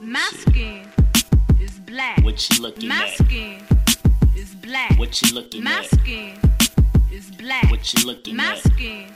My 0.00 0.28
skin 0.32 0.86
is 1.60 1.78
black. 1.80 2.22
What 2.22 2.48
you 2.50 2.62
looking 2.62 2.88
My 2.88 3.04
at? 3.04 3.10
skin 3.26 3.62
is 4.36 4.54
black. 4.54 4.98
What 4.98 5.20
you 5.22 5.34
looking 5.34 5.64
My 5.64 5.78
at? 5.80 5.86
skin 5.86 6.38
is 7.12 7.30
black. 7.32 7.70
What 7.70 7.92
you 7.94 8.06
looking 8.06 8.36
My 8.36 8.52
at? 8.52 8.58
skin. 8.58 9.06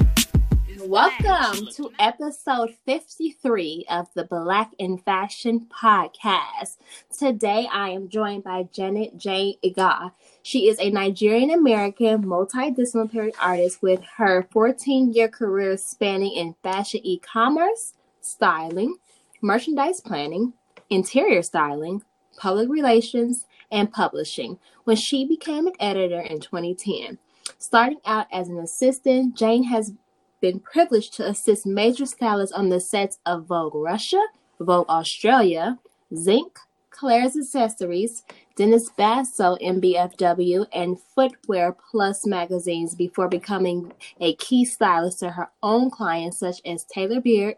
Welcome 0.85 1.69
to 1.77 1.93
episode 2.01 2.75
53 2.87 3.87
of 3.89 4.09
the 4.15 4.25
Black 4.25 4.73
in 4.79 4.99
Fashion 4.99 5.67
podcast. 5.71 6.79
Today 7.17 7.69
I 7.73 7.91
am 7.91 8.09
joined 8.09 8.43
by 8.43 8.65
Janet 8.73 9.17
J. 9.17 9.59
Iga. 9.65 10.13
She 10.43 10.69
is 10.69 10.81
a 10.81 10.91
Nigerian 10.91 11.51
American 11.51 12.25
multidisciplinary 12.25 13.33
artist 13.41 13.81
with 13.83 14.01
her 14.17 14.49
14 14.51 15.13
year 15.13 15.29
career 15.29 15.77
spanning 15.77 16.33
in 16.35 16.57
fashion 16.65 17.01
e 17.05 17.19
commerce, 17.21 17.93
styling, 18.21 18.97
merchandise 19.41 20.01
planning, 20.01 20.55
interior 20.95 21.43
styling, 21.43 22.03
public 22.37 22.69
relations, 22.69 23.47
and 23.71 23.93
publishing 23.93 24.59
when 24.85 24.97
she 24.97 25.27
became 25.27 25.67
an 25.67 25.73
editor 25.81 26.21
in 26.21 26.41
2010. 26.41 27.19
Starting 27.59 28.01
out 28.05 28.27
as 28.33 28.49
an 28.49 28.59
assistant, 28.59 29.37
Jane 29.37 29.65
has 29.65 29.93
been 30.41 30.61
privileged 30.61 31.15
to 31.15 31.27
assist 31.27 31.65
major 31.65 32.05
stylists 32.05 32.55
on 32.55 32.69
the 32.69 32.81
sets 32.81 33.19
of 33.25 33.47
Vogue 33.47 33.75
Russia, 33.75 34.23
Vogue 34.61 34.89
Australia, 34.89 35.79
Zink, 36.15 36.59
Claire's 36.91 37.37
Accessories, 37.37 38.23
Dennis 38.55 38.91
Basso 38.91 39.57
MBFW, 39.57 40.67
and 40.73 41.01
Footwear 41.01 41.75
Plus 41.91 42.27
magazines 42.27 42.95
before 42.95 43.29
becoming 43.29 43.93
a 44.21 44.35
key 44.35 44.65
stylist 44.65 45.21
to 45.21 45.31
her 45.31 45.49
own 45.63 45.91
clients 45.91 46.39
such 46.39 46.61
as 46.67 46.85
Taylor 46.85 47.21
Beard, 47.21 47.57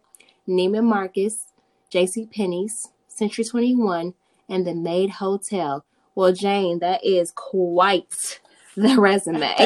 Neiman 0.49 0.85
Marcus, 0.85 1.47
J.C. 1.91 2.27
Penney's, 2.27 2.89
Century 3.15 3.45
21, 3.45 4.15
and 4.49 4.67
the 4.67 4.75
Made 4.75 5.11
Hotel. 5.11 5.85
Well, 6.15 6.33
Jane, 6.33 6.79
that 6.81 7.05
is 7.05 7.33
quite 7.35 8.41
the 8.77 9.01
resume. 9.01 9.55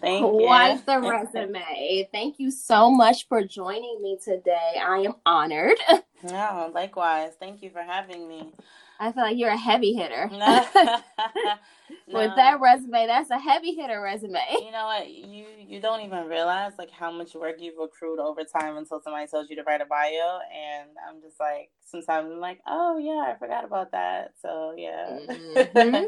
Thank 0.00 0.22
you. 0.22 0.46
Quite 0.46 0.74
you. 0.74 0.82
the 0.86 1.00
resume. 1.00 2.08
Thank 2.12 2.38
you 2.38 2.50
so 2.50 2.90
much 2.90 3.28
for 3.28 3.42
joining 3.44 4.00
me 4.02 4.18
today. 4.22 4.80
I 4.84 4.98
am 4.98 5.14
honored. 5.24 5.78
No, 6.24 6.70
likewise. 6.72 7.32
Thank 7.40 7.64
you 7.64 7.70
for 7.70 7.82
having 7.82 8.28
me. 8.28 8.52
I 9.02 9.10
feel 9.12 9.24
like 9.24 9.36
you're 9.36 9.50
a 9.50 9.56
heavy 9.56 9.94
hitter. 9.94 10.30
No. 10.38 10.64
With 12.06 12.30
No. 12.30 12.36
that 12.36 12.60
resume, 12.60 13.06
that's 13.06 13.30
a 13.30 13.38
heavy 13.38 13.74
hitter 13.74 14.00
resume. 14.00 14.38
you 14.60 14.70
know 14.70 14.86
what? 14.86 15.10
You 15.10 15.46
you 15.66 15.80
don't 15.80 16.00
even 16.02 16.26
realize 16.26 16.72
like 16.78 16.90
how 16.90 17.10
much 17.10 17.34
work 17.34 17.56
you've 17.58 17.78
accrued 17.78 18.18
over 18.18 18.44
time 18.44 18.76
until 18.76 19.00
somebody 19.02 19.26
tells 19.26 19.50
you 19.50 19.56
to 19.56 19.62
write 19.62 19.80
a 19.80 19.86
bio, 19.86 20.38
and 20.54 20.90
I'm 21.08 21.20
just 21.20 21.38
like 21.40 21.70
sometimes 21.84 22.30
I'm 22.32 22.40
like, 22.40 22.60
oh 22.66 22.98
yeah, 22.98 23.32
I 23.32 23.36
forgot 23.38 23.64
about 23.64 23.92
that. 23.92 24.32
So 24.40 24.74
yeah. 24.76 25.18
Mhm. 25.28 26.06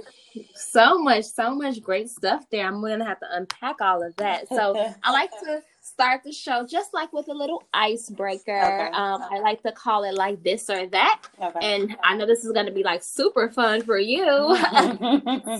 So 0.54 0.98
much, 0.98 1.24
so 1.26 1.54
much 1.54 1.82
great 1.82 2.10
stuff 2.10 2.44
there. 2.50 2.66
I'm 2.66 2.80
gonna 2.80 3.04
have 3.04 3.20
to 3.20 3.26
unpack 3.30 3.80
all 3.80 4.02
of 4.02 4.14
that. 4.16 4.48
So 4.48 4.76
I 5.02 5.12
like 5.12 5.30
to 5.40 5.62
start 5.86 6.22
the 6.24 6.32
show 6.32 6.66
just 6.66 6.94
like 6.94 7.12
with 7.12 7.28
a 7.28 7.32
little 7.34 7.62
icebreaker. 7.74 8.56
Okay. 8.58 8.90
Um, 8.92 9.22
I 9.30 9.38
like 9.40 9.62
to 9.64 9.72
call 9.72 10.04
it 10.04 10.14
like 10.14 10.42
this 10.42 10.70
or 10.70 10.86
that. 10.86 11.20
okay. 11.40 11.58
And 11.74 11.94
I 12.02 12.16
know 12.16 12.24
this 12.26 12.42
is 12.44 12.52
gonna 12.52 12.72
be 12.72 12.82
like 12.82 13.02
super 13.02 13.50
fun 13.50 13.82
for 13.82 13.98
you. 13.98 14.24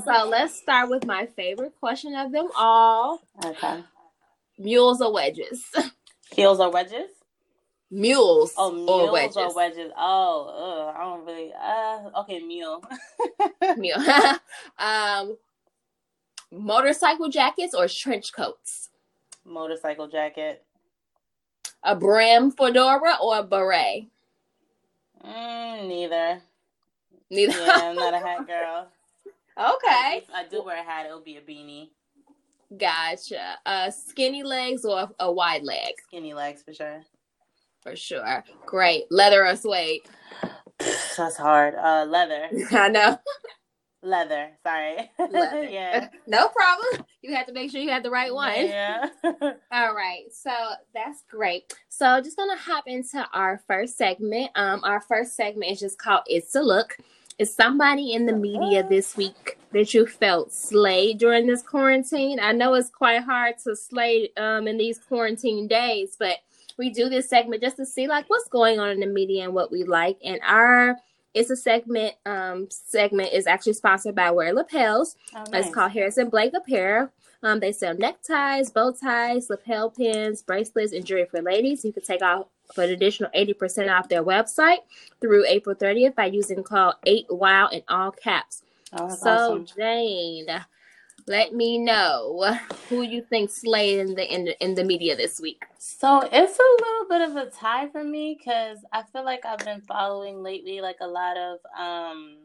so 0.05 0.27
let's 0.29 0.55
start 0.59 0.89
with 0.89 1.05
my 1.07 1.27
favorite 1.37 1.75
question 1.79 2.15
of 2.15 2.33
them 2.33 2.49
all. 2.57 3.21
okay. 3.45 3.85
Mules 4.59 5.01
or 5.03 5.13
wedges? 5.13 5.65
Heels 6.35 6.59
or 6.59 6.71
wedges? 6.71 7.11
Mules, 7.91 8.55
Oh, 8.57 8.71
or 8.71 8.75
mules 8.75 9.13
wedges. 9.13 9.37
or 9.37 9.55
wedges? 9.55 9.93
Oh, 9.97 10.89
ugh, 10.89 10.95
I 10.97 11.05
don't 11.05 11.27
really. 11.27 11.53
Uh, 11.53 12.21
okay, 12.23 12.41
mule. 12.41 12.83
Mule. 13.77 13.99
um, 14.79 15.37
motorcycle 16.51 17.29
jackets 17.29 17.75
or 17.75 17.87
trench 17.89 18.33
coats? 18.33 18.89
Motorcycle 19.45 20.09
jacket. 20.09 20.65
A 21.83 21.95
brim 21.95 22.51
fedora 22.51 23.17
or 23.21 23.39
a 23.39 23.43
beret? 23.43 24.07
Mm, 25.25 25.89
neither. 25.89 26.41
Neither. 27.31 27.53
Yeah, 27.53 27.79
I'm 27.83 27.97
not 27.97 28.15
a 28.15 28.19
hat 28.19 28.47
girl. 28.47 28.89
okay, 29.59 30.25
I 30.35 30.45
do 30.51 30.63
wear 30.63 30.79
a 30.81 30.83
hat, 30.83 31.07
it'll 31.07 31.21
be 31.21 31.37
a 31.37 31.41
beanie. 31.43 31.91
gotcha. 32.79 33.57
Uh, 33.67 33.91
skinny 33.91 34.43
legs 34.43 34.85
or 34.85 35.11
a 35.21 35.31
wide 35.31 35.63
leg? 35.63 35.93
Skinny 36.09 36.33
legs 36.35 36.63
for 36.63 36.73
sure. 36.73 37.03
For 37.83 37.95
sure. 37.97 38.43
Great. 38.65 39.05
Leather 39.11 39.47
or 39.47 39.57
suede? 39.57 40.03
That's 40.79 41.37
hard. 41.37 41.75
Uh, 41.75 42.05
leather. 42.09 42.49
I 42.73 42.89
know. 42.89 43.19
Leather. 44.05 44.51
Sorry. 44.63 45.11
Leather. 45.19 45.65
yeah. 45.71 46.09
No 46.27 46.49
problem. 46.49 47.05
You 47.23 47.35
have 47.35 47.47
to 47.47 47.53
make 47.53 47.71
sure 47.71 47.81
you 47.81 47.91
have 47.91 48.03
the 48.03 48.11
right 48.11 48.33
one. 48.33 48.55
Yeah. 48.55 49.09
All 49.73 49.95
right, 49.95 50.25
so 50.33 50.51
that's 50.95 51.23
great. 51.31 51.73
So 51.89 52.21
just 52.21 52.37
gonna 52.37 52.57
hop 52.57 52.85
into 52.87 53.27
our 53.33 53.63
first 53.67 53.97
segment. 53.97 54.51
Um, 54.55 54.83
our 54.85 55.01
first 55.01 55.37
segment 55.37 55.73
is 55.73 55.81
just 55.81 55.99
called 55.99 56.23
"It's 56.27 56.55
a 56.55 56.63
Look." 56.63 56.97
Is 57.39 57.53
somebody 57.53 58.13
in 58.13 58.27
the 58.27 58.33
media 58.33 58.87
this 58.89 59.17
week 59.17 59.59
that 59.73 59.93
you 59.93 60.07
felt 60.07 60.53
slayed 60.53 61.19
during 61.19 61.47
this 61.47 61.63
quarantine? 61.63 62.39
I 62.41 62.53
know 62.53 62.75
it's 62.75 62.91
quite 62.91 63.23
hard 63.23 63.59
to 63.65 63.75
slay 63.77 64.31
um 64.37 64.67
in 64.67 64.79
these 64.79 64.99
quarantine 64.99 65.67
days, 65.69 66.17
but 66.19 66.39
we 66.79 66.91
do 66.91 67.09
this 67.09 67.29
segment 67.29 67.63
just 67.63 67.77
to 67.77 67.87
see 67.87 68.07
like 68.07 68.29
what's 68.29 68.49
going 68.49 68.81
on 68.81 68.91
in 68.91 69.01
the 69.01 69.07
media 69.07 69.45
and 69.45 69.55
what 69.55 69.71
we 69.71 69.85
like. 69.85 70.19
And 70.25 70.41
our 70.45 70.97
it's 71.35 71.51
a 71.51 71.57
segment 71.57 72.15
um 72.25 72.69
segment 72.71 73.33
is 73.33 73.47
actually 73.47 73.75
sponsored 73.75 74.15
by 74.15 74.31
Wear 74.31 74.53
Lapels. 74.53 75.17
Oh, 75.35 75.45
It's 75.53 75.75
called 75.75 75.93
Harrison 75.93 76.31
Blake 76.31 76.55
Apparel. 76.55 77.11
Um, 77.43 77.61
they 77.61 77.73
sell 77.73 77.95
neckties, 77.95 78.71
bow 78.71 78.93
ties, 78.93 79.51
lapel 79.51 79.91
pins, 79.91 80.41
bracelets, 80.41 80.95
and 80.95 81.05
jewelry 81.05 81.27
for 81.27 81.43
ladies. 81.43 81.85
You 81.85 81.93
can 81.93 82.03
take 82.03 82.23
off 82.23 82.47
for 82.75 82.85
an 82.85 82.91
additional 82.91 83.31
80% 83.37 83.93
off 83.95 84.09
their 84.09 84.25
website 84.25 84.79
through 85.21 85.45
April 85.47 85.77
30th 85.77 86.15
by 86.15 86.25
using 86.25 86.63
code 86.63 86.95
8WOW 87.07 87.73
in 87.73 87.83
all 87.89 88.13
caps. 88.13 88.63
Oh, 88.95 89.11
so, 89.11 89.31
awesome. 89.31 89.67
Jane, 89.67 90.47
let 91.27 91.55
me 91.55 91.79
know 91.79 92.57
who 92.89 93.03
you 93.03 93.23
think 93.23 93.51
slayed 93.51 93.99
in 94.01 94.15
the, 94.15 94.35
in 94.35 94.49
in 94.61 94.75
the 94.75 94.85
media 94.85 95.17
this 95.17 95.41
week. 95.41 95.65
So 95.79 96.21
it's 96.21 96.59
a 96.59 96.85
little 96.85 97.09
bit 97.09 97.21
of 97.23 97.37
a 97.37 97.51
tie 97.51 97.89
for 97.89 98.05
me 98.05 98.37
because 98.39 98.79
I 98.93 99.03
feel 99.03 99.25
like 99.25 99.45
I've 99.45 99.65
been 99.65 99.81
following 99.83 100.43
lately 100.43 100.81
like 100.81 100.99
a 101.01 101.07
lot 101.07 101.37
of 101.37 101.59
um 101.79 102.37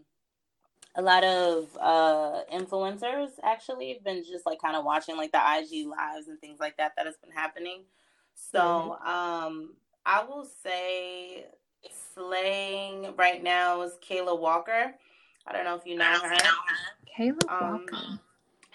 a 0.95 1.01
lot 1.01 1.23
of 1.23 1.67
uh 1.79 2.41
influencers 2.53 3.31
actually 3.43 3.93
have 3.93 4.03
been 4.03 4.23
just 4.23 4.45
like 4.45 4.61
kind 4.61 4.75
of 4.75 4.85
watching 4.85 5.17
like 5.17 5.31
the 5.31 5.37
IG 5.39 5.87
lives 5.87 6.27
and 6.27 6.39
things 6.39 6.59
like 6.59 6.77
that 6.77 6.93
that 6.95 7.05
has 7.05 7.17
been 7.17 7.31
happening. 7.31 7.83
So 8.33 8.97
um 9.05 9.73
I 10.05 10.23
will 10.23 10.47
say 10.63 11.45
slaying 12.13 13.13
right 13.17 13.43
now 13.43 13.81
is 13.81 13.97
Kayla 14.07 14.39
Walker. 14.39 14.95
I 15.45 15.53
don't 15.53 15.65
know 15.65 15.75
if 15.75 15.85
you 15.85 15.97
know 15.97 16.05
her. 16.05 16.37
Kayla 17.17 17.49
Um, 17.49 18.19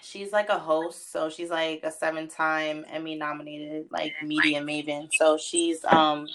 she's 0.05 0.31
like 0.31 0.49
a 0.49 0.59
host, 0.59 1.11
so 1.11 1.29
she's 1.29 1.49
like 1.49 1.81
a 1.83 1.91
seven-time 1.91 2.85
Emmy-nominated 2.91 3.87
like 3.91 4.13
media 4.23 4.61
maven. 4.61 5.09
So 5.13 5.37
she's 5.37 5.83
um 5.85 6.27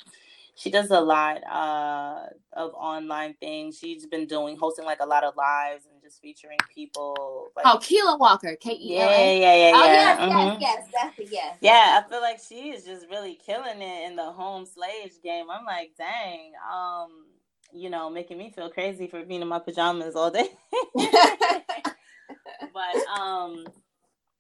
she 0.56 0.70
does 0.70 0.91
a 0.91 1.00
lot 1.00 1.42
uh 1.44 2.26
of 2.53 2.75
online 2.75 3.34
things. 3.34 3.78
She's 3.78 4.06
been 4.06 4.26
doing 4.26 4.56
hosting 4.56 4.84
like 4.84 5.00
a 5.00 5.06
lot 5.06 5.25
of 5.25 5.36
lives 5.36 5.86
and 5.91 6.03
just 6.03 6.20
featuring 6.20 6.58
people. 6.75 7.48
Like, 7.56 7.66
Oh, 7.66 7.78
Keela 7.81 8.19
Walker, 8.19 8.56
K 8.56 8.72
E 8.72 8.94
yeah, 8.94 9.06
yeah, 9.08 9.32
yeah, 9.32 9.54
yeah. 9.56 9.72
Oh 9.75 9.87
yeah. 9.87 9.92
yes, 9.92 10.20
mhm. 10.20 10.60
yes, 10.60 10.88
yes, 10.92 11.14
that's 11.16 11.32
yes. 11.32 11.56
Yeah, 11.60 12.02
I 12.04 12.08
feel 12.10 12.20
like 12.20 12.41
she 12.47 12.70
is 12.70 12.84
just 12.84 13.06
really 13.08 13.34
killing 13.34 13.81
it 13.81 14.06
in 14.08 14.16
the 14.16 14.25
home 14.25 14.66
slave 14.66 15.12
game. 15.22 15.47
I'm 15.50 15.64
like, 15.64 15.92
dang, 15.97 16.52
um, 16.72 17.26
you 17.72 17.88
know, 17.88 18.10
making 18.10 18.37
me 18.38 18.50
feel 18.50 18.69
crazy 18.69 19.06
for 19.06 19.25
being 19.25 19.43
in 19.43 19.49
my 19.49 19.61
pajamas 19.61 20.17
all 20.17 20.31
day. 20.31 20.49
but 22.72 23.20
um 23.20 23.64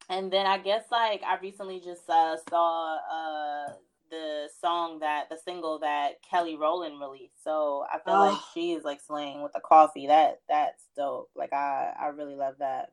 and 0.08 0.32
then 0.32 0.46
I 0.46 0.58
guess 0.58 0.84
like 0.90 1.22
I 1.24 1.38
recently 1.40 1.80
just 1.80 2.08
uh 2.08 2.36
saw 2.48 2.96
uh 2.96 3.72
the 4.10 4.48
song 4.60 4.98
that 5.00 5.28
the 5.30 5.38
single 5.38 5.78
that 5.80 6.14
Kelly 6.28 6.56
Rowland 6.56 7.00
released. 7.00 7.44
So 7.44 7.84
I 7.92 7.98
feel 8.00 8.18
like 8.18 8.38
Oh. 8.38 8.44
she 8.54 8.72
is 8.72 8.82
like 8.84 9.00
slaying 9.00 9.42
with 9.42 9.52
the 9.52 9.60
coffee. 9.60 10.08
That 10.08 10.40
that's 10.48 10.84
dope. 10.96 11.30
Like 11.36 11.52
I 11.52 11.92
I 12.00 12.06
really 12.08 12.34
love 12.34 12.54
that. 12.58 12.92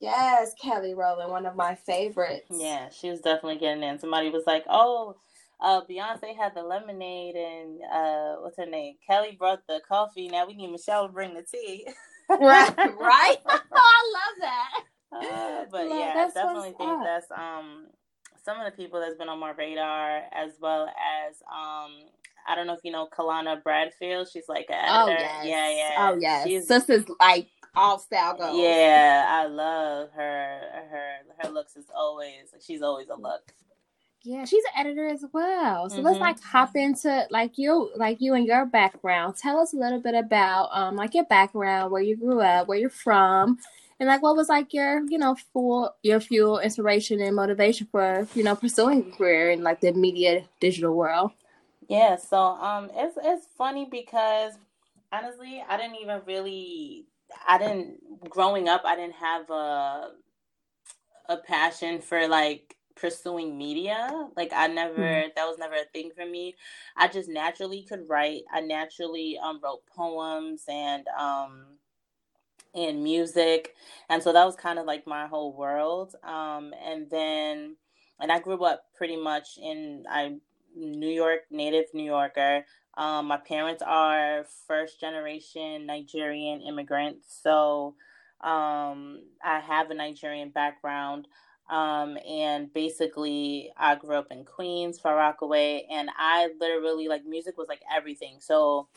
Yes, 0.00 0.52
Kelly 0.60 0.94
Rowland, 0.94 1.30
one 1.30 1.46
of 1.46 1.56
my 1.56 1.74
favorites. 1.74 2.46
Yeah, 2.50 2.88
she 2.88 3.10
was 3.10 3.20
definitely 3.20 3.58
getting 3.58 3.82
in. 3.82 3.98
Somebody 3.98 4.30
was 4.30 4.44
like, 4.46 4.64
"Oh, 4.68 5.16
uh, 5.60 5.82
Beyonce 5.82 6.34
had 6.34 6.54
the 6.54 6.62
lemonade, 6.62 7.36
and 7.36 7.80
uh, 7.92 8.36
what's 8.40 8.56
her 8.56 8.64
name? 8.66 8.96
Kelly 9.06 9.36
brought 9.38 9.66
the 9.68 9.80
coffee. 9.86 10.28
Now 10.28 10.46
we 10.46 10.54
need 10.54 10.70
Michelle 10.72 11.06
to 11.06 11.12
bring 11.12 11.34
the 11.34 11.42
tea." 11.42 11.86
right, 12.30 12.76
right. 13.00 13.36
I 13.46 14.12
love 14.14 14.36
that. 14.40 14.70
Uh, 15.12 15.64
but 15.70 15.88
Love- 15.88 15.98
yeah, 15.98 16.14
I 16.16 16.30
definitely 16.34 16.74
think 16.78 16.90
up. 16.90 17.02
that's 17.04 17.30
um 17.32 17.86
some 18.44 18.58
of 18.58 18.64
the 18.64 18.76
people 18.76 19.00
that's 19.00 19.16
been 19.16 19.28
on 19.28 19.38
my 19.38 19.52
radar, 19.52 20.22
as 20.32 20.52
well 20.60 20.84
as 20.86 21.36
um 21.52 21.92
I 22.48 22.54
don't 22.54 22.66
know 22.66 22.74
if 22.74 22.80
you 22.84 22.92
know 22.92 23.08
Kahlana 23.16 23.62
Barfield. 23.62 24.28
She's 24.32 24.48
like 24.48 24.66
an 24.70 24.76
Oh 24.88 25.08
editor. 25.08 25.22
yes. 25.24 25.46
Yeah, 25.46 25.70
yeah. 25.76 25.96
Oh 26.10 26.18
yes. 26.20 26.46
She's 26.46 26.66
Sisters 26.66 27.04
like 27.20 27.48
all 27.76 27.98
style 27.98 28.36
goes. 28.36 28.56
yeah, 28.58 29.26
I 29.28 29.46
love 29.46 30.10
her. 30.14 30.60
Her 30.90 31.12
her 31.42 31.50
looks 31.50 31.76
is 31.76 31.86
always 31.94 32.52
like 32.52 32.62
she's 32.62 32.82
always 32.82 33.08
a 33.08 33.16
look. 33.20 33.52
Yeah, 34.22 34.44
she's 34.44 34.64
an 34.64 34.86
editor 34.86 35.06
as 35.08 35.24
well. 35.32 35.88
So 35.88 36.02
let's 36.02 36.18
Mhm. 36.18 36.20
like 36.20 36.40
hop 36.42 36.76
into 36.76 37.26
like 37.30 37.56
you 37.56 37.90
like 37.96 38.20
you 38.20 38.34
and 38.34 38.46
your 38.46 38.66
background. 38.66 39.36
Tell 39.36 39.58
us 39.58 39.72
a 39.72 39.76
little 39.76 40.00
bit 40.00 40.14
about 40.14 40.68
um 40.72 40.96
like 40.96 41.14
your 41.14 41.24
background, 41.24 41.90
where 41.90 42.02
you 42.02 42.16
grew 42.16 42.40
up, 42.42 42.68
where 42.68 42.78
you're 42.78 42.90
from, 42.90 43.58
and 43.98 44.08
like 44.08 44.22
what 44.22 44.36
was 44.36 44.48
like 44.50 44.74
your, 44.74 45.02
you 45.08 45.16
know, 45.18 45.36
full 45.52 45.94
your 46.02 46.20
fuel, 46.20 46.58
inspiration 46.58 47.20
and 47.20 47.34
motivation 47.34 47.86
for, 47.90 48.28
you 48.34 48.42
know, 48.44 48.54
pursuing 48.56 49.08
a 49.12 49.16
career 49.16 49.50
in 49.50 49.62
like 49.62 49.80
the 49.80 49.92
media 49.92 50.44
digital 50.60 50.94
world. 50.94 51.32
Yeah, 51.88 52.16
so 52.16 52.38
um 52.38 52.90
it's 52.94 53.16
it's 53.22 53.46
funny 53.56 53.86
because 53.90 54.54
honestly, 55.12 55.64
I 55.66 55.76
didn't 55.78 55.96
even 55.96 56.22
really 56.26 57.06
I 57.46 57.58
didn't 57.58 58.28
growing 58.28 58.68
up, 58.68 58.82
I 58.84 58.96
didn't 58.96 59.14
have 59.16 59.48
a 59.50 60.12
a 61.28 61.36
passion 61.38 62.00
for 62.00 62.26
like 62.28 62.76
pursuing 62.96 63.56
media. 63.56 64.28
Like 64.36 64.52
I 64.54 64.66
never 64.66 65.24
that 65.34 65.46
was 65.46 65.58
never 65.58 65.74
a 65.74 65.84
thing 65.92 66.10
for 66.14 66.26
me. 66.26 66.54
I 66.96 67.08
just 67.08 67.28
naturally 67.28 67.82
could 67.82 68.08
write. 68.08 68.42
I 68.52 68.60
naturally 68.60 69.38
um 69.42 69.60
wrote 69.62 69.86
poems 69.86 70.64
and 70.68 71.06
um 71.18 71.64
and 72.74 73.02
music. 73.02 73.74
And 74.08 74.22
so 74.22 74.32
that 74.32 74.44
was 74.44 74.56
kind 74.56 74.78
of 74.78 74.86
like 74.86 75.06
my 75.06 75.26
whole 75.26 75.52
world. 75.56 76.14
Um 76.24 76.72
and 76.84 77.08
then 77.10 77.76
and 78.20 78.30
I 78.30 78.38
grew 78.38 78.62
up 78.64 78.84
pretty 78.96 79.16
much 79.16 79.58
in 79.60 80.04
I 80.08 80.36
New 80.76 81.08
York 81.08 81.40
native 81.50 81.86
New 81.94 82.04
Yorker. 82.04 82.64
Um, 82.96 83.26
my 83.28 83.36
parents 83.38 83.82
are 83.86 84.44
first 84.66 85.00
generation 85.00 85.86
Nigerian 85.86 86.60
immigrants, 86.60 87.40
so 87.42 87.94
um, 88.40 89.22
I 89.44 89.60
have 89.60 89.90
a 89.90 89.94
Nigerian 89.94 90.50
background. 90.50 91.28
Um, 91.70 92.18
and 92.28 92.72
basically, 92.74 93.72
I 93.76 93.94
grew 93.94 94.16
up 94.16 94.28
in 94.32 94.44
Queens, 94.44 94.98
Far 94.98 95.16
Rockaway, 95.16 95.86
and 95.90 96.10
I 96.18 96.50
literally 96.60 97.08
like 97.08 97.24
music 97.24 97.56
was 97.56 97.68
like 97.68 97.82
everything. 97.96 98.38
So 98.40 98.88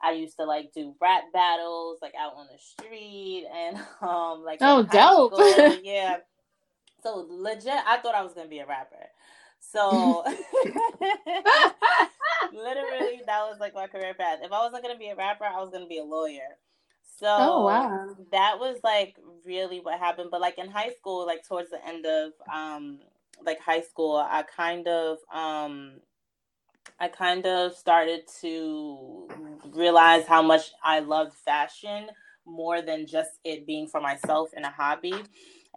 I 0.00 0.12
used 0.12 0.36
to 0.38 0.44
like 0.44 0.72
do 0.72 0.94
rap 1.00 1.24
battles 1.32 1.98
like 2.00 2.14
out 2.18 2.34
on 2.36 2.46
the 2.52 2.58
street 2.58 3.46
and 3.54 3.76
um 4.02 4.44
like 4.44 4.60
Oh, 4.62 4.82
dope. 4.82 5.34
school, 5.34 5.74
yeah. 5.82 6.18
So 7.02 7.26
legit, 7.28 7.72
I 7.86 7.98
thought 7.98 8.14
I 8.14 8.22
was 8.22 8.34
gonna 8.34 8.48
be 8.48 8.60
a 8.60 8.66
rapper. 8.66 9.08
So 9.60 10.24
literally, 12.52 13.22
that 13.26 13.42
was 13.42 13.58
like 13.60 13.74
my 13.74 13.88
career 13.88 14.14
path. 14.14 14.38
If 14.42 14.52
I 14.52 14.60
wasn't 14.60 14.82
gonna 14.82 14.98
be 14.98 15.08
a 15.08 15.16
rapper, 15.16 15.44
I 15.44 15.60
was 15.60 15.70
gonna 15.70 15.86
be 15.86 15.98
a 15.98 16.04
lawyer. 16.04 16.56
So 17.20 17.28
Oh, 17.38 17.64
wow. 17.64 18.16
that 18.32 18.58
was 18.60 18.78
like 18.84 19.16
really 19.46 19.80
what 19.80 19.98
happened. 20.00 20.30
But 20.30 20.40
like 20.42 20.58
in 20.58 20.70
high 20.70 20.90
school, 20.98 21.26
like 21.26 21.46
towards 21.46 21.70
the 21.70 21.84
end 21.86 22.06
of 22.06 22.32
um 22.52 23.00
like 23.44 23.60
high 23.60 23.82
school, 23.82 24.16
I 24.16 24.44
kind 24.44 24.88
of 24.88 25.18
um 25.34 26.00
I 27.00 27.08
kind 27.08 27.46
of 27.46 27.74
started 27.74 28.22
to 28.42 29.28
realize 29.74 30.26
how 30.26 30.42
much 30.42 30.72
I 30.84 31.00
loved 31.00 31.34
fashion 31.34 32.08
more 32.46 32.82
than 32.82 33.06
just 33.06 33.30
it 33.44 33.66
being 33.66 33.86
for 33.88 34.00
myself 34.00 34.50
and 34.56 34.64
a 34.64 34.70
hobby. 34.70 35.14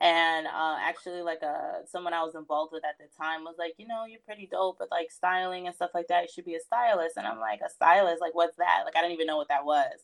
And 0.01 0.47
uh, 0.47 0.77
actually, 0.81 1.21
like 1.21 1.43
uh, 1.43 1.85
someone 1.89 2.13
I 2.13 2.23
was 2.23 2.35
involved 2.35 2.73
with 2.73 2.83
at 2.85 2.97
the 2.99 3.05
time 3.21 3.43
was 3.43 3.55
like, 3.59 3.73
you 3.77 3.87
know, 3.87 4.05
you're 4.05 4.21
pretty 4.25 4.47
dope 4.51 4.77
with 4.79 4.89
like 4.91 5.11
styling 5.11 5.67
and 5.67 5.75
stuff 5.75 5.91
like 5.93 6.07
that. 6.07 6.23
You 6.23 6.29
should 6.33 6.45
be 6.45 6.55
a 6.55 6.59
stylist. 6.61 7.17
And 7.17 7.27
I'm 7.27 7.39
like, 7.39 7.61
a 7.65 7.69
stylist? 7.69 8.21
Like, 8.21 8.35
what's 8.35 8.57
that? 8.57 8.81
Like, 8.85 8.95
I 8.97 9.01
didn't 9.01 9.13
even 9.13 9.27
know 9.27 9.37
what 9.37 9.49
that 9.49 9.65
was. 9.65 9.99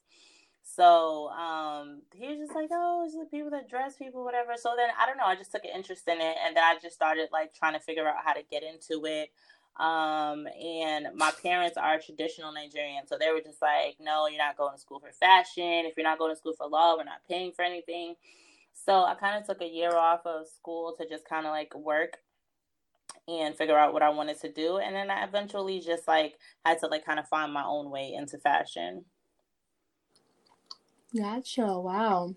So 0.75 1.30
um, 1.30 2.01
he 2.13 2.27
was 2.27 2.38
just 2.38 2.54
like, 2.54 2.69
oh, 2.71 3.04
it's 3.06 3.16
the 3.16 3.25
people 3.25 3.50
that 3.51 3.69
dress 3.69 3.95
people, 3.95 4.24
whatever. 4.24 4.54
So 4.56 4.74
then 4.77 4.89
I 5.00 5.06
don't 5.06 5.18
know. 5.18 5.25
I 5.25 5.36
just 5.36 5.51
took 5.51 5.66
an 5.66 5.71
interest 5.75 6.07
in 6.07 6.21
it, 6.21 6.38
and 6.45 6.56
then 6.56 6.63
I 6.63 6.77
just 6.81 6.95
started 6.95 7.30
like 7.31 7.54
trying 7.54 7.74
to 7.74 7.80
figure 7.80 8.07
out 8.07 8.24
how 8.24 8.33
to 8.33 8.44
get 8.50 8.63
into 8.63 9.06
it. 9.06 9.31
Um, 9.80 10.48
and 10.62 11.07
my 11.16 11.31
parents 11.42 11.77
are 11.77 12.00
traditional 12.00 12.51
Nigerian, 12.51 13.07
so 13.07 13.18
they 13.18 13.31
were 13.31 13.42
just 13.42 13.62
like, 13.62 13.95
no, 14.00 14.27
you're 14.27 14.38
not 14.38 14.57
going 14.57 14.75
to 14.75 14.80
school 14.80 15.00
for 15.00 15.12
fashion. 15.12 15.86
If 15.86 15.95
you're 15.98 16.06
not 16.06 16.19
going 16.19 16.33
to 16.33 16.38
school 16.38 16.54
for 16.57 16.68
law, 16.68 16.95
we're 16.98 17.04
not 17.06 17.27
paying 17.27 17.51
for 17.51 17.63
anything. 17.63 18.15
So 18.74 19.04
I 19.04 19.15
kind 19.15 19.38
of 19.38 19.48
took 19.48 19.62
a 19.62 19.68
year 19.68 19.95
off 19.95 20.25
of 20.25 20.48
school 20.48 20.94
to 20.98 21.07
just 21.07 21.27
kind 21.27 21.45
of 21.45 21.51
like 21.51 21.74
work 21.75 22.18
and 23.27 23.56
figure 23.56 23.77
out 23.77 23.94
what 23.94 24.04
I 24.04 24.10
wanted 24.10 24.39
to 24.42 24.51
do. 24.51 24.77
And 24.77 24.95
then 24.95 25.10
I 25.10 25.24
eventually 25.24 25.80
just 25.80 26.07
like 26.07 26.36
had 26.65 26.80
to 26.80 26.88
like 26.88 27.06
kind 27.06 27.19
of 27.19 27.27
find 27.27 27.54
my 27.54 27.63
own 27.63 27.89
way 27.89 28.13
into 28.13 28.38
fashion. 28.38 29.06
Gotcha. 31.16 31.80
Wow. 31.80 32.36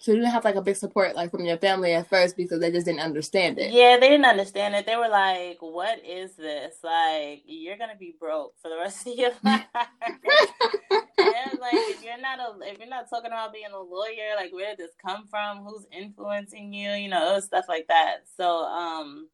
So 0.00 0.12
you 0.12 0.18
didn't 0.18 0.30
have 0.30 0.44
like 0.44 0.54
a 0.54 0.62
big 0.62 0.76
support 0.76 1.16
like 1.16 1.30
from 1.30 1.44
your 1.44 1.58
family 1.58 1.92
at 1.92 2.08
first 2.08 2.36
because 2.36 2.60
they 2.60 2.70
just 2.70 2.86
didn't 2.86 3.00
understand 3.00 3.58
it. 3.58 3.72
Yeah, 3.72 3.96
they 3.98 4.08
didn't 4.08 4.26
understand 4.26 4.76
it. 4.76 4.86
They 4.86 4.96
were 4.96 5.08
like, 5.08 5.58
"What 5.60 6.04
is 6.04 6.36
this? 6.36 6.76
Like, 6.84 7.42
you're 7.46 7.76
gonna 7.76 7.96
be 7.98 8.14
broke 8.18 8.54
for 8.62 8.68
the 8.68 8.76
rest 8.76 9.06
of 9.08 9.14
your 9.18 9.32
life." 9.44 9.64
and 9.74 11.58
like, 11.60 11.74
if 11.74 12.02
you're 12.04 12.20
not 12.20 12.38
a, 12.38 12.70
if 12.70 12.78
you're 12.78 12.88
not 12.88 13.10
talking 13.10 13.32
about 13.32 13.52
being 13.52 13.72
a 13.74 13.78
lawyer, 13.78 14.36
like, 14.36 14.52
where 14.52 14.76
did 14.76 14.78
this 14.78 14.94
come 15.04 15.26
from? 15.26 15.64
Who's 15.64 15.86
influencing 15.90 16.72
you? 16.72 16.92
You 16.92 17.08
know, 17.08 17.32
it 17.32 17.34
was 17.34 17.46
stuff 17.46 17.64
like 17.68 17.88
that. 17.88 18.18
So, 18.36 18.46
um, 18.46 19.28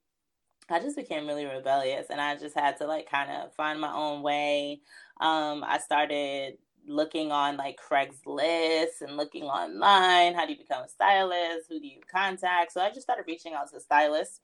I 0.71 0.81
just 0.81 0.97
became 0.97 1.27
really 1.27 1.45
rebellious, 1.45 2.07
and 2.09 2.23
I 2.23 2.37
just 2.37 2.59
had 2.59 2.79
to 2.79 2.87
like 2.87 3.11
kind 3.11 3.31
of 3.31 3.55
find 3.55 3.79
my 3.79 3.93
own 3.93 4.23
way. 4.23 4.81
Um, 5.21 5.63
I 5.63 5.79
started 5.79 6.57
looking 6.87 7.33
on 7.33 7.57
like 7.57 7.79
Craigslist 7.79 9.01
and 9.01 9.17
looking 9.17 9.45
online. 9.45 10.35
How 10.35 10.47
do 10.47 10.53
you 10.53 10.59
become 10.59 10.85
a 10.85 10.89
stylist? 10.89 11.67
Who 11.69 11.81
do 11.81 11.87
you 11.87 12.01
contact? 12.11 12.73
So 12.73 12.81
I 12.81 12.89
just 12.89 13.03
started 13.03 13.25
reaching 13.27 13.55
out 13.55 13.71
to 13.71 13.81
stylists 13.81 14.41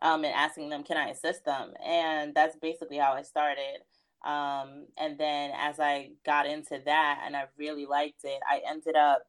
um, 0.00 0.24
and 0.24 0.34
asking 0.34 0.68
them, 0.68 0.82
can 0.82 0.96
I 0.96 1.08
assist 1.08 1.44
them? 1.44 1.72
And 1.84 2.34
that's 2.34 2.56
basically 2.56 2.98
how 2.98 3.12
I 3.12 3.22
started. 3.22 3.78
Um, 4.24 4.86
and 4.98 5.18
then 5.18 5.50
as 5.58 5.80
I 5.80 6.10
got 6.24 6.46
into 6.46 6.80
that 6.84 7.22
and 7.24 7.36
I 7.36 7.44
really 7.58 7.86
liked 7.86 8.24
it, 8.24 8.40
I 8.48 8.60
ended 8.68 8.96
up 8.96 9.22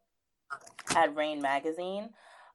at 0.96 1.16
Raine 1.16 1.42
Magazine. 1.42 2.10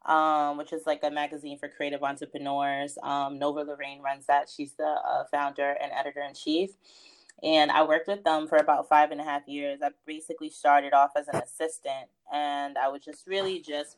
Um, 0.07 0.57
which 0.57 0.73
is 0.73 0.87
like 0.87 1.01
a 1.03 1.11
magazine 1.11 1.59
for 1.59 1.69
creative 1.69 2.03
entrepreneurs. 2.03 2.97
Um, 3.03 3.39
Nova 3.39 3.61
Lorraine 3.61 4.01
runs 4.01 4.25
that. 4.27 4.49
She's 4.49 4.73
the 4.75 4.85
uh, 4.87 5.25
founder 5.31 5.77
and 5.83 5.93
editor 5.93 6.23
in 6.23 6.35
chief 6.35 6.71
and 7.43 7.71
I 7.71 7.85
worked 7.85 8.09
with 8.09 8.25
them 8.25 8.47
for 8.47 8.59
about 8.59 8.89
five 8.89 9.11
and 9.11 9.21
a 9.21 9.25
half 9.25 9.47
years. 9.47 9.81
I 9.83 9.91
basically 10.07 10.51
started 10.51 10.93
off 10.93 11.13
as 11.17 11.29
an 11.29 11.41
assistant, 11.41 12.09
and 12.33 12.77
I 12.77 12.89
would 12.89 13.03
just 13.03 13.27
really 13.27 13.61
just, 13.61 13.97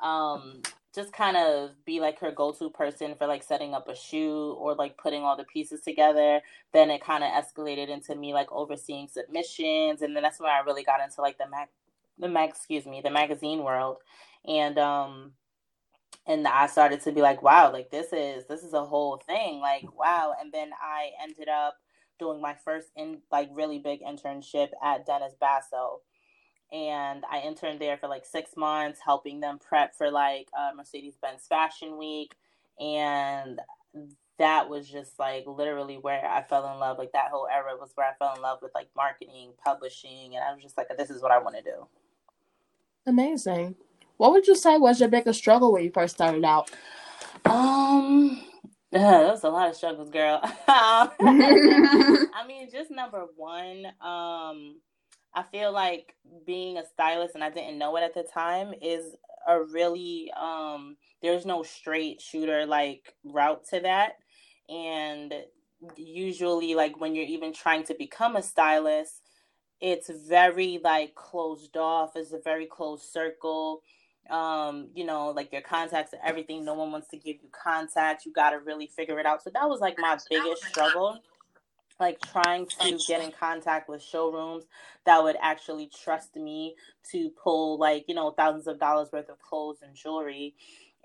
um, 0.00 0.62
just 0.94 1.12
kind 1.12 1.36
of 1.36 1.70
be 1.84 2.00
like 2.00 2.18
her 2.20 2.30
go-to 2.30 2.70
person 2.70 3.14
for 3.16 3.26
like 3.26 3.42
setting 3.42 3.74
up 3.74 3.88
a 3.88 3.96
shoot 3.96 4.52
or 4.52 4.74
like 4.74 4.96
putting 4.96 5.22
all 5.22 5.36
the 5.36 5.44
pieces 5.44 5.80
together. 5.82 6.40
Then 6.72 6.90
it 6.90 7.02
kind 7.02 7.24
of 7.24 7.30
escalated 7.30 7.88
into 7.88 8.14
me 8.14 8.32
like 8.32 8.50
overseeing 8.50 9.08
submissions, 9.08 10.02
and 10.02 10.14
then 10.14 10.22
that's 10.22 10.40
when 10.40 10.50
I 10.50 10.60
really 10.60 10.84
got 10.84 11.00
into 11.00 11.20
like 11.20 11.38
the 11.38 11.48
mag, 11.48 11.68
the 12.18 12.28
mag, 12.28 12.50
excuse 12.50 12.86
me, 12.86 13.00
the 13.02 13.10
magazine 13.10 13.62
world, 13.62 13.98
and 14.46 14.78
um. 14.78 15.32
And 16.26 16.48
I 16.48 16.68
started 16.68 17.02
to 17.02 17.12
be 17.12 17.20
like, 17.20 17.42
wow, 17.42 17.70
like 17.70 17.90
this 17.90 18.10
is 18.10 18.46
this 18.46 18.62
is 18.62 18.72
a 18.72 18.82
whole 18.82 19.18
thing, 19.26 19.60
like 19.60 19.84
wow. 19.94 20.32
And 20.40 20.50
then 20.50 20.70
I 20.80 21.10
ended 21.22 21.48
up 21.48 21.76
doing 22.24 22.40
my 22.40 22.54
first 22.64 22.88
in 22.96 23.18
like 23.30 23.48
really 23.52 23.78
big 23.78 24.00
internship 24.02 24.68
at 24.82 25.06
Dennis 25.06 25.34
Basso. 25.38 26.00
And 26.72 27.22
I 27.30 27.40
interned 27.40 27.80
there 27.80 27.98
for 27.98 28.08
like 28.08 28.24
six 28.24 28.56
months, 28.56 28.98
helping 29.04 29.40
them 29.40 29.58
prep 29.58 29.94
for 29.94 30.10
like 30.10 30.48
uh, 30.58 30.70
Mercedes 30.74 31.14
Benz 31.20 31.46
Fashion 31.46 31.98
Week. 31.98 32.34
And 32.80 33.60
that 34.38 34.68
was 34.68 34.88
just 34.88 35.18
like 35.18 35.44
literally 35.46 35.98
where 35.98 36.26
I 36.26 36.42
fell 36.42 36.72
in 36.72 36.80
love. 36.80 36.98
Like 36.98 37.12
that 37.12 37.30
whole 37.30 37.46
era 37.46 37.76
was 37.78 37.92
where 37.94 38.08
I 38.08 38.14
fell 38.18 38.34
in 38.34 38.42
love 38.42 38.58
with 38.62 38.72
like 38.74 38.88
marketing, 38.96 39.52
publishing. 39.62 40.34
And 40.34 40.44
I 40.44 40.52
was 40.54 40.62
just 40.62 40.76
like, 40.76 40.88
this 40.96 41.10
is 41.10 41.22
what 41.22 41.30
I 41.30 41.38
want 41.38 41.56
to 41.56 41.62
do. 41.62 41.86
Amazing. 43.06 43.76
What 44.16 44.32
would 44.32 44.46
you 44.46 44.56
say 44.56 44.78
was 44.78 45.00
your 45.00 45.08
biggest 45.08 45.38
struggle 45.38 45.72
when 45.72 45.84
you 45.84 45.90
first 45.92 46.14
started 46.14 46.44
out? 46.44 46.70
Um, 47.44 48.42
that 49.02 49.32
was 49.32 49.42
a 49.42 49.48
lot 49.48 49.70
of 49.70 49.76
struggles, 49.76 50.08
girl. 50.10 50.40
I 50.68 52.44
mean, 52.46 52.70
just 52.70 52.92
number 52.92 53.26
one, 53.36 53.86
um, 54.00 54.80
I 55.34 55.42
feel 55.50 55.72
like 55.72 56.14
being 56.46 56.78
a 56.78 56.86
stylist, 56.86 57.34
and 57.34 57.42
I 57.42 57.50
didn't 57.50 57.78
know 57.78 57.96
it 57.96 58.04
at 58.04 58.14
the 58.14 58.22
time, 58.22 58.72
is 58.80 59.16
a 59.48 59.60
really 59.60 60.30
um, 60.40 60.96
there's 61.22 61.44
no 61.44 61.64
straight 61.64 62.20
shooter 62.20 62.66
like 62.66 63.14
route 63.24 63.64
to 63.70 63.80
that, 63.80 64.12
and 64.68 65.34
usually, 65.96 66.76
like 66.76 67.00
when 67.00 67.16
you're 67.16 67.26
even 67.26 67.52
trying 67.52 67.82
to 67.86 67.94
become 67.98 68.36
a 68.36 68.42
stylist, 68.44 69.22
it's 69.80 70.08
very 70.28 70.78
like 70.84 71.16
closed 71.16 71.76
off. 71.76 72.12
It's 72.14 72.32
a 72.32 72.38
very 72.38 72.66
closed 72.66 73.04
circle 73.12 73.82
um 74.30 74.88
you 74.94 75.04
know 75.04 75.28
like 75.30 75.52
your 75.52 75.62
contacts 75.62 76.12
and 76.12 76.22
everything. 76.24 76.64
No 76.64 76.74
one 76.74 76.92
wants 76.92 77.08
to 77.08 77.16
give 77.16 77.36
you 77.42 77.48
contacts 77.52 78.24
you 78.24 78.32
got 78.32 78.50
to 78.50 78.58
really 78.58 78.86
figure 78.86 79.18
it 79.18 79.26
out. 79.26 79.42
So 79.42 79.50
that 79.54 79.68
was 79.68 79.80
like 79.80 79.96
my 79.98 80.18
biggest 80.30 80.64
struggle 80.64 81.20
like 82.00 82.18
trying 82.32 82.66
to 82.66 82.98
get 83.06 83.22
in 83.22 83.30
contact 83.30 83.88
with 83.88 84.02
showrooms 84.02 84.64
that 85.06 85.22
would 85.22 85.36
actually 85.40 85.88
trust 86.02 86.36
me 86.36 86.74
to 87.10 87.30
pull 87.42 87.78
like 87.78 88.04
you 88.08 88.14
know 88.14 88.30
thousands 88.32 88.66
of 88.66 88.80
dollars 88.80 89.08
worth 89.12 89.28
of 89.28 89.38
clothes 89.40 89.78
and 89.82 89.94
jewelry 89.94 90.54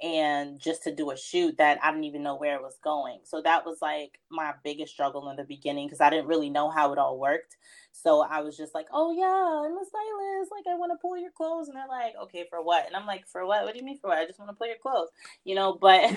and 0.01 0.59
just 0.59 0.83
to 0.83 0.95
do 0.95 1.11
a 1.11 1.17
shoot 1.17 1.57
that 1.57 1.79
I 1.83 1.91
didn't 1.91 2.05
even 2.05 2.23
know 2.23 2.35
where 2.35 2.55
it 2.55 2.61
was 2.61 2.77
going. 2.83 3.19
So 3.23 3.41
that 3.41 3.65
was 3.65 3.79
like 3.81 4.19
my 4.29 4.53
biggest 4.63 4.93
struggle 4.93 5.29
in 5.29 5.35
the 5.35 5.43
beginning 5.43 5.87
because 5.87 6.01
I 6.01 6.09
didn't 6.09 6.27
really 6.27 6.49
know 6.49 6.69
how 6.69 6.93
it 6.93 6.99
all 6.99 7.19
worked. 7.19 7.57
So 7.91 8.21
I 8.21 8.41
was 8.41 8.55
just 8.55 8.73
like, 8.73 8.87
"Oh 8.93 9.11
yeah, 9.11 9.25
I'm 9.25 9.77
a 9.77 9.85
stylist. 9.85 10.51
Like 10.51 10.67
I 10.71 10.77
want 10.77 10.91
to 10.93 11.01
pull 11.01 11.17
your 11.17 11.31
clothes." 11.31 11.67
And 11.67 11.75
they're 11.77 11.87
like, 11.87 12.13
"Okay, 12.23 12.45
for 12.49 12.63
what?" 12.63 12.85
And 12.87 12.95
I'm 12.95 13.05
like, 13.05 13.27
"For 13.27 13.45
what? 13.45 13.63
What 13.63 13.73
do 13.73 13.79
you 13.79 13.85
mean 13.85 13.99
for 13.99 14.09
what? 14.09 14.19
I 14.19 14.25
just 14.25 14.39
want 14.39 14.49
to 14.51 14.55
pull 14.55 14.67
your 14.67 14.77
clothes." 14.81 15.09
You 15.43 15.55
know, 15.55 15.77
but 15.79 16.01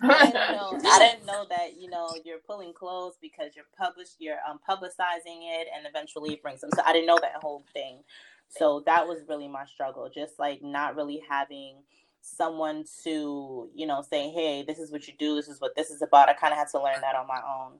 I 0.00 0.26
didn't 0.26 0.52
know 0.52 0.78
I 0.84 0.98
didn't 0.98 1.26
know 1.26 1.46
that, 1.48 1.78
you 1.78 1.88
know, 1.88 2.08
you're 2.24 2.38
pulling 2.38 2.72
clothes 2.72 3.14
because 3.20 3.52
you're 3.54 3.66
published 3.76 4.16
you're 4.18 4.38
um 4.48 4.58
publicizing 4.68 5.40
it 5.42 5.68
and 5.74 5.86
eventually 5.86 6.34
it 6.34 6.42
brings 6.42 6.60
them. 6.60 6.70
So 6.74 6.82
I 6.84 6.92
didn't 6.92 7.06
know 7.06 7.18
that 7.20 7.36
whole 7.40 7.64
thing. 7.72 8.00
So 8.48 8.82
that 8.86 9.06
was 9.06 9.24
really 9.28 9.48
my 9.48 9.64
struggle, 9.66 10.10
just 10.12 10.38
like 10.38 10.62
not 10.62 10.96
really 10.96 11.22
having 11.28 11.76
someone 12.36 12.84
to, 13.04 13.68
you 13.74 13.86
know, 13.86 14.02
say, 14.02 14.30
hey, 14.30 14.64
this 14.66 14.78
is 14.78 14.92
what 14.92 15.06
you 15.08 15.14
do, 15.18 15.34
this 15.36 15.48
is 15.48 15.60
what 15.60 15.74
this 15.76 15.90
is 15.90 16.02
about. 16.02 16.28
I 16.28 16.34
kind 16.34 16.52
of 16.52 16.58
had 16.58 16.68
to 16.68 16.82
learn 16.82 17.00
that 17.00 17.16
on 17.16 17.26
my 17.26 17.40
own. 17.46 17.78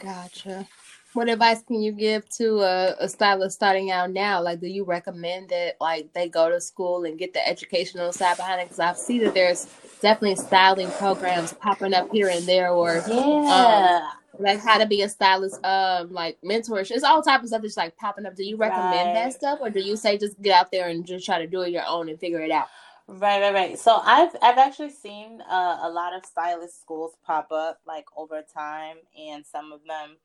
Gotcha. 0.00 0.66
What 1.12 1.30
advice 1.30 1.62
can 1.62 1.80
you 1.80 1.92
give 1.92 2.28
to 2.36 2.60
a, 2.60 2.94
a 3.00 3.08
stylist 3.08 3.56
starting 3.56 3.90
out 3.90 4.10
now? 4.10 4.42
Like, 4.42 4.60
do 4.60 4.66
you 4.66 4.84
recommend 4.84 5.48
that 5.48 5.76
like 5.80 6.12
they 6.12 6.28
go 6.28 6.50
to 6.50 6.60
school 6.60 7.04
and 7.04 7.18
get 7.18 7.32
the 7.32 7.46
educational 7.46 8.12
side 8.12 8.36
behind 8.36 8.60
it? 8.60 8.64
Because 8.64 8.80
I 8.80 8.92
see 8.92 9.20
that 9.20 9.32
there's 9.32 9.66
definitely 10.02 10.36
styling 10.36 10.90
programs 10.92 11.54
popping 11.54 11.94
up 11.94 12.10
here 12.12 12.28
and 12.28 12.44
there, 12.44 12.70
or 12.70 13.02
yeah. 13.08 14.02
Um, 14.02 14.18
like 14.38 14.60
how 14.60 14.76
to 14.76 14.84
be 14.84 15.00
a 15.00 15.08
stylist, 15.08 15.64
um, 15.64 16.12
like 16.12 16.36
mentorship. 16.44 16.90
It's 16.90 17.02
all 17.02 17.22
type 17.22 17.40
of 17.40 17.48
stuff 17.48 17.62
that's 17.62 17.78
like 17.78 17.96
popping 17.96 18.26
up. 18.26 18.36
Do 18.36 18.44
you 18.44 18.58
recommend 18.58 19.08
right. 19.08 19.14
that 19.14 19.32
stuff, 19.32 19.60
or 19.62 19.70
do 19.70 19.80
you 19.80 19.96
say 19.96 20.18
just 20.18 20.40
get 20.42 20.52
out 20.52 20.70
there 20.70 20.88
and 20.88 21.06
just 21.06 21.24
try 21.24 21.38
to 21.38 21.46
do 21.46 21.62
it 21.62 21.70
your 21.70 21.86
own 21.86 22.10
and 22.10 22.20
figure 22.20 22.40
it 22.40 22.50
out? 22.50 22.66
Right, 23.08 23.40
right, 23.40 23.54
right. 23.54 23.78
So 23.78 24.00
I've 24.02 24.34
I've 24.42 24.58
actually 24.58 24.90
seen 24.90 25.40
uh, 25.42 25.78
a 25.82 25.88
lot 25.90 26.14
of 26.14 26.26
stylist 26.26 26.80
schools 26.80 27.12
pop 27.24 27.52
up 27.52 27.78
like 27.86 28.06
over 28.16 28.42
time, 28.42 28.96
and 29.16 29.46
some 29.46 29.72
of 29.72 29.80
them 29.86 30.16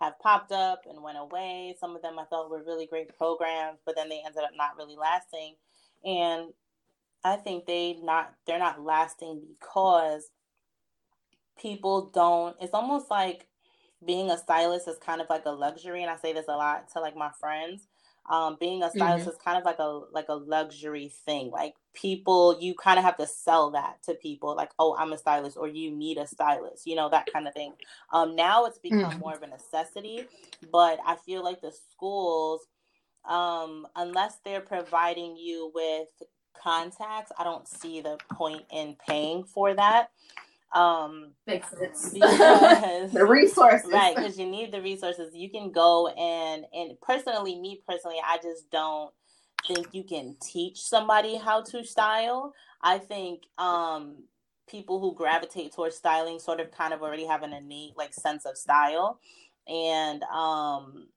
have 0.00 0.18
popped 0.20 0.52
up 0.52 0.82
and 0.88 1.02
went 1.02 1.18
away. 1.18 1.74
Some 1.80 1.96
of 1.96 2.02
them 2.02 2.16
I 2.18 2.24
thought 2.26 2.48
were 2.50 2.62
really 2.62 2.86
great 2.86 3.16
programs, 3.18 3.78
but 3.84 3.96
then 3.96 4.08
they 4.08 4.22
ended 4.24 4.44
up 4.44 4.52
not 4.56 4.76
really 4.76 4.94
lasting. 4.96 5.56
And 6.04 6.52
I 7.24 7.36
think 7.36 7.66
they 7.66 7.94
not 8.02 8.34
they're 8.46 8.58
not 8.58 8.82
lasting 8.82 9.42
because 9.60 10.30
people 11.60 12.10
don't. 12.14 12.56
It's 12.60 12.74
almost 12.74 13.10
like 13.10 13.46
being 14.04 14.30
a 14.30 14.38
stylist 14.38 14.88
is 14.88 14.98
kind 14.98 15.20
of 15.20 15.28
like 15.30 15.44
a 15.46 15.50
luxury, 15.50 16.02
and 16.02 16.10
I 16.10 16.16
say 16.16 16.32
this 16.32 16.46
a 16.48 16.56
lot 16.56 16.90
to 16.92 17.00
like 17.00 17.16
my 17.16 17.30
friends 17.40 17.82
um, 18.28 18.56
being 18.60 18.82
a 18.82 18.90
stylist 18.90 19.22
mm-hmm. 19.22 19.30
is 19.30 19.42
kind 19.42 19.58
of 19.58 19.64
like 19.64 19.78
a 19.78 20.00
like 20.12 20.28
a 20.28 20.34
luxury 20.34 21.10
thing. 21.24 21.50
Like 21.50 21.74
people, 21.94 22.58
you 22.60 22.74
kind 22.74 22.98
of 22.98 23.04
have 23.04 23.16
to 23.16 23.26
sell 23.26 23.70
that 23.70 24.02
to 24.04 24.14
people. 24.14 24.54
Like, 24.54 24.70
oh, 24.78 24.94
I'm 24.98 25.12
a 25.12 25.18
stylist, 25.18 25.56
or 25.56 25.66
you 25.66 25.90
need 25.90 26.18
a 26.18 26.26
stylist. 26.26 26.86
You 26.86 26.96
know 26.96 27.08
that 27.08 27.28
kind 27.32 27.48
of 27.48 27.54
thing. 27.54 27.72
Um, 28.12 28.36
now 28.36 28.66
it's 28.66 28.78
become 28.78 29.00
mm-hmm. 29.00 29.18
more 29.20 29.34
of 29.34 29.42
a 29.42 29.46
necessity, 29.46 30.24
but 30.70 30.98
I 31.06 31.16
feel 31.16 31.42
like 31.42 31.62
the 31.62 31.72
schools, 31.72 32.66
um, 33.26 33.86
unless 33.96 34.36
they're 34.44 34.60
providing 34.60 35.36
you 35.36 35.72
with 35.74 36.08
contacts, 36.54 37.32
I 37.38 37.44
don't 37.44 37.66
see 37.66 38.02
the 38.02 38.18
point 38.32 38.64
in 38.70 38.96
paying 39.06 39.44
for 39.44 39.74
that. 39.74 40.10
Um, 40.74 41.32
Makes 41.46 41.70
sense. 41.70 42.10
Because, 42.10 43.10
the 43.12 43.26
resources, 43.26 43.90
right? 43.90 44.14
Because 44.14 44.38
you 44.38 44.46
need 44.46 44.72
the 44.72 44.82
resources. 44.82 45.34
You 45.34 45.50
can 45.50 45.70
go 45.72 46.08
and 46.08 46.64
and 46.72 47.00
personally, 47.00 47.58
me 47.58 47.82
personally, 47.86 48.18
I 48.24 48.38
just 48.42 48.70
don't 48.70 49.12
think 49.66 49.88
you 49.92 50.04
can 50.04 50.36
teach 50.42 50.80
somebody 50.82 51.36
how 51.36 51.62
to 51.62 51.84
style. 51.84 52.54
I 52.82 52.98
think 52.98 53.42
um 53.56 54.24
people 54.68 55.00
who 55.00 55.14
gravitate 55.14 55.72
towards 55.72 55.96
styling 55.96 56.38
sort 56.38 56.60
of 56.60 56.70
kind 56.70 56.92
of 56.92 57.02
already 57.02 57.26
have 57.26 57.42
an 57.42 57.52
innate 57.52 57.96
like 57.96 58.12
sense 58.12 58.44
of 58.44 58.56
style 58.56 59.18
and 59.66 60.22
um 60.24 61.08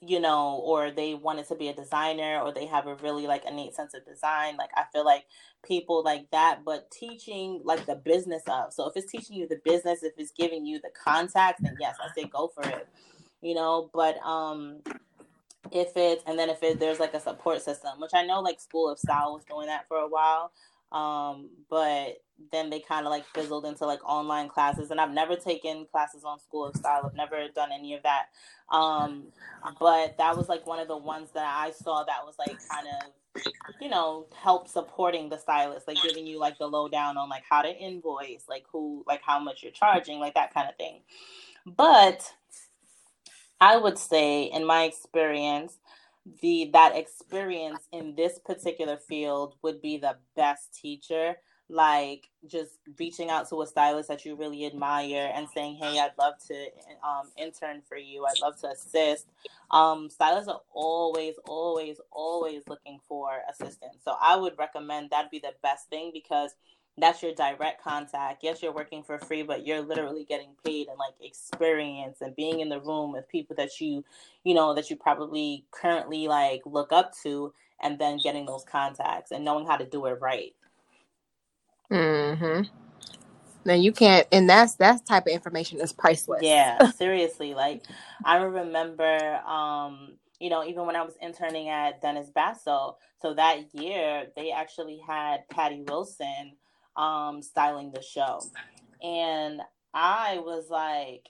you 0.00 0.20
know, 0.20 0.60
or 0.64 0.90
they 0.90 1.14
wanted 1.14 1.48
to 1.48 1.54
be 1.54 1.68
a 1.68 1.74
designer 1.74 2.40
or 2.40 2.52
they 2.52 2.66
have 2.66 2.86
a 2.86 2.96
really 2.96 3.26
like 3.26 3.44
innate 3.46 3.74
sense 3.74 3.94
of 3.94 4.04
design. 4.04 4.56
Like 4.56 4.70
I 4.76 4.84
feel 4.92 5.04
like 5.04 5.24
people 5.64 6.02
like 6.04 6.30
that, 6.32 6.60
but 6.64 6.90
teaching 6.90 7.60
like 7.64 7.86
the 7.86 7.94
business 7.96 8.42
of. 8.46 8.72
So 8.72 8.88
if 8.88 8.96
it's 8.96 9.10
teaching 9.10 9.36
you 9.36 9.48
the 9.48 9.60
business, 9.64 10.02
if 10.02 10.12
it's 10.18 10.32
giving 10.32 10.66
you 10.66 10.80
the 10.80 10.90
contacts, 11.02 11.62
then 11.62 11.76
yes, 11.80 11.96
I 12.02 12.08
say 12.14 12.28
go 12.28 12.48
for 12.48 12.62
it. 12.68 12.88
You 13.40 13.54
know, 13.54 13.90
but 13.94 14.18
um 14.18 14.80
if 15.72 15.96
it's 15.96 16.22
and 16.26 16.38
then 16.38 16.50
if 16.50 16.62
it, 16.62 16.78
there's 16.78 17.00
like 17.00 17.14
a 17.14 17.20
support 17.20 17.62
system, 17.62 17.98
which 17.98 18.12
I 18.14 18.24
know 18.24 18.40
like 18.40 18.60
School 18.60 18.90
of 18.90 18.98
Style 18.98 19.34
was 19.34 19.44
doing 19.44 19.66
that 19.66 19.88
for 19.88 19.98
a 19.98 20.08
while. 20.08 20.52
Um, 20.92 21.50
but 21.68 22.18
then 22.52 22.70
they 22.70 22.80
kind 22.80 23.06
of 23.06 23.10
like 23.10 23.24
fizzled 23.26 23.64
into 23.64 23.86
like 23.86 24.04
online 24.04 24.48
classes 24.48 24.90
and 24.90 25.00
i've 25.00 25.10
never 25.10 25.36
taken 25.36 25.86
classes 25.90 26.24
on 26.24 26.38
school 26.38 26.66
of 26.66 26.76
style 26.76 27.02
i've 27.04 27.14
never 27.14 27.48
done 27.54 27.70
any 27.72 27.94
of 27.94 28.02
that. 28.02 28.26
Um 28.70 29.24
but 29.80 30.16
that 30.18 30.36
was 30.36 30.48
like 30.48 30.66
one 30.66 30.78
of 30.78 30.88
the 30.88 30.96
ones 30.96 31.30
that 31.34 31.46
i 31.46 31.70
saw 31.70 32.04
that 32.04 32.24
was 32.24 32.34
like 32.38 32.58
kind 32.68 32.86
of 32.88 33.42
you 33.80 33.88
know 33.88 34.26
help 34.34 34.68
supporting 34.68 35.28
the 35.28 35.38
stylist 35.38 35.86
like 35.86 36.02
giving 36.02 36.26
you 36.26 36.38
like 36.38 36.58
the 36.58 36.66
lowdown 36.66 37.16
on 37.16 37.28
like 37.28 37.44
how 37.48 37.62
to 37.62 37.74
invoice 37.74 38.44
like 38.48 38.64
who 38.70 39.04
like 39.06 39.20
how 39.22 39.38
much 39.38 39.62
you're 39.62 39.72
charging 39.72 40.18
like 40.20 40.34
that 40.34 40.52
kind 40.52 40.68
of 40.68 40.76
thing. 40.76 41.00
But 41.64 42.32
i 43.60 43.76
would 43.76 43.98
say 43.98 44.44
in 44.44 44.66
my 44.66 44.84
experience 44.84 45.78
the 46.40 46.70
that 46.72 46.96
experience 46.96 47.88
in 47.92 48.14
this 48.16 48.38
particular 48.44 48.96
field 48.96 49.54
would 49.62 49.80
be 49.80 49.96
the 49.96 50.16
best 50.34 50.74
teacher 50.74 51.36
like 51.68 52.28
just 52.46 52.78
reaching 52.98 53.28
out 53.28 53.48
to 53.48 53.60
a 53.62 53.66
stylist 53.66 54.08
that 54.08 54.24
you 54.24 54.36
really 54.36 54.66
admire 54.66 55.32
and 55.34 55.48
saying, 55.52 55.76
"Hey, 55.76 55.98
I'd 55.98 56.12
love 56.18 56.34
to 56.46 56.66
um, 57.02 57.30
intern 57.36 57.82
for 57.88 57.96
you. 57.96 58.24
I'd 58.24 58.40
love 58.40 58.56
to 58.60 58.68
assist." 58.68 59.26
Um, 59.70 60.08
stylists 60.08 60.48
are 60.48 60.60
always, 60.72 61.34
always, 61.44 62.00
always 62.12 62.62
looking 62.68 63.00
for 63.08 63.40
assistance. 63.50 63.96
So 64.04 64.14
I 64.20 64.36
would 64.36 64.56
recommend 64.58 65.10
that'd 65.10 65.30
be 65.30 65.40
the 65.40 65.54
best 65.62 65.88
thing 65.88 66.10
because 66.14 66.54
that's 66.98 67.22
your 67.22 67.34
direct 67.34 67.82
contact. 67.82 68.42
Yes, 68.42 68.62
you're 68.62 68.72
working 68.72 69.02
for 69.02 69.18
free, 69.18 69.42
but 69.42 69.66
you're 69.66 69.82
literally 69.82 70.24
getting 70.24 70.50
paid 70.64 70.88
and 70.88 70.98
like 70.98 71.14
experience 71.20 72.22
and 72.22 72.34
being 72.34 72.60
in 72.60 72.68
the 72.68 72.80
room 72.80 73.12
with 73.12 73.28
people 73.28 73.54
that 73.56 73.80
you, 73.80 74.04
you 74.44 74.54
know, 74.54 74.74
that 74.74 74.88
you 74.88 74.96
probably 74.96 75.64
currently 75.70 76.26
like 76.26 76.62
look 76.64 76.92
up 76.92 77.12
to, 77.22 77.52
and 77.82 77.98
then 77.98 78.18
getting 78.22 78.46
those 78.46 78.64
contacts 78.64 79.30
and 79.30 79.44
knowing 79.44 79.66
how 79.66 79.76
to 79.76 79.84
do 79.84 80.06
it 80.06 80.18
right. 80.20 80.54
Mm-hmm. 81.90 82.62
Now 83.66 83.74
you 83.74 83.92
can't, 83.92 84.26
and 84.32 84.48
that's 84.48 84.74
that's 84.74 85.02
type 85.02 85.26
of 85.26 85.32
information 85.32 85.80
is 85.80 85.92
priceless. 85.92 86.42
Yeah, 86.42 86.90
seriously. 86.96 87.52
Like 87.52 87.82
I 88.24 88.36
remember, 88.36 89.36
um, 89.46 90.12
you 90.40 90.48
know, 90.50 90.64
even 90.64 90.86
when 90.86 90.96
I 90.96 91.02
was 91.02 91.14
interning 91.20 91.68
at 91.68 92.00
Dennis 92.00 92.30
Basso, 92.30 92.96
so 93.20 93.34
that 93.34 93.74
year 93.74 94.28
they 94.36 94.50
actually 94.50 95.00
had 95.06 95.48
Patti 95.48 95.82
Wilson 95.86 96.52
um 96.96 97.42
styling 97.42 97.92
the 97.92 98.02
show, 98.02 98.40
and 99.02 99.60
I 99.94 100.38
was 100.38 100.70
like 100.70 101.28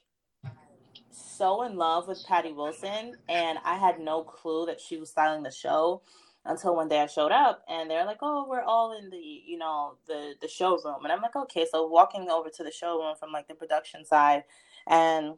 so 1.11 1.63
in 1.63 1.77
love 1.77 2.09
with 2.09 2.25
Patti 2.27 2.53
Wilson, 2.53 3.17
and 3.29 3.59
I 3.65 3.77
had 3.77 4.01
no 4.01 4.23
clue 4.23 4.67
that 4.67 4.81
she 4.81 4.97
was 4.99 5.11
styling 5.11 5.43
the 5.43 5.51
show 5.51 6.03
until 6.45 6.77
one 6.77 6.89
day 6.89 7.01
I 7.01 7.07
showed 7.07 7.33
up 7.33 7.63
and 7.69 7.91
they're 7.91 8.05
like, 8.07 8.19
"Oh, 8.23 8.47
we're 8.49 8.63
all 8.63 8.97
in 8.97 9.11
the 9.11 9.19
you 9.19 9.59
know 9.59 9.99
the 10.07 10.35
the 10.41 10.49
showroom," 10.49 11.05
and 11.05 11.13
I'm 11.13 11.23
like, 11.23 11.37
"Okay." 11.37 11.67
So 11.71 11.87
walking 11.87 12.29
over 12.31 12.51
to 12.51 12.65
the 12.65 12.71
showroom 12.73 13.17
from 13.17 13.33
like 13.33 13.49
the 13.49 13.55
production 13.55 14.05
side, 14.05 14.45
and 14.87 15.35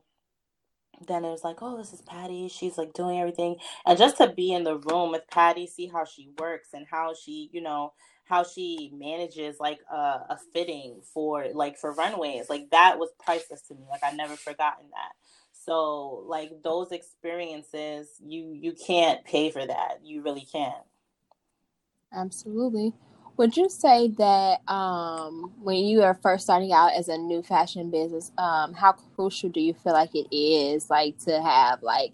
then 1.06 1.24
it 1.24 1.30
was 1.30 1.44
like, 1.44 1.58
"Oh, 1.62 1.76
this 1.76 1.92
is 1.92 2.02
Patti. 2.02 2.48
She's 2.48 2.78
like 2.78 2.92
doing 2.92 3.18
everything," 3.20 3.56
and 3.86 3.98
just 3.98 4.18
to 4.18 4.28
be 4.28 4.52
in 4.52 4.64
the 4.64 4.78
room 4.78 5.12
with 5.12 5.28
Patti, 5.30 5.66
see 5.66 5.88
how 5.88 6.04
she 6.04 6.30
works 6.38 6.70
and 6.74 6.86
how 6.90 7.14
she 7.14 7.50
you 7.52 7.62
know 7.62 7.92
how 8.28 8.44
she 8.44 8.92
manages 8.94 9.56
like 9.58 9.80
a, 9.90 9.96
a 9.96 10.38
fitting 10.52 11.00
for 11.14 11.46
like 11.54 11.78
for 11.78 11.92
runways 11.92 12.48
like 12.50 12.68
that 12.70 12.98
was 12.98 13.10
priceless 13.24 13.62
to 13.62 13.74
me 13.74 13.82
like 13.90 14.02
i 14.04 14.10
never 14.12 14.36
forgotten 14.36 14.86
that 14.90 15.12
so 15.52 16.24
like 16.26 16.50
those 16.62 16.92
experiences 16.92 18.08
you 18.24 18.52
you 18.52 18.72
can't 18.72 19.24
pay 19.24 19.50
for 19.50 19.66
that 19.66 19.98
you 20.04 20.22
really 20.22 20.46
can't 20.52 20.84
Absolutely. 22.12 22.94
Would 23.36 23.56
you 23.56 23.68
say 23.68 24.08
that 24.08 24.68
um, 24.68 25.52
when 25.62 25.76
you 25.76 26.02
are 26.02 26.14
first 26.14 26.44
starting 26.44 26.72
out 26.72 26.92
as 26.92 27.08
a 27.08 27.16
new 27.16 27.42
fashion 27.42 27.90
business, 27.90 28.32
um, 28.36 28.74
how 28.74 28.92
crucial 28.92 29.48
do 29.48 29.60
you 29.60 29.74
feel 29.74 29.92
like 29.92 30.14
it 30.14 30.26
is, 30.34 30.90
like 30.90 31.18
to 31.18 31.40
have 31.40 31.82
like 31.82 32.12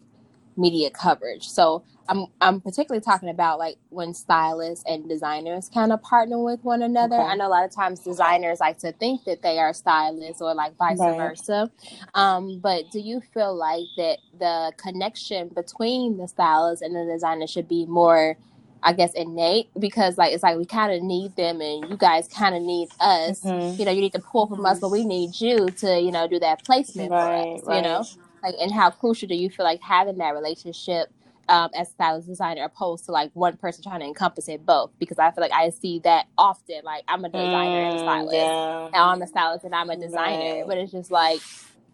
media 0.56 0.90
coverage. 0.90 1.48
So 1.48 1.84
I'm 2.08 2.26
I'm 2.40 2.60
particularly 2.60 3.02
talking 3.02 3.28
about 3.30 3.58
like 3.58 3.76
when 3.90 4.14
stylists 4.14 4.84
and 4.86 5.08
designers 5.08 5.70
kind 5.72 5.92
of 5.92 6.02
partner 6.02 6.42
with 6.42 6.62
one 6.64 6.82
another. 6.82 7.16
Okay. 7.16 7.24
I 7.24 7.36
know 7.36 7.46
a 7.46 7.50
lot 7.50 7.64
of 7.64 7.74
times 7.74 8.00
designers 8.00 8.60
like 8.60 8.78
to 8.78 8.92
think 8.92 9.24
that 9.24 9.42
they 9.42 9.58
are 9.58 9.72
stylists 9.72 10.42
or 10.42 10.54
like 10.54 10.76
vice 10.76 10.98
Right. 11.00 11.16
versa. 11.16 11.70
Um, 12.14 12.60
but 12.60 12.90
do 12.90 13.00
you 13.00 13.20
feel 13.32 13.54
like 13.56 13.86
that 13.96 14.18
the 14.38 14.72
connection 14.76 15.48
between 15.48 16.18
the 16.18 16.28
stylist 16.28 16.82
and 16.82 16.94
the 16.94 17.04
designer 17.10 17.46
should 17.46 17.68
be 17.68 17.86
more 17.86 18.36
I 18.82 18.92
guess 18.92 19.14
innate 19.14 19.70
because 19.78 20.18
like 20.18 20.32
it's 20.34 20.42
like 20.42 20.58
we 20.58 20.66
kind 20.66 20.92
of 20.92 21.02
need 21.02 21.36
them 21.36 21.60
and 21.62 21.88
you 21.90 21.96
guys 21.96 22.28
kind 22.28 22.54
of 22.54 22.62
need 22.62 22.90
us. 23.00 23.40
Mhm. 23.42 23.78
You 23.78 23.86
know, 23.86 23.90
you 23.92 24.02
need 24.02 24.12
to 24.12 24.20
pull 24.20 24.46
from 24.46 24.66
us, 24.66 24.78
but 24.78 24.90
we 24.90 25.04
need 25.06 25.40
you 25.40 25.68
to, 25.68 25.98
you 26.00 26.12
know, 26.12 26.28
do 26.28 26.38
that 26.40 26.64
placement 26.64 27.10
Right, 27.10 27.62
for 27.62 27.72
us, 27.72 27.76
you 27.76 27.82
know? 27.82 28.04
Like 28.44 28.54
and 28.60 28.72
how 28.72 28.90
crucial 28.90 29.28
do 29.28 29.34
you 29.34 29.50
feel 29.50 29.64
like 29.64 29.80
having 29.80 30.18
that 30.18 30.34
relationship 30.34 31.10
um, 31.48 31.70
as 31.76 31.90
stylist 31.90 32.26
designer 32.28 32.64
opposed 32.64 33.04
to 33.06 33.12
like 33.12 33.30
one 33.34 33.56
person 33.58 33.82
trying 33.82 34.00
to 34.00 34.06
encompass 34.06 34.48
it 34.48 34.64
both 34.64 34.90
because 34.98 35.18
i 35.18 35.30
feel 35.30 35.42
like 35.42 35.52
i 35.52 35.68
see 35.70 35.98
that 36.00 36.26
often 36.38 36.80
like 36.84 37.04
i'm 37.08 37.24
a 37.24 37.28
designer 37.28 37.80
and 37.80 37.94
a 37.94 37.98
Mm, 37.98 38.00
stylist 38.00 38.34
yeah. 38.34 38.86
and 38.86 38.96
i'm 38.96 39.22
a 39.22 39.26
stylist 39.26 39.64
and 39.64 39.74
i'm 39.74 39.90
a 39.90 39.96
designer 39.96 40.54
Right. 40.60 40.64
but 40.66 40.78
it's 40.78 40.92
just 40.92 41.10
like 41.10 41.40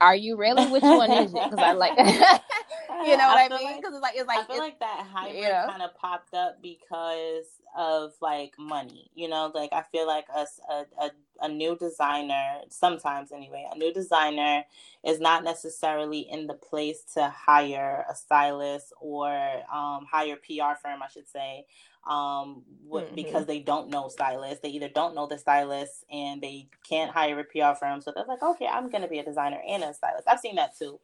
are 0.01 0.15
you 0.15 0.37
really 0.37 0.67
which 0.71 0.83
one 0.83 1.11
is 1.11 1.33
it 1.35 1.43
because 1.51 1.59
i 1.59 1.73
like 1.73 1.97
you 1.99 2.05
know 3.17 3.27
what 3.29 3.39
i, 3.39 3.49
feel 3.49 3.57
mean 3.59 3.67
like- 3.67 3.77
because 3.81 3.95
it's 3.95 4.03
like 4.03 4.15
it's 4.15 4.29
I 4.31 4.37
like 4.37 4.47
feel 4.47 4.57
it's, 4.57 4.61
like 4.61 4.79
that 4.81 5.07
hybrid 5.13 5.43
Yeah. 5.43 5.67
kind 5.69 5.83
of 5.83 5.97
popped 5.97 6.33
up 6.35 6.63
because 6.63 7.47
of 7.77 8.13
like 8.21 8.55
money. 8.59 9.11
You 9.15 9.29
know, 9.29 9.51
like 9.55 9.73
I 9.73 9.83
feel 9.93 10.07
like 10.07 10.27
us 10.35 10.59
a, 10.69 10.85
a 11.01 11.11
a 11.43 11.49
new 11.49 11.77
designer 11.77 12.61
sometimes 12.69 13.33
anyway. 13.33 13.67
A 13.73 13.77
new 13.77 13.93
designer 13.93 14.65
is 15.05 15.21
not 15.21 15.45
necessarily 15.45 16.21
in 16.21 16.47
the 16.47 16.55
place 16.55 17.03
to 17.15 17.29
hire 17.29 18.05
a 18.11 18.15
stylist 18.15 18.93
or 19.01 19.29
um, 19.73 20.07
hire 20.11 20.37
PR 20.37 20.77
firm, 20.83 21.03
I 21.03 21.09
should 21.13 21.29
say. 21.29 21.67
Um, 22.07 22.65
Mhm. 22.91 23.15
because 23.15 23.45
they 23.47 23.61
don't 23.61 23.91
know 23.91 24.09
stylists. 24.09 24.61
They 24.61 24.71
either 24.71 24.89
don't 24.89 25.15
know 25.15 25.27
the 25.27 25.37
stylist 25.39 26.05
and 26.11 26.41
they 26.41 26.69
can't 26.89 27.11
hire 27.11 27.39
a 27.39 27.45
PR 27.45 27.75
firm. 27.75 28.01
So 28.01 28.11
they're 28.11 28.25
like, 28.25 28.43
okay, 28.43 28.67
I'm 28.67 28.89
going 28.89 29.03
to 29.03 29.09
be 29.09 29.19
a 29.19 29.25
designer 29.25 29.61
and 29.67 29.85
a 29.85 29.93
stylist. 29.93 30.27
I've 30.27 30.41
seen 30.41 30.57
that 30.57 30.77
too. 30.79 30.99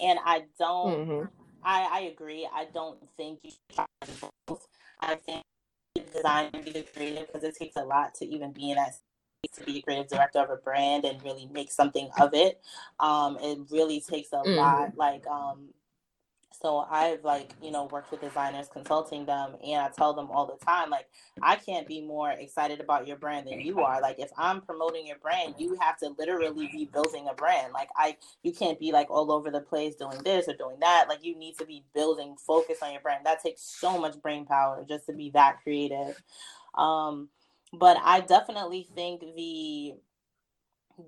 And 0.00 0.18
I 0.24 0.46
don't 0.58 1.08
Mhm. 1.08 1.30
I, 1.62 1.88
I 1.92 2.00
agree. 2.00 2.48
I 2.52 2.64
don't 2.66 2.98
think 3.16 3.40
you 3.44 3.50
should 3.50 3.68
try 3.76 3.86
both. 4.48 4.66
I 4.98 5.14
think 5.14 5.42
design 6.12 6.50
and 6.54 6.64
be 6.64 6.82
creative 6.82 7.26
because 7.26 7.44
it 7.44 7.56
takes 7.56 7.76
a 7.76 7.84
lot 7.84 8.14
to 8.16 8.26
even 8.26 8.52
be 8.52 8.70
in 8.70 8.76
that 8.76 8.94
to 9.48 9.64
be 9.64 9.78
a 9.78 9.82
creative 9.82 10.08
director 10.08 10.40
of 10.40 10.50
a 10.50 10.56
brand 10.56 11.04
and 11.04 11.22
really 11.22 11.46
make 11.46 11.70
something 11.70 12.10
of 12.20 12.34
it. 12.34 12.60
Um, 12.98 13.38
it 13.40 13.58
really 13.70 14.00
takes 14.00 14.32
a 14.32 14.44
Mhm. 14.44 14.56
lot. 14.56 14.96
Like, 14.96 15.26
um, 15.26 15.72
so 16.62 16.78
I've 16.90 17.24
like 17.24 17.54
you 17.62 17.70
know 17.70 17.84
worked 17.86 18.10
with 18.10 18.20
designers, 18.20 18.68
consulting 18.68 19.24
them, 19.24 19.56
and 19.64 19.80
I 19.80 19.88
tell 19.88 20.12
them 20.12 20.30
all 20.30 20.44
the 20.46 20.62
time 20.62 20.90
like 20.90 21.08
I 21.40 21.56
can't 21.56 21.86
be 21.86 22.02
more 22.02 22.32
excited 22.32 22.80
about 22.80 23.06
your 23.06 23.16
brand 23.16 23.46
than 23.46 23.60
you 23.62 23.80
are. 23.80 24.00
Like 24.02 24.18
if 24.18 24.30
I'm 24.36 24.60
promoting 24.60 25.06
your 25.06 25.16
brand, 25.18 25.54
you 25.58 25.78
have 25.80 25.96
to 26.00 26.10
literally 26.18 26.68
be 26.68 26.84
building 26.92 27.28
a 27.30 27.34
brand. 27.34 27.72
Like 27.72 27.88
I 27.96 28.18
you 28.42 28.52
can't 28.52 28.78
be 28.78 28.92
like 28.92 29.10
all 29.10 29.32
over 29.32 29.50
the 29.50 29.60
place 29.62 29.94
doing 29.94 30.18
this 30.22 30.48
or 30.48 30.54
doing 30.54 30.80
that. 30.80 31.06
Like 31.08 31.24
you 31.24 31.34
need 31.34 31.56
to 31.58 31.64
be 31.64 31.82
building 31.94 32.36
focus 32.36 32.78
on 32.82 32.92
your 32.92 33.00
brand. 33.00 33.24
That 33.24 33.42
takes 33.42 33.62
so 33.62 33.98
much 33.98 34.20
brain 34.20 34.44
power 34.44 34.84
just 34.86 35.06
to 35.06 35.14
be 35.14 35.30
that 35.30 35.62
creative. 35.62 36.20
Um, 36.74 37.30
but 37.72 37.96
I 38.02 38.20
definitely 38.20 38.88
think 38.94 39.20
the 39.36 39.94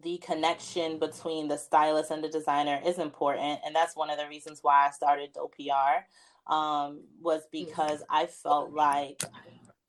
the 0.02 0.18
connection 0.18 0.98
between 0.98 1.48
the 1.48 1.58
stylist 1.58 2.10
and 2.10 2.24
the 2.24 2.28
designer 2.28 2.80
is 2.84 2.98
important, 2.98 3.60
and 3.64 3.74
that's 3.74 3.96
one 3.96 4.10
of 4.10 4.18
the 4.18 4.28
reasons 4.28 4.60
why 4.62 4.88
I 4.88 4.90
started 4.90 5.34
OPR 5.36 6.04
Um, 6.46 7.04
was 7.22 7.42
because 7.52 8.02
I 8.10 8.26
felt 8.26 8.72
like 8.72 9.22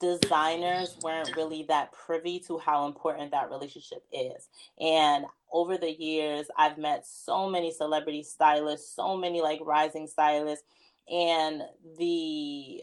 designers 0.00 0.96
weren't 1.02 1.36
really 1.36 1.64
that 1.64 1.92
privy 1.92 2.40
to 2.40 2.58
how 2.58 2.86
important 2.86 3.30
that 3.32 3.50
relationship 3.50 4.04
is. 4.12 4.48
And 4.80 5.26
over 5.52 5.78
the 5.78 5.92
years, 5.92 6.48
I've 6.58 6.78
met 6.78 7.06
so 7.06 7.48
many 7.48 7.72
celebrity 7.72 8.22
stylists, 8.22 8.94
so 8.94 9.16
many 9.16 9.42
like 9.42 9.60
rising 9.64 10.06
stylists, 10.08 10.64
and 11.08 11.62
the 11.98 12.82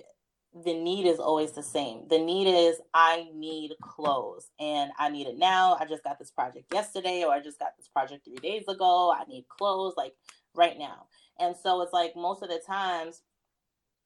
the 0.53 0.73
need 0.73 1.05
is 1.05 1.19
always 1.19 1.53
the 1.53 1.63
same. 1.63 2.07
The 2.09 2.19
need 2.19 2.47
is 2.47 2.81
I 2.93 3.29
need 3.33 3.71
clothes 3.81 4.51
and 4.59 4.91
I 4.99 5.09
need 5.09 5.27
it 5.27 5.37
now. 5.37 5.77
I 5.79 5.85
just 5.85 6.03
got 6.03 6.19
this 6.19 6.31
project 6.31 6.73
yesterday 6.73 7.23
or 7.23 7.31
I 7.31 7.39
just 7.39 7.59
got 7.59 7.77
this 7.77 7.87
project 7.87 8.25
3 8.25 8.35
days 8.35 8.67
ago. 8.67 9.13
I 9.15 9.23
need 9.25 9.47
clothes 9.47 9.93
like 9.95 10.13
right 10.53 10.77
now. 10.77 11.07
And 11.39 11.55
so 11.55 11.81
it's 11.81 11.93
like 11.93 12.15
most 12.15 12.43
of 12.43 12.49
the 12.49 12.59
times 12.65 13.21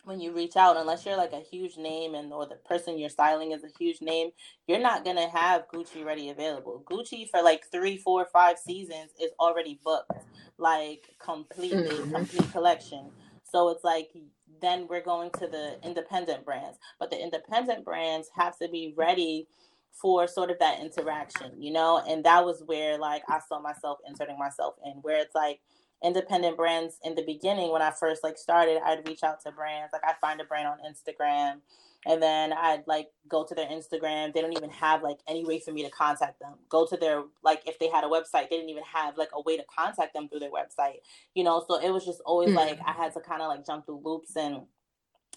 when 0.03 0.21
you 0.21 0.31
reach 0.33 0.55
out, 0.55 0.77
unless 0.77 1.03
you're 1.03 1.17
like 1.17 1.33
a 1.33 1.39
huge 1.39 1.77
name 1.77 2.13
and 2.13 2.31
or 2.31 2.45
the 2.45 2.55
person 2.57 2.99
you're 2.99 3.09
styling 3.09 3.51
is 3.51 3.63
a 3.63 3.69
huge 3.79 4.01
name, 4.01 4.29
you're 4.67 4.79
not 4.79 5.03
gonna 5.03 5.27
have 5.27 5.67
Gucci 5.73 6.05
ready 6.05 6.29
available. 6.29 6.83
Gucci 6.85 7.27
for 7.27 7.41
like 7.41 7.65
three, 7.71 7.97
four, 7.97 8.25
five 8.31 8.59
seasons 8.59 9.11
is 9.19 9.31
already 9.39 9.79
booked, 9.83 10.11
like 10.59 11.15
completely, 11.17 11.79
Mhm. 11.79 12.11
complete 12.11 12.51
collection. 12.51 13.11
So 13.43 13.69
it's 13.69 13.83
like 13.83 14.15
then 14.61 14.87
we're 14.89 15.03
going 15.03 15.31
to 15.39 15.47
the 15.47 15.77
independent 15.83 16.45
brands, 16.45 16.77
but 16.99 17.11
the 17.11 17.21
independent 17.21 17.85
brands 17.85 18.29
have 18.35 18.57
to 18.59 18.67
be 18.67 18.93
ready 18.97 19.47
for 19.91 20.27
sort 20.27 20.51
of 20.51 20.59
that 20.59 20.81
interaction, 20.81 21.51
you 21.57 21.71
know. 21.71 22.03
And 22.07 22.23
that 22.25 22.45
was 22.45 22.63
where 22.65 22.97
like 22.97 23.23
I 23.27 23.39
saw 23.47 23.59
myself 23.59 23.99
inserting 24.07 24.37
myself 24.37 24.75
in, 24.85 24.93
where 25.01 25.21
it's 25.21 25.35
like 25.35 25.61
independent 26.03 26.57
brands 26.57 26.97
in 27.03 27.15
the 27.15 27.23
beginning 27.23 27.71
when 27.71 27.81
I 27.81 27.91
first 27.91 28.23
like 28.23 28.37
started, 28.37 28.81
I'd 28.83 29.07
reach 29.07 29.23
out 29.23 29.41
to 29.43 29.51
brands. 29.51 29.93
Like 29.93 30.03
I'd 30.05 30.19
find 30.19 30.41
a 30.41 30.45
brand 30.45 30.67
on 30.67 30.77
Instagram 30.79 31.61
and 32.05 32.21
then 32.21 32.53
I'd 32.53 32.83
like 32.87 33.09
go 33.27 33.43
to 33.45 33.55
their 33.55 33.67
Instagram. 33.67 34.33
They 34.33 34.41
don't 34.41 34.55
even 34.55 34.69
have 34.69 35.03
like 35.03 35.17
any 35.27 35.43
way 35.45 35.59
for 35.59 35.71
me 35.71 35.83
to 35.83 35.89
contact 35.89 36.39
them. 36.39 36.53
Go 36.69 36.85
to 36.85 36.97
their 36.97 37.23
like 37.43 37.61
if 37.67 37.79
they 37.79 37.87
had 37.89 38.03
a 38.03 38.07
website, 38.07 38.49
they 38.49 38.57
didn't 38.57 38.69
even 38.69 38.83
have 38.91 39.17
like 39.17 39.29
a 39.33 39.41
way 39.41 39.57
to 39.57 39.63
contact 39.75 40.13
them 40.13 40.29
through 40.29 40.39
their 40.39 40.51
website. 40.51 40.97
You 41.33 41.43
know, 41.43 41.63
so 41.67 41.79
it 41.79 41.91
was 41.91 42.05
just 42.05 42.21
always 42.25 42.49
Mm. 42.49 42.55
like 42.55 42.79
I 42.85 42.91
had 42.91 43.13
to 43.13 43.21
kind 43.21 43.41
of 43.41 43.47
like 43.47 43.65
jump 43.65 43.85
through 43.85 44.01
loops 44.03 44.35
and 44.35 44.61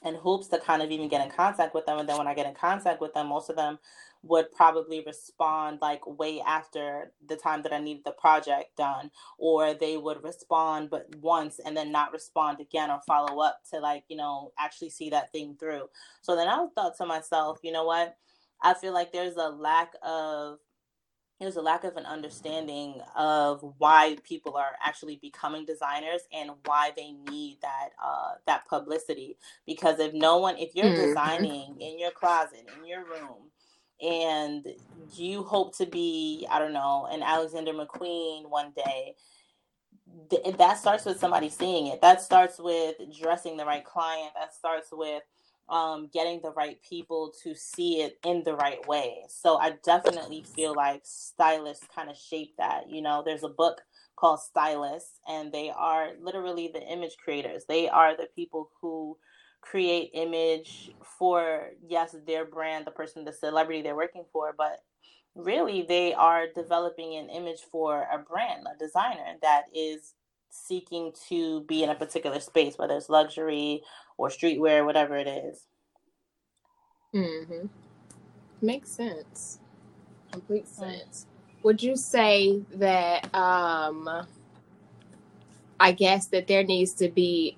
and 0.03 0.17
hoops 0.17 0.49
to 0.49 0.59
kind 0.59 0.83
of 0.83 0.91
even 0.91 1.09
get 1.09 1.25
in 1.25 1.31
contact 1.31 1.75
with 1.75 1.87
them. 1.87 1.99
And 1.99 2.09
then 2.09 2.19
when 2.19 2.27
I 2.27 2.35
get 2.35 2.47
in 2.47 2.55
contact 2.55 3.01
with 3.01 3.15
them, 3.15 3.29
most 3.29 3.51
of 3.51 3.57
them 3.57 3.79
would 4.23 4.51
probably 4.53 5.03
respond 5.07 5.79
like 5.81 6.01
way 6.07 6.41
after 6.41 7.13
the 7.27 7.37
time 7.37 7.63
that 7.63 7.73
I 7.73 7.79
needed 7.79 8.05
the 8.05 8.13
project 8.13 8.77
done, 8.77 9.11
or 9.39 9.75
they 9.75 9.97
would 9.97 10.23
respond 10.25 10.91
but 10.91 11.07
once 11.21 11.61
and 11.65 11.77
then 11.77 11.93
not 11.93 12.13
respond 12.13 12.61
again 12.61 12.91
or 12.91 13.01
follow 13.07 13.41
up 13.41 13.61
to 13.71 13.79
like, 13.79 14.05
you 14.09 14.17
know, 14.17 14.53
actually 14.59 14.91
see 14.91 15.11
that 15.11 15.33
thing 15.33 15.57
through. 15.59 15.89
So 16.21 16.35
then 16.35 16.49
I 16.49 16.67
thought 16.75 16.97
to 16.99 17.07
myself, 17.07 17.61
you 17.63 17.73
know 17.73 17.85
what? 17.85 18.17
I 18.61 18.75
feel 18.75 18.93
like 18.93 19.13
there's 19.13 19.37
a 19.37 19.49
lack 19.49 19.93
of 20.03 20.59
there's 21.41 21.57
a 21.57 21.63
lack 21.63 21.85
of 21.85 21.97
an 21.97 22.07
understanding 22.07 23.01
of 23.17 23.63
why 23.79 24.17
people 24.25 24.57
are 24.57 24.73
actually 24.85 25.17
becoming 25.23 25.67
designers 25.67 26.23
and 26.33 26.51
why 26.67 26.93
they 26.97 27.13
need 27.13 27.59
that 27.63 27.91
uh, 28.05 28.35
that 28.47 28.67
publicity. 28.69 29.39
Because 29.67 30.01
if 30.01 30.15
no 30.15 30.39
one, 30.39 30.57
if 30.59 30.75
you're 30.77 30.91
Mhm. 30.91 30.97
designing 30.97 31.77
in 31.81 31.99
your 31.99 32.13
closet, 32.13 32.67
in 32.79 32.87
your 32.87 33.05
room, 33.05 33.51
and 34.03 34.67
you 35.17 35.45
hope 35.45 35.77
to 35.79 35.87
be, 35.87 36.47
I 36.51 36.59
don't 36.59 36.75
know, 36.75 37.09
an 37.11 37.23
Alexander 37.23 37.73
McQueen 37.75 38.49
one 38.51 38.73
day, 38.77 39.17
th- 40.31 40.57
that 40.59 40.79
starts 40.79 41.05
with 41.07 41.19
somebody 41.21 41.51
seeing 41.51 41.89
it. 41.89 42.03
That 42.03 42.23
starts 42.23 42.59
with 42.59 42.97
dressing 43.21 43.57
the 43.57 43.67
right 43.67 43.85
client. 43.85 44.33
That 44.37 44.55
starts 44.55 44.89
with 44.93 45.23
um, 45.71 46.09
getting 46.13 46.41
the 46.43 46.53
right 46.53 46.79
people 46.89 47.33
to 47.43 47.55
see 47.55 48.01
it 48.03 48.19
in 48.25 48.43
the 48.45 48.55
right 48.55 48.87
way. 48.89 49.23
So 49.29 49.59
I 49.59 49.75
definitely 49.85 50.45
feel 50.55 50.75
like 50.75 51.03
stylists 51.05 51.87
kind 51.95 52.11
of 52.11 52.17
shape 52.17 52.55
that. 52.59 52.89
You 52.91 53.03
know, 53.03 53.23
there's 53.25 53.45
a 53.45 53.49
book 53.49 53.83
called 54.17 54.41
Stylists, 54.41 55.21
and 55.29 55.53
they 55.53 55.71
are 55.71 56.11
literally 56.21 56.71
the 56.73 56.83
image 56.83 57.17
creators. 57.23 57.65
They 57.69 57.89
are 57.89 58.17
the 58.17 58.29
people 58.35 58.71
who 58.81 59.17
create 59.61 60.11
image 60.15 60.91
for 61.19 61.71
yes 61.87 62.15
their 62.27 62.45
brand 62.45 62.87
the 62.87 62.91
person 62.91 63.25
the 63.25 63.33
celebrity 63.33 63.83
they're 63.83 63.97
working 63.97 64.25
for 64.33 64.55
but 64.57 64.81
really 65.35 65.83
they 65.89 66.15
are 66.15 66.47
developing 66.55 67.17
an 67.17 67.29
image 67.29 67.61
for 67.71 68.07
a 68.13 68.19
brand 68.19 68.67
a 68.73 68.79
designer 68.79 69.35
that 69.43 69.65
is 69.75 70.15
seeking 70.51 71.13
to 71.29 71.63
be 71.63 71.83
in 71.83 71.91
a 71.91 71.95
particular 71.95 72.41
space 72.41 72.79
whether 72.79 72.97
it's 72.97 73.09
luxury 73.09 73.83
or 74.19 74.29
streetwear 74.29 74.85
whatever 74.85 75.17
it 75.17 75.27
is 75.27 75.65
Mm-hmm. 77.15 77.67
Makes 78.61 78.91
sense. 78.91 79.61
Complete 80.33 80.69
sense. 80.69 81.27
Would 81.63 81.83
you 81.83 81.97
say 81.97 82.63
that 82.75 83.35
um 83.35 84.27
I 85.81 85.93
guess 85.93 86.27
that 86.27 86.47
there 86.47 86.65
needs 86.65 86.93
to 86.95 87.09
be 87.09 87.57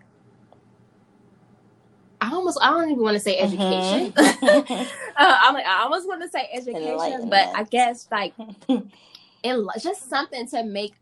I 2.21 2.31
almost 2.33 2.59
I 2.63 2.71
don't 2.71 2.91
even 2.91 3.03
want 3.03 3.15
to 3.15 3.21
say 3.21 3.39
education. 3.39 4.13
Mhm. 4.13 4.87
uh, 5.17 5.39
I'm 5.43 5.55
like, 5.55 5.67
I 5.67 5.83
almost 5.83 6.07
want 6.07 6.23
to 6.23 6.29
say 6.29 6.49
education, 6.53 7.29
but 7.29 7.49
I 7.55 7.65
guess 7.65 8.07
like 8.13 8.35
it 8.69 9.83
just 9.83 10.09
something 10.09 10.47
to 10.49 10.65
make 10.65 10.95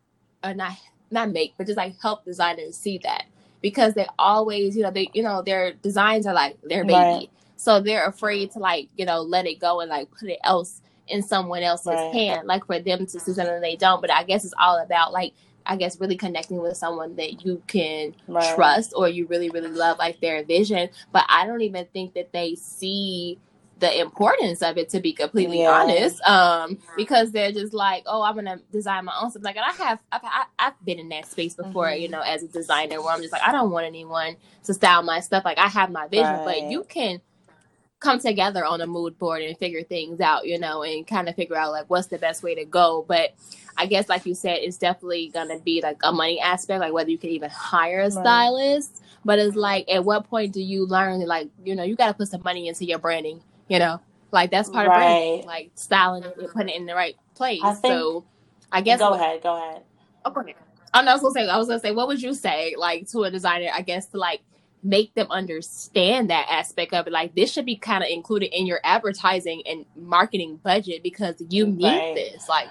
or 0.44 0.54
not 0.54 0.72
not 1.10 1.30
make, 1.30 1.54
but 1.58 1.66
just 1.66 1.76
like 1.76 1.94
help 2.00 2.24
designers 2.24 2.76
see 2.76 2.98
that. 2.98 3.24
Because 3.62 3.94
they 3.94 4.06
always, 4.18 4.76
you 4.76 4.82
know, 4.82 4.90
they 4.92 5.10
you 5.14 5.22
know 5.22 5.42
their 5.42 5.74
designs 5.74 6.26
are 6.26 6.34
like 6.34 6.58
their 6.64 6.84
baby, 6.84 7.28
Right. 7.28 7.30
so 7.56 7.80
they're 7.80 8.06
afraid 8.06 8.52
to 8.52 8.60
like 8.60 8.90
you 8.96 9.06
know 9.06 9.22
let 9.22 9.46
it 9.46 9.60
go 9.60 9.80
and 9.80 9.90
like 9.90 10.10
put 10.18 10.30
it 10.30 10.38
else 10.44 10.82
in 11.08 11.22
someone 11.22 11.62
else's 11.62 11.88
Right. 11.90 12.12
hand, 12.12 12.46
like 12.48 12.66
for 12.66 12.80
them 12.80 13.06
to 13.06 13.20
see 13.20 13.34
something 13.34 13.60
they 13.60 13.76
don't. 13.76 14.00
But 14.02 14.12
I 14.12 14.24
guess 14.24 14.44
it's 14.44 14.54
all 14.60 14.78
about 14.82 15.12
like 15.12 15.34
I 15.66 15.76
guess 15.76 16.00
really 16.00 16.16
connecting 16.16 16.60
with 16.62 16.76
someone 16.76 17.16
that 17.16 17.44
you 17.44 17.62
can 17.68 18.14
Right. 18.28 18.54
trust 18.54 18.94
or 18.96 19.08
you 19.08 19.26
really 19.28 19.50
really 19.50 19.70
love 19.70 19.98
like 19.98 20.20
their 20.20 20.44
vision. 20.44 20.90
But 21.12 21.26
I 21.28 21.46
don't 21.46 21.62
even 21.62 21.86
think 21.92 22.14
that 22.14 22.32
they 22.32 22.56
see 22.56 23.40
the 23.80 24.00
importance 24.00 24.62
of 24.62 24.76
it 24.76 24.88
to 24.90 25.00
be 25.00 25.12
completely 25.12 25.60
Yeah. 25.62 25.70
honest 25.72 26.20
um 26.22 26.78
because 26.96 27.30
they're 27.32 27.52
just 27.52 27.72
like 27.72 28.02
oh 28.06 28.22
i'm 28.22 28.34
gonna 28.34 28.58
design 28.72 29.04
my 29.04 29.12
own 29.22 29.30
stuff 29.30 29.42
like 29.44 29.56
and 29.56 29.64
i 29.64 29.72
have 29.84 30.00
i've, 30.12 30.20
I, 30.24 30.44
I've 30.58 30.84
been 30.84 30.98
in 30.98 31.08
that 31.10 31.26
space 31.26 31.54
before 31.54 31.86
Mhm. 31.86 32.00
you 32.00 32.08
know 32.08 32.20
as 32.20 32.42
a 32.42 32.48
designer 32.48 33.00
where 33.00 33.14
i'm 33.14 33.20
just 33.20 33.32
like 33.32 33.42
i 33.46 33.52
don't 33.52 33.70
want 33.70 33.86
anyone 33.86 34.36
to 34.64 34.74
style 34.74 35.02
my 35.02 35.20
stuff 35.20 35.44
like 35.44 35.58
i 35.58 35.68
have 35.68 35.90
my 35.90 36.08
vision 36.08 36.40
but 36.44 36.62
you 36.70 36.84
can 36.84 37.20
come 38.00 38.18
together 38.20 38.64
on 38.64 38.80
a 38.80 38.86
mood 38.86 39.18
board 39.18 39.42
and 39.42 39.56
figure 39.58 39.82
things 39.82 40.20
out 40.20 40.46
you 40.46 40.58
know 40.58 40.82
and 40.82 41.06
kind 41.06 41.28
of 41.28 41.34
figure 41.34 41.56
out 41.56 41.72
like 41.72 41.88
what's 41.88 42.06
the 42.08 42.18
best 42.18 42.42
way 42.42 42.54
to 42.54 42.64
go 42.64 43.04
but 43.08 43.34
i 43.76 43.86
guess 43.86 44.08
like 44.08 44.24
you 44.26 44.34
said 44.34 44.58
it's 44.60 44.76
definitely 44.78 45.28
gonna 45.34 45.58
be 45.60 45.80
like 45.82 45.98
a 46.04 46.12
money 46.12 46.40
aspect 46.40 46.80
like 46.80 46.92
whether 46.92 47.10
you 47.10 47.18
can 47.18 47.30
even 47.30 47.50
hire 47.50 48.00
a 48.00 48.04
Right. 48.04 48.12
stylist 48.12 49.02
but 49.24 49.38
it's 49.40 49.56
like 49.56 49.88
at 49.90 50.04
what 50.04 50.28
point 50.28 50.52
do 50.52 50.60
you 50.62 50.86
learn 50.86 51.20
like 51.26 51.48
you 51.64 51.74
know 51.74 51.82
you 51.82 51.96
got 51.96 52.08
to 52.08 52.14
put 52.14 52.28
some 52.28 52.42
money 52.44 52.68
into 52.68 52.84
your 52.84 52.98
branding 52.98 53.40
you 53.68 53.78
know 53.78 54.00
like 54.30 54.50
that's 54.50 54.68
part 54.70 54.86
of 54.86 54.92
branding 54.92 55.46
like 55.46 55.70
styling 55.74 56.22
it 56.24 56.36
and 56.38 56.48
putting 56.50 56.68
it 56.68 56.76
in 56.76 56.86
the 56.86 56.94
right 56.94 57.16
place 57.34 57.60
I 57.62 57.74
think- 57.74 57.92
so 57.92 58.24
i 58.72 58.80
guess 58.80 58.98
go 58.98 59.10
what- 59.10 59.20
ahead. 59.20 59.42
Go 59.42 59.56
ahead. 59.56 59.82
Oh, 60.24 60.30
go 60.30 60.40
ahead. 60.42 60.54
Oh, 60.94 61.00
no, 61.02 61.10
I 61.10 61.14
was 61.14 61.22
gonna 61.22 61.34
say, 61.34 61.48
I 61.48 61.56
was 61.58 61.68
gonna 61.68 61.80
say, 61.80 61.92
what 61.92 62.08
would 62.08 62.20
you 62.20 62.34
say, 62.34 62.74
like, 62.76 63.08
to 63.10 63.22
a 63.24 63.30
designer? 63.30 63.68
I 63.74 63.82
guess 63.82 64.06
to 64.08 64.18
like 64.18 64.40
make 64.82 65.14
them 65.14 65.26
understand 65.30 66.30
that 66.30 66.46
aspect 66.50 66.92
of 66.94 67.06
it. 67.06 67.12
Like, 67.12 67.34
this 67.34 67.52
should 67.52 67.66
be 67.66 67.76
kind 67.76 68.02
of 68.02 68.10
included 68.10 68.56
in 68.58 68.66
your 68.66 68.80
advertising 68.84 69.62
and 69.66 69.84
marketing 69.96 70.56
budget 70.62 71.02
because 71.02 71.34
you 71.50 71.66
need 71.66 71.84
Right. 71.84 72.14
this. 72.14 72.48
Like, 72.48 72.68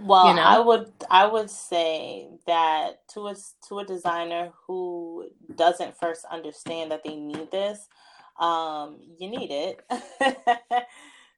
Well, 0.00 0.28
you 0.28 0.34
know? 0.34 0.42
I 0.42 0.58
would 0.58 0.92
I 1.10 1.26
would 1.26 1.50
say 1.50 2.28
that 2.46 3.06
to 3.08 3.28
a 3.28 3.34
to 3.68 3.78
a 3.80 3.84
designer 3.84 4.52
who 4.66 5.28
doesn't 5.54 5.96
first 5.98 6.24
understand 6.30 6.90
that 6.92 7.02
they 7.04 7.16
need 7.16 7.50
this, 7.50 7.88
um, 8.40 8.98
you 9.18 9.30
need 9.30 9.50
it. 9.50 9.80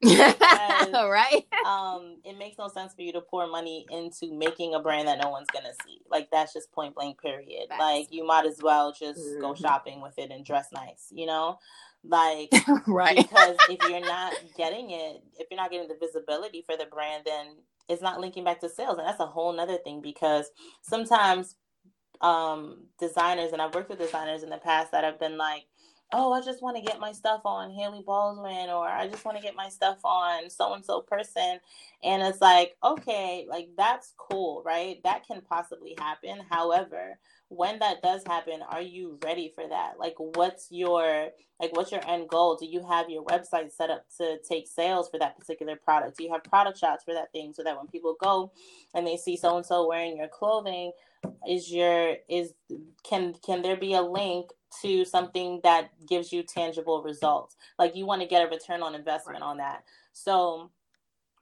right? 0.04 1.46
um, 1.66 2.18
it 2.24 2.38
makes 2.38 2.58
no 2.58 2.68
sense 2.68 2.94
for 2.94 3.02
you 3.02 3.12
to 3.12 3.20
pour 3.20 3.46
money 3.48 3.86
into 3.90 4.32
making 4.34 4.74
a 4.74 4.80
brand 4.80 5.08
that 5.08 5.18
no 5.22 5.30
one's 5.30 5.48
gonna 5.52 5.74
see. 5.84 6.00
Like 6.10 6.30
that's 6.30 6.52
just 6.52 6.72
point 6.72 6.94
blank. 6.94 7.20
Period. 7.20 7.68
Facts. 7.68 7.80
Like 7.80 8.12
you 8.12 8.26
might 8.26 8.46
as 8.46 8.60
well 8.62 8.92
just 8.92 9.38
go 9.40 9.54
Mhm. 9.54 9.58
shopping 9.60 10.00
with 10.00 10.18
it 10.18 10.30
and 10.30 10.44
dress 10.44 10.72
nice. 10.72 11.08
You 11.12 11.26
know, 11.26 11.58
like 12.04 12.50
right. 12.86 13.16
because 13.16 13.56
if 13.68 13.80
you're 13.88 14.00
not 14.00 14.34
getting 14.56 14.90
it, 14.90 15.22
if 15.38 15.48
you're 15.50 15.60
not 15.60 15.70
getting 15.70 15.88
the 15.88 15.96
visibility 16.00 16.62
for 16.62 16.76
the 16.76 16.86
brand, 16.86 17.24
then 17.26 17.58
it's 17.88 18.02
not 18.02 18.20
linking 18.20 18.44
back 18.44 18.60
to 18.60 18.68
sales, 18.68 18.98
and 18.98 19.06
that's 19.06 19.20
a 19.20 19.26
whole 19.26 19.52
nother 19.52 19.78
thing 19.78 20.00
because 20.00 20.50
sometimes 20.82 21.56
um 22.20 22.86
designers 22.98 23.52
and 23.52 23.60
I've 23.62 23.74
worked 23.74 23.90
with 23.90 23.98
designers 23.98 24.42
in 24.44 24.50
the 24.50 24.58
past 24.58 24.92
that 24.92 25.04
have 25.04 25.18
been 25.20 25.36
like, 25.36 25.64
oh, 26.12 26.32
I 26.32 26.42
just 26.42 26.62
want 26.62 26.76
to 26.76 26.82
get 26.82 27.00
my 27.00 27.12
stuff 27.12 27.40
on 27.44 27.70
Hailey 27.70 28.02
Baldwin 28.04 28.68
or 28.68 28.86
I 28.86 29.08
just 29.08 29.24
want 29.24 29.36
to 29.38 29.42
get 29.42 29.56
my 29.56 29.68
stuff 29.68 29.98
on 30.04 30.50
so 30.50 30.74
and 30.74 30.84
so 30.84 31.00
person. 31.00 31.58
And 32.02 32.22
it's 32.22 32.40
like, 32.40 32.76
okay, 32.84 33.46
like 33.48 33.68
that's 33.76 34.12
cool, 34.18 34.62
right? 34.64 35.02
That 35.04 35.26
can 35.26 35.40
possibly 35.40 35.96
happen. 35.98 36.40
However, 36.50 37.18
when 37.48 37.78
that 37.80 38.02
does 38.02 38.22
happen, 38.26 38.60
are 38.70 38.82
you 38.82 39.18
ready 39.24 39.52
for 39.54 39.66
that? 39.68 39.94
Like 39.98 40.14
what's 40.18 40.68
your 40.70 41.28
like 41.60 41.74
what's 41.76 41.92
your 41.92 42.06
end 42.08 42.28
goal? 42.28 42.56
Do 42.56 42.66
you 42.66 42.84
have 42.86 43.08
your 43.08 43.24
website 43.24 43.72
set 43.72 43.90
up 43.90 44.04
to 44.18 44.38
take 44.48 44.66
sales 44.66 45.08
for 45.08 45.18
that 45.18 45.38
particular 45.38 45.76
product? 45.76 46.18
Do 46.18 46.24
you 46.24 46.32
have 46.32 46.44
product 46.44 46.78
shots 46.78 47.04
for 47.04 47.14
that 47.14 47.32
thing 47.32 47.52
so 47.54 47.62
that 47.62 47.76
when 47.76 47.86
people 47.86 48.16
go 48.20 48.52
and 48.94 49.06
they 49.06 49.16
see 49.16 49.36
so 49.36 49.56
and 49.56 49.64
so 49.64 49.86
wearing 49.86 50.16
your 50.16 50.28
clothing, 50.28 50.92
is 51.48 51.70
your 51.70 52.16
is 52.28 52.52
can 53.04 53.34
can 53.44 53.62
there 53.62 53.76
be 53.76 53.94
a 53.94 54.02
link 54.02 54.50
to 54.80 55.04
something 55.04 55.60
that 55.64 55.90
gives 56.08 56.32
you 56.32 56.42
tangible 56.42 57.02
results. 57.02 57.56
Like 57.78 57.94
you 57.94 58.06
want 58.06 58.22
to 58.22 58.28
get 58.28 58.46
a 58.46 58.50
return 58.50 58.82
on 58.82 58.94
investment 58.94 59.42
on 59.42 59.58
that. 59.58 59.84
So 60.12 60.70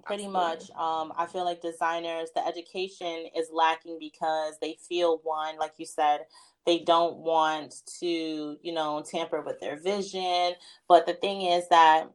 pretty 0.05 0.27
much 0.27 0.71
um, 0.79 1.13
i 1.19 1.27
feel 1.27 1.45
like 1.45 1.61
designers 1.61 2.31
the 2.35 2.47
education 2.47 3.27
is 3.37 3.51
lacking 3.53 3.99
because 4.01 4.55
they 4.59 4.75
feel 4.89 5.21
one 5.25 5.59
like 5.59 5.75
you 5.77 5.85
said 5.85 6.21
they 6.67 6.79
don't 6.79 7.17
want 7.17 7.75
to 7.99 8.57
you 8.63 8.73
know 8.73 9.03
tamper 9.09 9.41
with 9.41 9.61
their 9.61 9.77
vision. 9.77 10.55
But 10.89 11.07
the 11.07 11.15
thing 11.15 11.43
is 11.43 11.69
that 11.69 12.11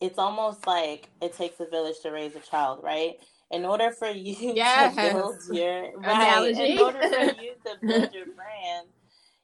it's 0.00 0.18
almost 0.18 0.66
like 0.66 1.08
it 1.20 1.34
takes 1.34 1.60
a 1.60 1.66
village 1.66 2.00
to 2.02 2.10
raise 2.10 2.34
a 2.36 2.40
child 2.40 2.80
right? 2.82 3.14
In 3.50 3.64
order 3.64 3.90
for 3.90 4.08
you 4.08 4.34
Yes. 4.54 4.94
to 4.94 5.00
build 5.00 5.36
your 5.50 5.98
right 5.98 6.52
in 6.54 6.78
order 6.78 7.00
for 7.08 7.42
you 7.42 7.54
to 7.64 7.86
build 7.86 8.12
your 8.12 8.26
brand 8.36 8.88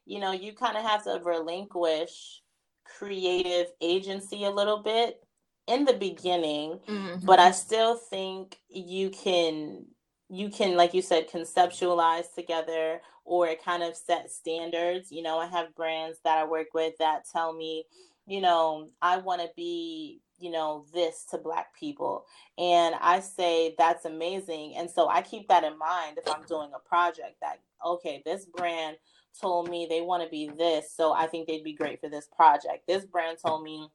you 0.06 0.20
know 0.20 0.32
you 0.32 0.52
kind 0.52 0.76
of 0.76 0.82
have 0.84 1.04
to 1.04 1.20
relinquish 1.24 2.42
creative 2.84 3.68
agency 3.80 4.44
a 4.44 4.50
little 4.50 4.82
bit 4.82 5.22
in 5.66 5.84
the 5.84 5.94
beginning 5.94 6.78
Mhm. 6.88 7.24
but 7.24 7.38
I 7.38 7.50
still 7.52 7.96
think 7.96 8.58
you 8.68 9.10
can 9.10 9.86
you 10.28 10.48
can 10.50 10.76
like 10.76 10.94
you 10.94 11.02
said 11.02 11.28
conceptualize 11.30 12.34
together 12.34 13.00
or 13.24 13.54
kind 13.56 13.82
of 13.82 13.96
set 13.96 14.30
standards. 14.30 15.12
You 15.12 15.22
know, 15.22 15.38
I 15.38 15.46
have 15.46 15.74
brands 15.74 16.18
that 16.24 16.38
I 16.38 16.44
work 16.44 16.68
with 16.74 16.96
that 16.98 17.24
tell 17.30 17.52
me, 17.52 17.84
you 18.26 18.40
know, 18.40 18.88
I 19.02 19.18
want 19.18 19.42
to 19.42 19.50
be, 19.56 20.20
you 20.38 20.50
know, 20.50 20.86
this 20.92 21.24
to 21.30 21.38
black 21.38 21.74
people. 21.78 22.26
And 22.58 22.94
I 23.00 23.20
say 23.20 23.74
that's 23.78 24.04
amazing. 24.06 24.76
And 24.76 24.90
so 24.90 25.08
I 25.08 25.22
keep 25.22 25.48
that 25.48 25.64
in 25.64 25.78
mind 25.78 26.18
if 26.18 26.28
I'm 26.28 26.44
doing 26.46 26.70
a 26.74 26.88
project 26.88 27.36
that 27.42 27.60
okay, 27.84 28.22
this 28.24 28.46
brand 28.46 28.96
told 29.40 29.68
me 29.68 29.86
they 29.88 30.00
want 30.00 30.22
to 30.22 30.28
be 30.28 30.50
this, 30.56 30.92
so 30.94 31.12
I 31.12 31.26
think 31.26 31.46
they'd 31.46 31.64
be 31.64 31.74
great 31.74 32.00
for 32.00 32.08
this 32.08 32.28
project. 32.34 32.86
This 32.86 33.04
brand 33.04 33.38
told 33.44 33.62
me 33.62 33.88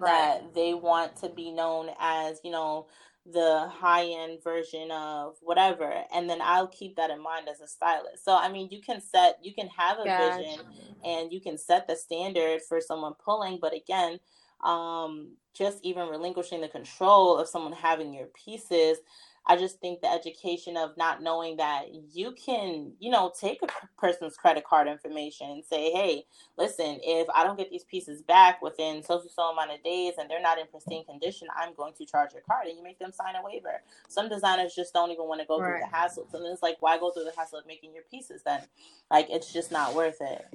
that 0.00 0.54
they 0.54 0.74
want 0.74 1.16
to 1.16 1.28
be 1.28 1.50
known 1.50 1.90
as, 2.00 2.40
you 2.44 2.50
know, 2.50 2.86
the 3.24 3.68
high 3.72 4.06
end 4.06 4.42
version 4.42 4.90
of 4.90 5.36
whatever. 5.40 6.02
And 6.12 6.28
then 6.28 6.40
I'll 6.42 6.66
keep 6.66 6.96
that 6.96 7.10
in 7.10 7.22
mind 7.22 7.48
as 7.48 7.60
a 7.60 7.68
stylist. 7.68 8.24
So, 8.24 8.36
I 8.36 8.50
mean, 8.50 8.68
you 8.70 8.80
can 8.80 9.00
set, 9.00 9.38
you 9.42 9.54
can 9.54 9.68
have 9.68 9.98
a 9.98 10.04
Gotcha. 10.06 10.42
vision 10.42 10.66
and 11.04 11.32
you 11.32 11.40
can 11.40 11.56
set 11.56 11.86
the 11.86 11.94
standard 11.94 12.62
for 12.68 12.80
someone 12.80 13.14
pulling. 13.24 13.58
But 13.60 13.74
again, 13.74 14.18
um, 14.64 15.36
just 15.54 15.78
even 15.82 16.08
relinquishing 16.08 16.60
the 16.60 16.68
control 16.68 17.38
of 17.38 17.48
someone 17.48 17.72
having 17.72 18.12
your 18.12 18.26
pieces. 18.26 18.98
I 19.46 19.56
just 19.56 19.80
think 19.80 20.00
the 20.00 20.10
education 20.10 20.76
of 20.76 20.96
not 20.96 21.22
knowing 21.22 21.56
that 21.56 21.86
you 22.12 22.32
can, 22.32 22.92
you 23.00 23.10
know, 23.10 23.32
take 23.38 23.60
a 23.62 23.66
person's 23.98 24.36
credit 24.36 24.64
card 24.64 24.86
information 24.86 25.50
and 25.50 25.64
say, 25.64 25.90
hey, 25.90 26.26
listen, 26.56 27.00
if 27.02 27.28
I 27.34 27.42
don't 27.42 27.58
get 27.58 27.70
these 27.70 27.84
pieces 27.84 28.22
back 28.22 28.62
within 28.62 29.02
so 29.02 29.20
so 29.34 29.42
amount 29.42 29.72
of 29.72 29.82
days 29.82 30.14
and 30.18 30.30
they're 30.30 30.40
not 30.40 30.58
in 30.58 30.66
pristine 30.68 31.04
condition, 31.04 31.48
I'm 31.56 31.74
going 31.74 31.92
to 31.94 32.06
charge 32.06 32.32
your 32.32 32.42
card 32.42 32.68
and 32.68 32.76
you 32.76 32.84
make 32.84 33.00
them 33.00 33.12
sign 33.12 33.34
a 33.34 33.44
waiver. 33.44 33.82
Some 34.08 34.28
designers 34.28 34.74
just 34.76 34.94
don't 34.94 35.10
even 35.10 35.26
want 35.26 35.40
to 35.40 35.46
go 35.46 35.58
through 35.58 35.80
the 35.80 35.96
hassle. 35.96 36.28
So 36.30 36.38
then 36.38 36.52
it's 36.52 36.62
like, 36.62 36.76
why 36.80 36.98
go 36.98 37.10
through 37.10 37.24
the 37.24 37.32
hassle 37.36 37.58
of 37.58 37.66
making 37.66 37.94
your 37.94 38.04
pieces 38.10 38.42
then? 38.44 38.62
Like 39.10 39.26
it's 39.28 39.52
just 39.52 39.72
not 39.72 39.94
worth 39.94 40.20
it. 40.20 40.46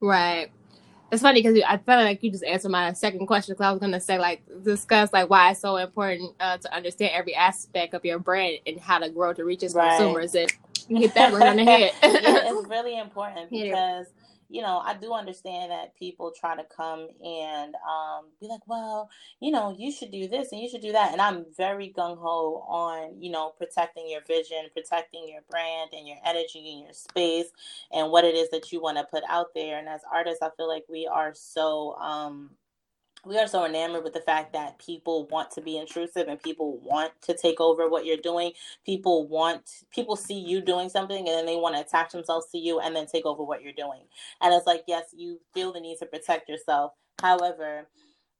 Right. 0.00 0.50
It's 1.10 1.22
funny 1.22 1.40
because 1.42 1.60
I 1.66 1.78
felt 1.78 2.04
like 2.04 2.22
you 2.22 2.30
just 2.32 2.44
answered 2.44 2.70
my 2.70 2.92
second 2.92 3.26
question 3.26 3.54
because 3.54 3.66
I 3.66 3.70
was 3.70 3.80
going 3.80 3.92
to 3.92 4.00
say 4.00 4.18
like 4.18 4.42
discuss 4.64 5.12
like 5.12 5.30
why 5.30 5.52
it's 5.52 5.60
so 5.60 5.76
important 5.76 6.34
uh, 6.40 6.58
to 6.58 6.74
understand 6.74 7.12
every 7.14 7.34
aspect 7.34 7.94
of 7.94 8.04
your 8.04 8.18
brand 8.18 8.58
and 8.66 8.80
how 8.80 8.98
to 8.98 9.08
grow 9.10 9.32
to 9.32 9.44
reach 9.44 9.62
its 9.62 9.74
Right. 9.74 9.96
consumers 9.96 10.34
and 10.34 10.52
you 10.88 10.98
hit 10.98 11.14
that 11.14 11.32
right 11.32 11.46
on 11.48 11.56
the 11.56 11.64
head. 11.64 11.92
yeah, 12.02 12.50
it's 12.52 12.68
really 12.68 12.98
important 12.98 13.50
because 13.50 14.06
you 14.48 14.62
know 14.62 14.78
I 14.78 14.94
do 14.94 15.12
understand 15.12 15.70
that 15.70 15.96
people 15.96 16.32
try 16.38 16.56
to 16.56 16.64
come 16.64 17.08
and 17.24 17.74
um, 17.74 18.26
be 18.40 18.46
like, 18.48 18.66
well, 18.66 19.08
you 19.40 19.50
know, 19.50 19.74
you 19.76 19.92
should 19.92 20.10
do 20.10 20.28
this 20.28 20.52
and 20.52 20.60
you 20.60 20.68
should 20.68 20.82
do 20.82 20.92
that, 20.92 21.12
and 21.12 21.20
I'm 21.20 21.46
very 21.56 21.92
gung 21.96 22.18
ho 22.18 22.64
on 22.68 23.20
you 23.22 23.30
know 23.30 23.52
protecting 23.58 24.08
your 24.08 24.22
vision, 24.26 24.66
protecting 24.72 25.28
your 25.28 25.42
brand 25.50 25.90
and 25.92 26.06
your 26.06 26.18
energy 26.24 26.70
and 26.72 26.84
your 26.84 26.92
space 26.92 27.46
and 27.92 28.10
what 28.10 28.24
it 28.24 28.34
is 28.34 28.50
that 28.50 28.72
you 28.72 28.80
want 28.80 28.98
to 28.98 29.04
put 29.04 29.22
out 29.28 29.54
there. 29.54 29.78
And 29.78 29.88
as 29.88 30.02
artists, 30.12 30.42
I 30.42 30.50
feel 30.56 30.68
like 30.68 30.84
we 30.88 31.06
are 31.06 31.32
so 31.34 31.94
um, 31.96 32.50
we 33.26 33.38
are 33.38 33.48
so 33.48 33.64
enamored 33.66 34.04
with 34.04 34.14
the 34.14 34.20
fact 34.20 34.52
that 34.54 34.78
people 34.78 35.26
want 35.28 35.50
to 35.52 35.60
be 35.60 35.76
intrusive 35.78 36.28
and 36.28 36.42
people 36.42 36.78
want 36.78 37.12
to 37.22 37.36
take 37.36 37.60
over 37.60 37.88
what 37.88 38.06
you're 38.06 38.16
doing 38.18 38.52
people 38.86 39.26
want 39.28 39.70
people 39.94 40.16
see 40.16 40.38
you 40.38 40.60
doing 40.60 40.88
something 40.88 41.18
and 41.18 41.28
then 41.28 41.46
they 41.46 41.56
want 41.56 41.74
to 41.74 41.80
attach 41.82 42.12
themselves 42.12 42.46
to 42.52 42.58
you 42.58 42.80
and 42.80 42.96
then 42.96 43.06
take 43.06 43.26
over 43.26 43.44
what 43.44 43.62
you're 43.62 43.72
doing 43.72 44.02
and 44.42 44.54
it's 44.54 44.66
like 44.66 44.84
yes 44.88 45.06
you 45.16 45.40
feel 45.54 45.72
the 45.72 45.80
need 45.80 45.98
to 45.98 46.06
protect 46.06 46.48
yourself 46.48 46.92
however 47.22 47.88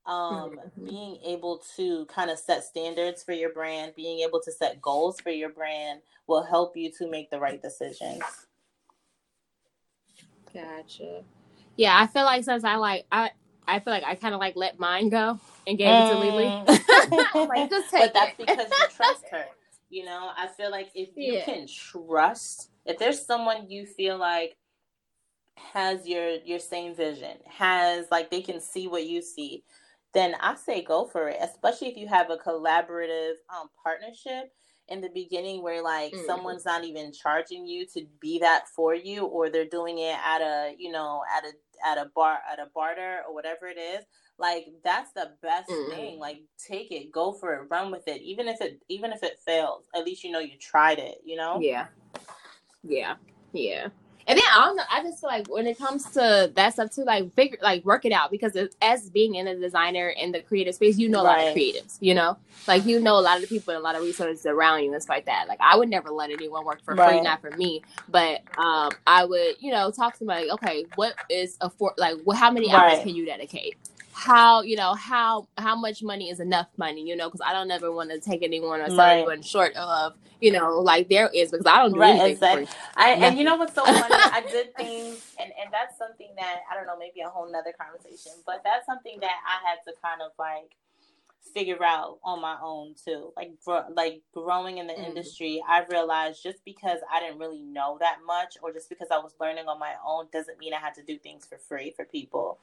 um 0.07 0.61
Mhm. 0.79 0.87
being 0.87 1.19
able 1.25 1.63
to 1.77 2.07
kind 2.07 2.31
of 2.31 2.39
set 2.39 2.65
standards 2.65 3.23
for 3.25 3.33
your 3.33 3.53
brand 3.53 3.95
being 3.97 4.21
able 4.21 4.41
to 4.41 4.53
set 4.53 4.81
goals 4.83 5.21
for 5.21 5.31
your 5.31 5.51
brand 5.51 6.01
will 6.29 6.45
help 6.45 6.77
you 6.77 6.91
to 6.93 7.11
make 7.11 7.31
the 7.31 7.41
right 7.41 7.63
decisions 7.63 8.23
Gotcha. 10.55 11.25
Yeah, 11.77 11.99
I 12.01 12.07
feel 12.07 12.25
like 12.25 12.45
since 12.45 12.65
I 12.65 12.77
like 12.77 13.07
I 13.13 13.31
I 13.69 13.81
feel 13.81 13.93
like 13.93 14.05
I 14.05 14.15
kind 14.15 14.35
of 14.35 14.41
like 14.41 14.57
let 14.57 14.79
mine 14.79 15.09
go 15.09 15.41
and 15.67 15.79
gave 15.79 15.99
it 15.99 16.07
to 16.09 16.17
Lily. 16.17 16.47
Mm. 16.49 16.67
like 17.49 17.71
just 17.71 17.91
take 17.91 18.03
but 18.05 18.15
that's 18.15 18.33
it. 18.39 18.47
because 18.47 18.71
you 18.71 18.87
trust 18.97 19.25
her. 19.31 19.45
You 19.91 20.05
know, 20.05 20.31
I 20.37 20.49
feel 20.49 20.71
like 20.71 20.91
if 20.95 21.11
you 21.17 21.35
Yeah. 21.35 21.45
can 21.45 21.67
trust, 21.69 22.71
if 22.87 22.99
there's 22.99 23.25
someone 23.25 23.71
you 23.71 23.87
feel 23.87 24.19
like 24.19 24.57
has 25.59 26.07
your 26.09 26.37
your 26.45 26.59
same 26.59 26.95
vision, 26.95 27.37
has 27.47 28.07
like 28.11 28.31
they 28.31 28.43
can 28.43 28.61
see 28.61 28.89
what 28.89 29.07
you 29.07 29.23
see, 29.23 29.65
then 30.15 30.35
I 30.41 30.55
say 30.57 30.83
go 30.83 31.07
for 31.07 31.29
it. 31.29 31.39
Especially 31.41 31.89
if 31.89 31.97
you 31.97 32.09
have 32.09 32.31
a 32.31 32.37
collaborative 32.37 33.35
um, 33.55 33.69
partnership 33.83 34.53
in 34.89 35.01
the 35.01 35.11
beginning, 35.15 35.63
where 35.63 35.83
like 35.83 36.15
Mhm. 36.15 36.27
someone's 36.27 36.65
not 36.65 36.85
even 36.85 37.13
charging 37.13 37.67
you 37.67 37.87
to 37.95 38.07
be 38.21 38.39
that 38.41 38.69
for 38.75 38.95
you, 38.95 39.25
or 39.27 39.51
they're 39.51 39.67
doing 39.67 39.99
it 39.99 40.17
at 40.25 40.41
a 40.43 40.75
you 40.79 40.93
know 40.93 41.23
at 41.37 41.45
a 41.45 41.53
at 41.85 41.99
a 41.99 42.11
bar 42.15 42.39
at 42.51 42.59
a 42.59 42.67
barter 42.75 43.21
or 43.27 43.35
whatever 43.35 43.67
it 43.67 43.79
is 43.79 44.05
like 44.39 44.67
that's 44.85 45.13
the 45.13 45.33
best 45.43 45.69
Mhm. 45.71 45.91
thing 45.91 46.19
like 46.19 46.43
take 46.59 46.93
it 46.93 47.11
go 47.11 47.33
for 47.33 47.55
it 47.55 47.67
run 47.71 47.91
with 47.91 48.07
it 48.09 48.21
even 48.23 48.49
if 48.49 48.61
it 48.61 48.83
even 48.89 49.13
if 49.13 49.23
it 49.23 49.39
fails 49.39 49.89
at 49.95 50.05
least 50.05 50.25
you 50.25 50.31
know 50.31 50.39
you 50.41 50.57
tried 50.59 50.99
it 50.99 51.21
you 51.25 51.37
know 51.37 51.61
Yeah. 51.61 51.89
Yeah. 52.83 53.17
Yeah. 53.53 53.89
And 54.29 54.37
then 54.39 54.45
I 54.53 54.65
don't 54.65 54.77
know. 54.77 54.83
I 54.91 55.03
just 55.03 55.21
feel 55.21 55.31
like 55.31 55.49
when 55.49 55.67
it 55.67 55.79
comes 55.79 56.05
to 56.13 56.51
that 56.55 56.73
stuff 56.73 56.91
too, 56.91 57.05
like 57.05 57.33
figure, 57.35 57.59
like 57.63 57.85
work 57.85 58.05
it 58.05 58.13
out 58.13 58.31
because 58.31 58.57
as 58.83 59.09
being 59.11 59.37
in 59.37 59.47
a 59.47 59.57
designer 59.57 60.09
in 60.09 60.33
the 60.33 60.41
creative 60.43 60.75
space, 60.75 60.99
you 60.99 61.09
know 61.09 61.21
a 61.21 61.23
lot 61.23 61.39
of 61.39 61.55
creatives. 61.55 61.97
You 62.01 62.15
know, 62.15 62.37
like 62.67 62.87
you 62.87 63.01
know 63.01 63.19
a 63.19 63.21
lot 63.21 63.37
of 63.37 63.43
the 63.43 63.49
people 63.49 63.73
and 63.75 63.81
a 63.81 63.85
lot 63.85 63.95
of 63.95 64.03
resources 64.03 64.45
around 64.47 64.83
you 64.85 64.93
and 64.93 65.03
stuff 65.03 65.15
like 65.17 65.27
that. 65.27 65.47
Like 65.49 65.61
I 65.61 65.77
would 65.77 65.89
never 65.89 66.11
let 66.11 66.31
anyone 66.31 66.65
work 66.65 66.83
for 66.85 66.97
free, 66.97 67.21
not 67.21 67.41
for 67.41 67.53
me. 67.53 67.83
But 68.09 68.41
um, 68.59 68.97
I 69.07 69.25
would, 69.25 69.57
you 69.61 69.71
know, 69.71 69.91
talk 69.93 70.15
to 70.15 70.19
them 70.21 70.29
like, 70.29 70.49
okay, 70.51 70.87
what 70.97 71.15
is 71.29 71.57
a 71.61 71.71
for 71.71 71.95
like, 71.97 72.17
well, 72.25 72.37
how 72.37 72.51
many 72.51 72.71
hours 72.73 72.95
Right. 72.95 73.03
can 73.03 73.15
you 73.15 73.27
dedicate? 73.27 73.77
How 74.17 74.63
you 74.63 74.77
know 74.77 74.95
how 74.95 75.49
how 75.59 75.77
much 75.77 76.03
money 76.03 76.31
is 76.31 76.41
enough 76.41 76.69
money? 76.79 77.03
You 77.07 77.17
know, 77.17 77.29
because 77.29 77.43
I 77.45 77.53
don't 77.53 77.71
ever 77.71 77.93
want 77.93 78.11
to 78.11 78.21
take 78.21 78.43
anyone 78.43 78.81
or 78.81 78.91
sell 78.91 79.07
Right. 79.07 79.19
anyone 79.19 79.43
short 79.43 79.77
of 79.77 80.15
you 80.41 80.53
know 80.53 80.81
like 80.81 81.09
there 81.11 81.29
is 81.35 81.51
because 81.53 81.67
I 81.67 81.79
don't 81.79 81.93
do 81.93 82.01
Right, 82.01 82.11
anything 82.11 82.33
exactly. 82.33 82.69
I, 82.97 83.11
and 83.13 83.39
you 83.39 83.45
know 83.45 83.57
what's 83.57 83.75
so 83.75 83.85
funny? 83.87 84.27
I 84.33 84.41
did 84.51 84.75
things, 84.77 85.23
and, 85.39 85.53
and 85.63 85.73
that's 85.73 85.99
something 85.99 86.31
that 86.39 86.61
I 86.71 86.75
don't 86.77 86.87
know, 86.87 86.99
maybe 86.99 87.21
a 87.21 87.29
whole 87.29 87.51
nother 87.53 87.75
conversation, 87.79 88.33
but 88.47 88.63
that's 88.65 88.87
something 88.87 89.19
that 89.21 89.37
I 89.47 89.69
had 89.69 89.79
to 89.87 89.93
kind 90.03 90.23
of 90.23 90.33
like 90.39 90.73
figure 91.55 91.83
out 91.85 92.19
on 92.25 92.41
my 92.43 92.57
own 92.63 92.95
too. 93.05 93.33
Like, 93.37 93.53
like 93.95 94.23
growing 94.35 94.79
in 94.79 94.89
the 94.89 94.95
Mhm. 94.95 95.07
industry, 95.09 95.63
I 95.69 95.85
realized 95.85 96.43
just 96.43 96.65
because 96.65 97.01
I 97.13 97.21
didn't 97.21 97.39
really 97.39 97.63
know 97.63 97.99
that 98.01 98.19
much, 98.27 98.57
or 98.63 98.73
just 98.73 98.89
because 98.89 99.09
I 99.13 99.19
was 99.19 99.35
learning 99.41 99.69
on 99.69 99.79
my 99.79 99.95
own, 100.07 100.29
doesn't 100.33 100.59
mean 100.59 100.75
I 100.75 100.79
had 100.81 100.95
to 100.97 101.03
do 101.05 101.19
things 101.19 101.47
for 101.47 101.59
free 101.59 101.93
for 101.97 102.05
people. 102.07 102.59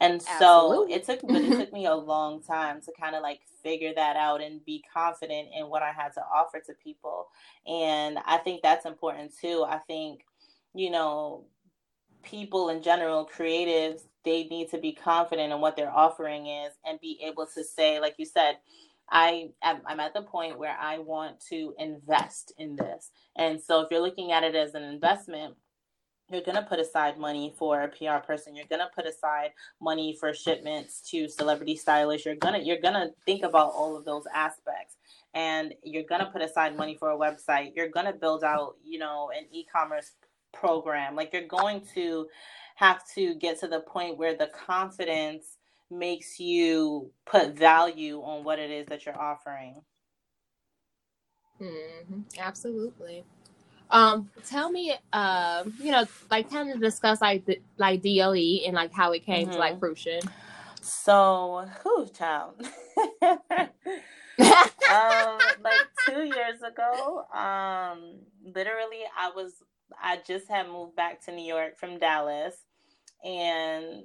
And 0.00 0.20
so 0.22 0.72
Absolutely. 0.72 0.94
it 0.94 1.04
took, 1.04 1.20
but 1.22 1.42
it 1.42 1.50
took 1.58 1.72
me 1.72 1.86
a 1.86 1.94
long 1.94 2.42
time 2.42 2.80
to 2.82 2.92
kind 2.98 3.14
of 3.14 3.22
like 3.22 3.40
figure 3.62 3.92
that 3.94 4.16
out 4.16 4.40
and 4.40 4.64
be 4.64 4.82
confident 4.92 5.48
in 5.56 5.68
what 5.68 5.82
I 5.82 5.92
had 5.92 6.14
to 6.14 6.22
offer 6.34 6.60
to 6.66 6.72
people. 6.82 7.28
And 7.66 8.18
I 8.24 8.38
think 8.38 8.62
that's 8.62 8.86
important 8.86 9.32
too. 9.38 9.64
I 9.68 9.78
think, 9.78 10.24
you 10.74 10.90
know, 10.90 11.44
people 12.22 12.70
in 12.70 12.82
general, 12.82 13.28
creatives, 13.28 14.02
they 14.24 14.44
need 14.44 14.70
to 14.70 14.78
be 14.78 14.92
confident 14.92 15.52
in 15.52 15.60
what 15.60 15.76
their 15.76 15.90
offering 15.90 16.46
is 16.46 16.72
and 16.84 17.00
be 17.00 17.20
able 17.24 17.46
to 17.54 17.64
say, 17.64 18.00
like 18.00 18.14
you 18.18 18.26
said, 18.26 18.56
I 19.10 19.50
I'm 19.62 19.98
at 19.98 20.14
the 20.14 20.22
point 20.22 20.58
where 20.58 20.76
I 20.80 20.98
want 20.98 21.40
to 21.48 21.74
invest 21.78 22.52
in 22.58 22.76
this. 22.76 23.10
And 23.36 23.60
so 23.60 23.80
if 23.80 23.88
you're 23.90 24.00
looking 24.00 24.30
at 24.30 24.44
it 24.44 24.54
as 24.54 24.74
an 24.74 24.84
investment, 24.84 25.56
you're 26.30 26.42
going 26.42 26.56
to 26.56 26.62
put 26.68 26.80
aside 26.80 27.18
money 27.18 27.54
for 27.58 27.82
a 27.82 27.88
PR 27.88 28.24
person. 28.26 28.56
You're 28.56 28.66
going 28.68 28.80
to 28.80 28.90
put 28.94 29.06
aside 29.06 29.50
money 29.80 30.16
for 30.18 30.34
shipments 30.34 31.02
to 31.10 31.28
celebrity 31.28 31.76
stylists. 31.76 32.26
You're 32.26 32.36
going 32.36 32.60
to 32.60 32.66
you're 32.66 32.80
going 32.80 32.94
to 32.94 33.10
think 33.26 33.44
about 33.44 33.72
all 33.72 33.96
of 33.96 34.04
those 34.04 34.24
aspects. 34.34 34.96
And 35.34 35.74
you're 35.84 36.04
going 36.04 36.20
to 36.22 36.30
put 36.32 36.42
aside 36.42 36.76
money 36.76 36.96
for 36.98 37.10
a 37.10 37.18
website. 37.18 37.72
You're 37.76 37.88
going 37.90 38.06
to 38.06 38.12
build 38.14 38.44
out, 38.44 38.76
you 38.84 38.98
know, 38.98 39.30
an 39.36 39.46
e-commerce 39.52 40.12
program. 40.52 41.16
Like 41.16 41.32
you're 41.32 41.46
going 41.48 41.82
to 41.94 42.28
have 42.76 43.02
to 43.14 43.34
get 43.36 43.60
to 43.60 43.68
the 43.68 43.80
point 43.80 44.18
where 44.18 44.36
the 44.36 44.48
confidence 44.66 45.58
makes 45.90 46.40
you 46.40 47.12
put 47.26 47.56
value 47.56 48.22
on 48.22 48.44
what 48.44 48.58
it 48.58 48.70
is 48.70 48.86
that 48.88 49.06
you're 49.06 49.20
offering. 49.20 49.82
hmm 51.58 52.22
Absolutely. 52.38 53.24
Um, 53.90 54.30
tell 54.48 54.70
me, 54.70 54.94
um, 55.12 55.74
you 55.78 55.92
know, 55.92 56.06
like 56.30 56.50
kind 56.50 56.70
of 56.70 56.80
discuss 56.80 57.20
like 57.20 57.44
the, 57.46 57.60
like 57.78 58.02
DOE 58.02 58.64
and 58.66 58.74
like 58.74 58.92
how 58.92 59.12
it 59.12 59.24
came 59.26 59.50
to 59.50 59.58
Mhm. 59.58 59.58
like 59.58 59.78
fruition. 59.80 60.20
So, 60.80 61.68
whew, 61.82 62.08
child. 62.16 62.54
um, 64.40 65.38
like 65.62 65.86
two 66.06 66.24
years 66.24 66.62
ago, 66.62 67.24
um, 67.34 68.20
literally, 68.44 69.02
I 69.18 69.30
was 69.34 69.54
I 70.02 70.18
just 70.26 70.48
had 70.48 70.68
moved 70.68 70.96
back 70.96 71.24
to 71.26 71.32
New 71.32 71.44
York 71.44 71.78
from 71.78 71.98
Dallas, 71.98 72.54
and 73.24 74.04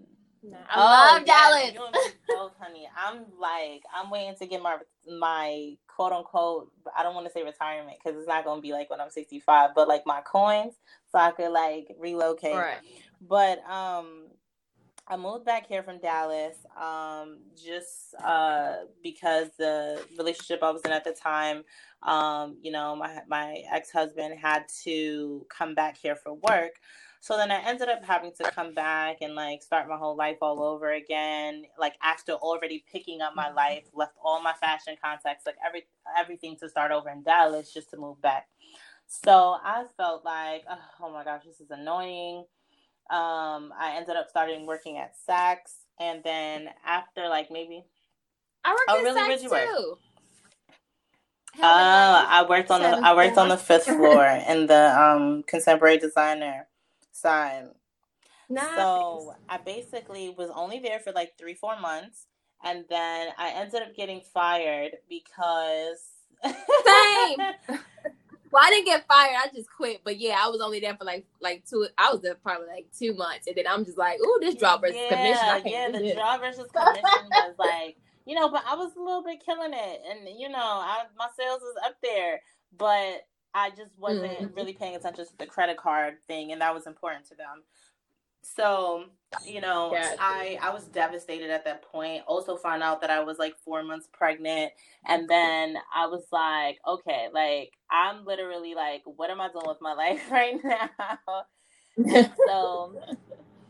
I 0.54 0.76
Oh, 0.76 1.16
love 1.16 1.24
yes, 1.26 1.74
Dallas. 1.74 1.74
You 1.74 1.80
both, 2.28 2.54
honey. 2.60 2.88
I'm 2.96 3.26
like, 3.40 3.84
I'm 3.94 4.10
waiting 4.10 4.36
to 4.36 4.46
get 4.48 4.62
my 4.62 4.78
my 5.08 5.76
quote 5.88 6.12
unquote. 6.12 6.72
I 6.98 7.04
don't 7.04 7.16
want 7.16 7.28
to 7.28 7.34
say 7.34 7.44
retirement 7.44 7.98
because 8.04 8.18
it's 8.18 8.28
not 8.28 8.46
gonna 8.46 8.62
be 8.62 8.72
like 8.72 8.90
when 8.90 9.02
I'm 9.02 9.10
65, 9.10 9.72
but 9.76 9.88
like 9.88 10.04
my 10.06 10.22
coins, 10.22 10.74
so 11.12 11.20
I 11.20 11.32
could 11.32 11.52
like 11.52 11.96
relocate. 12.00 12.56
Right. 12.56 12.78
But 13.22 13.60
um, 13.70 14.28
I 15.08 15.18
moved 15.18 15.46
back 15.46 15.68
here 15.68 15.84
from 15.84 16.00
Dallas, 16.00 16.56
um, 16.80 17.40
just 17.56 18.16
uh 18.24 18.86
because 19.04 19.50
the 19.58 20.04
relationship 20.18 20.64
I 20.64 20.72
was 20.72 20.82
in 20.84 20.92
at 20.92 21.04
the 21.04 21.14
time, 21.14 21.64
um, 22.04 22.58
you 22.62 22.72
know, 22.72 22.96
my 22.96 23.20
my 23.28 23.64
ex 23.72 23.92
husband 23.92 24.40
had 24.40 24.66
to 24.84 25.46
come 25.50 25.76
back 25.76 25.98
here 25.98 26.16
for 26.16 26.34
work. 26.34 26.74
So 27.26 27.38
then 27.38 27.50
I 27.50 27.60
ended 27.68 27.90
up 27.90 28.06
having 28.06 28.34
to 28.40 28.52
come 28.52 28.76
back 28.76 29.18
and 29.22 29.34
like 29.34 29.64
start 29.64 29.90
my 29.90 29.98
whole 29.98 30.16
life 30.16 30.38
all 30.44 30.62
over 30.62 30.92
again. 30.94 31.64
Like 31.80 31.96
after 32.04 32.34
already 32.34 32.86
picking 32.92 33.22
up 33.22 33.34
my 33.36 33.52
life, 33.52 33.86
left 33.96 34.14
all 34.24 34.44
my 34.44 34.54
fashion 34.54 34.96
contacts, 35.04 35.44
like 35.48 35.56
every 35.66 35.88
everything 36.20 36.56
to 36.58 36.70
start 36.70 36.92
over 36.92 37.10
in 37.10 37.24
Dallas 37.24 37.74
just 37.74 37.90
to 37.90 37.98
move 37.98 38.22
back. 38.22 38.48
So 39.08 39.58
I 39.64 39.86
felt 39.98 40.24
like, 40.24 40.66
oh 41.02 41.12
my 41.12 41.24
gosh, 41.24 41.46
this 41.48 41.60
is 41.62 41.72
annoying. 41.72 42.46
Um, 43.10 43.74
I 43.80 43.96
ended 43.98 44.18
up 44.18 44.30
starting 44.30 44.68
working 44.68 44.98
at 45.00 45.14
Saks, 45.28 45.78
and 46.00 46.24
then 46.24 46.70
after 46.86 47.28
like 47.28 47.50
maybe 47.50 47.86
I 48.64 48.72
worked 48.74 48.90
Oh, 48.90 48.98
at 49.00 49.04
really? 49.04 49.20
Saks 49.32 49.44
you 49.44 49.50
work? 49.50 49.70
too. 49.78 49.98
uh, 51.64 52.26
I 52.30 52.46
worked 52.48 52.70
on 52.70 52.82
the 52.84 52.88
I 53.04 53.16
worked 53.16 53.38
on 53.40 53.50
the 53.50 53.58
fifth 53.58 53.88
floor 53.88 54.26
in 54.48 54.68
the 54.68 55.02
um 55.02 55.44
contemporary 55.48 55.98
designer 55.98 56.68
side. 57.16 57.70
Nice. 58.50 58.76
So 58.76 59.36
I 59.50 59.58
basically 59.58 60.30
was 60.38 60.50
only 60.54 60.80
there 60.80 61.00
for 61.00 61.12
like 61.12 61.38
three, 61.38 61.56
four 61.56 61.80
months, 61.80 62.28
and 62.64 62.86
then 62.90 63.30
I 63.38 63.52
ended 63.52 63.82
up 63.82 63.96
getting 63.96 64.22
fired 64.34 64.92
because 65.10 66.16
Same. 66.44 67.80
Well, 68.52 68.64
I 68.64 68.70
didn't 68.70 68.86
get 68.86 69.06
fired. 69.06 69.36
I 69.44 69.48
just 69.54 69.70
quit. 69.70 70.00
But 70.06 70.18
yeah, 70.18 70.40
I 70.42 70.48
was 70.48 70.62
only 70.62 70.80
there 70.80 70.96
for 70.96 71.04
like 71.04 71.26
like 71.42 71.66
two. 71.70 71.88
I 71.98 72.10
was 72.10 72.22
there 72.22 72.36
probably 72.36 72.68
like 72.68 72.88
two 72.98 73.14
months, 73.14 73.48
and 73.48 73.56
then 73.58 73.66
I'm 73.68 73.84
just 73.84 73.98
like, 73.98 74.18
ooh, 74.22 74.38
this 74.40 74.56
job 74.56 74.80
versus 74.80 74.96
yeah, 74.96 75.10
commission. 75.10 75.72
Yeah, 75.74 75.92
the 75.92 76.00
this. 76.00 76.16
job 76.16 76.40
versus 76.40 76.72
commission 76.74 77.28
was 77.32 77.56
like, 77.60 77.98
you 78.26 78.34
know, 78.34 78.48
but 78.48 78.64
I 78.66 78.76
was 78.76 78.94
a 78.96 79.02
little 79.02 79.24
bit 79.24 79.44
killing 79.46 79.74
it, 79.74 80.02
and 80.10 80.40
you 80.40 80.48
know, 80.48 80.58
I 80.58 81.04
my 81.18 81.28
sales 81.38 81.60
was 81.60 81.76
up 81.86 81.98
there, 82.02 82.40
but 82.78 83.28
I 83.56 83.70
just 83.72 83.98
wasn't 83.98 84.24
Mhm. 84.40 84.56
really 84.56 84.74
paying 84.74 84.96
attention 84.98 85.26
to 85.26 85.38
the 85.38 85.48
credit 85.48 85.78
card 85.78 86.18
thing, 86.28 86.52
and 86.52 86.62
that 86.62 86.76
was 86.76 86.88
important 86.88 87.26
to 87.28 87.36
them. 87.36 87.64
So, 88.44 89.06
you 89.46 89.62
know. 89.62 89.92
I 90.20 90.60
I 90.62 90.72
was 90.72 90.86
devastated 90.88 91.50
at 91.50 91.66
that 91.66 91.82
point. 91.84 92.24
Also 92.28 92.58
found 92.58 92.84
out 92.84 93.02
that 93.02 93.10
I 93.10 93.22
was 93.24 93.40
like 93.40 93.56
4 93.66 93.84
months 93.84 94.08
pregnant 94.14 94.74
and 95.08 95.30
then 95.30 95.78
I 95.94 96.08
was 96.08 96.26
like, 96.32 96.80
okay, 96.88 97.30
like 97.34 97.74
I'm 97.90 98.26
literally 98.26 98.76
like 98.76 99.04
what 99.06 99.30
am 99.32 99.42
I 99.42 99.50
doing 99.50 99.66
with 99.68 99.82
my 99.82 99.94
life 100.04 100.30
right 100.32 100.58
now? 100.64 101.46
so 102.48 103.00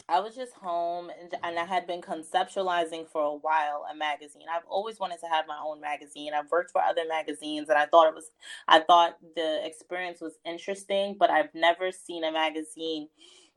I 0.08 0.20
was 0.20 0.36
just 0.36 0.54
home 0.54 1.10
and, 1.10 1.34
and 1.44 1.58
I 1.58 1.66
had 1.66 1.88
been 1.88 2.02
conceptualizing 2.02 3.08
for 3.10 3.22
a 3.24 3.36
while 3.36 3.86
a 3.92 3.96
magazine. 3.96 4.44
I've 4.54 4.66
always 4.68 5.00
wanted 5.00 5.20
to 5.22 5.28
have 5.28 5.48
my 5.48 5.58
own 5.64 5.82
magazine. 5.82 6.32
I've 6.34 6.52
worked 6.52 6.72
for 6.72 6.82
other 6.82 7.02
magazines 7.08 7.70
and 7.70 7.78
I 7.78 7.88
thought 7.88 8.10
it 8.10 8.14
was 8.16 8.30
I 8.68 8.82
thought 8.82 9.18
the 9.36 9.66
experience 9.66 10.22
was 10.22 10.38
interesting, 10.46 11.16
but 11.20 11.32
I've 11.32 11.54
never 11.56 11.92
seen 11.92 12.24
a 12.24 12.32
magazine 12.32 13.10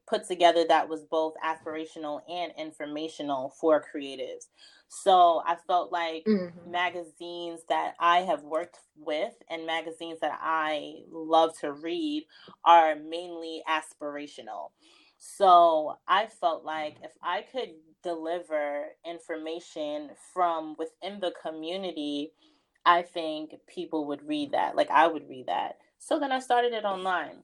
put 0.07 0.27
together 0.27 0.65
that 0.67 0.89
was 0.89 1.05
both 1.05 1.35
aspirational 1.45 2.21
and 2.31 2.53
informational 2.57 3.51
for 3.61 3.85
creatives. 3.95 4.47
So 4.89 5.43
I 5.47 5.57
felt 5.67 5.93
like 5.93 6.27
Mhm. 6.27 6.53
magazines 6.65 7.61
that 7.69 7.95
I 8.01 8.21
have 8.21 8.43
worked 8.43 8.79
with 8.97 9.35
and 9.51 9.67
magazines 9.67 10.21
that 10.21 10.39
I 10.41 11.03
love 11.11 11.59
to 11.61 11.73
read 11.73 12.25
are 12.65 12.95
mainly 12.97 13.63
aspirational. 13.69 14.71
So 15.19 15.99
I 16.07 16.27
felt 16.27 16.65
like 16.65 16.97
mm-hmm. 16.97 17.05
if 17.05 17.13
I 17.23 17.43
could 17.43 17.71
deliver 18.03 18.85
information 19.05 20.11
from 20.33 20.77
within 20.79 21.21
the 21.21 21.33
community, 21.43 22.33
I 22.87 23.03
think 23.03 23.55
people 23.67 24.07
would 24.07 24.27
read 24.27 24.53
that. 24.53 24.77
Like 24.77 24.91
I 24.91 25.09
would 25.09 25.29
read 25.29 25.47
that. 25.47 25.79
So 25.99 26.19
then 26.19 26.33
I 26.33 26.39
started 26.39 26.73
it 26.73 26.85
online. 26.85 27.43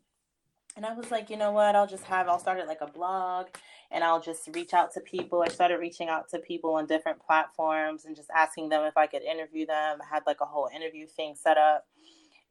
And 0.76 0.84
I 0.84 0.92
was 0.94 1.10
like, 1.10 1.30
you 1.30 1.36
know 1.36 1.52
what? 1.52 1.76
I'll 1.76 1.86
just 1.86 2.04
have, 2.04 2.28
I'll 2.28 2.38
start 2.38 2.58
it 2.58 2.66
like 2.66 2.80
a 2.80 2.86
blog 2.90 3.46
and 3.92 4.02
I'll 4.02 4.20
just 4.20 4.48
reach 4.54 4.74
out 4.74 4.92
to 4.94 5.00
people. 5.00 5.42
I 5.42 5.48
started 5.48 5.78
reaching 5.78 6.08
out 6.08 6.28
to 6.30 6.40
people 6.40 6.74
on 6.74 6.86
different 6.86 7.20
platforms 7.20 8.04
and 8.04 8.16
just 8.16 8.28
asking 8.36 8.70
them 8.70 8.84
if 8.84 8.96
I 8.96 9.06
could 9.06 9.22
interview 9.22 9.66
them. 9.66 9.98
I 10.02 10.14
had 10.14 10.24
like 10.26 10.40
a 10.40 10.46
whole 10.46 10.68
interview 10.74 11.06
thing 11.06 11.36
set 11.36 11.58
up 11.58 11.86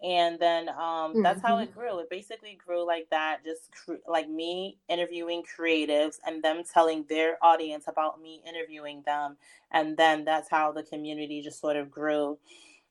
and 0.04 0.38
then 0.38 0.68
um, 0.70 0.76
mm-hmm. 0.76 1.22
that's 1.22 1.42
how 1.42 1.58
it 1.58 1.70
mm-hmm. 1.70 1.80
grew 1.80 2.00
it 2.00 2.10
basically 2.10 2.58
grew 2.64 2.86
like 2.86 3.10
that 3.10 3.44
just 3.44 3.72
cr- 3.72 4.04
like 4.08 4.30
me 4.30 4.78
interviewing 4.90 5.42
creatives 5.44 6.18
and 6.26 6.44
them 6.44 6.62
telling 6.72 7.06
their 7.10 7.38
audience 7.42 7.86
about 7.88 8.22
me 8.22 8.42
interviewing 8.48 9.02
them 9.06 9.38
and 9.72 9.98
then 9.98 10.26
that's 10.26 10.50
how 10.50 10.72
the 10.72 10.84
community 10.84 11.42
just 11.42 11.60
sort 11.60 11.78
of 11.78 11.90
grew 11.90 12.38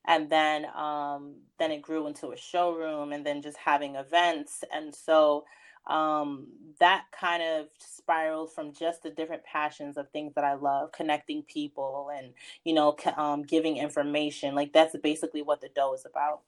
and 0.07 0.29
then 0.31 0.67
um, 0.75 1.35
then 1.59 1.71
it 1.71 1.83
grew 1.83 2.07
into 2.07 2.33
a 2.33 2.37
showroom 2.37 3.13
and 3.13 3.25
then 3.25 3.43
just 3.43 3.59
having 3.59 3.95
events 3.97 4.65
and 4.73 4.95
so 4.95 5.45
um, 5.87 6.47
that 6.79 7.07
kind 7.13 7.43
of 7.43 7.67
spiraled 7.79 8.53
from 8.53 8.73
just 8.73 9.03
the 9.03 9.11
different 9.11 9.43
passions 9.45 9.97
of 9.97 10.09
things 10.11 10.33
that 10.35 10.45
I 10.45 10.55
love, 10.55 10.93
connecting 10.93 11.43
people 11.43 12.11
and, 12.17 12.33
you 12.65 12.73
know, 12.73 12.97
um, 13.17 13.43
giving 13.43 13.79
information. 13.79 14.55
Like 14.55 14.73
that's 14.73 14.97
basically 15.03 15.43
what 15.43 15.61
the 15.61 15.71
dough 15.75 15.95
is 15.95 16.07
about. 16.07 16.43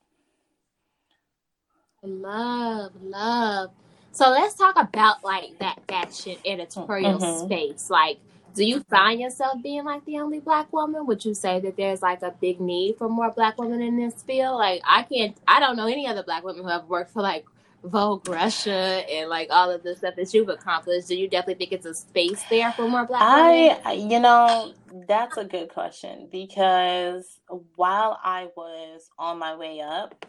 Love, 2.04 2.92
love. 3.02 3.70
So 4.12 4.30
let's 4.30 4.54
talk 4.54 4.76
about 4.76 5.24
like 5.24 5.58
that 5.58 5.80
fashion 5.88 6.36
editorial 6.44 7.18
mm-hmm. 7.18 7.46
space. 7.46 7.90
Like, 7.90 8.18
do 8.54 8.64
you 8.64 8.84
find 8.84 9.20
yourself 9.20 9.62
being 9.62 9.84
like 9.84 10.04
the 10.04 10.18
only 10.18 10.38
black 10.38 10.72
woman? 10.72 11.06
Would 11.06 11.24
you 11.24 11.34
say 11.34 11.58
that 11.60 11.76
there's 11.76 12.02
like 12.02 12.22
a 12.22 12.32
big 12.40 12.60
need 12.60 12.96
for 12.96 13.08
more 13.08 13.32
black 13.32 13.58
women 13.58 13.82
in 13.82 13.96
this 13.96 14.22
field? 14.22 14.56
Like, 14.56 14.82
I 14.86 15.02
can't, 15.02 15.36
I 15.48 15.58
don't 15.58 15.76
know 15.76 15.86
any 15.86 16.06
other 16.06 16.22
black 16.22 16.44
women 16.44 16.62
who 16.62 16.68
have 16.68 16.86
worked 16.86 17.10
for 17.10 17.22
like 17.22 17.44
Vogue 17.82 18.28
Russia 18.28 19.02
and 19.10 19.28
like 19.28 19.48
all 19.50 19.70
of 19.70 19.82
the 19.82 19.96
stuff 19.96 20.14
that 20.16 20.32
you've 20.32 20.48
accomplished. 20.48 21.08
Do 21.08 21.16
you 21.16 21.28
definitely 21.28 21.66
think 21.66 21.72
it's 21.72 21.86
a 21.86 21.94
space 21.94 22.42
there 22.48 22.70
for 22.72 22.88
more 22.88 23.06
black 23.06 23.20
women? 23.20 23.78
I, 23.84 23.92
you 23.92 24.20
know, 24.20 24.72
that's 25.08 25.36
a 25.36 25.44
good 25.44 25.70
question 25.70 26.28
because 26.30 27.40
while 27.74 28.20
I 28.22 28.48
was 28.56 29.10
on 29.18 29.38
my 29.38 29.56
way 29.56 29.80
up, 29.80 30.24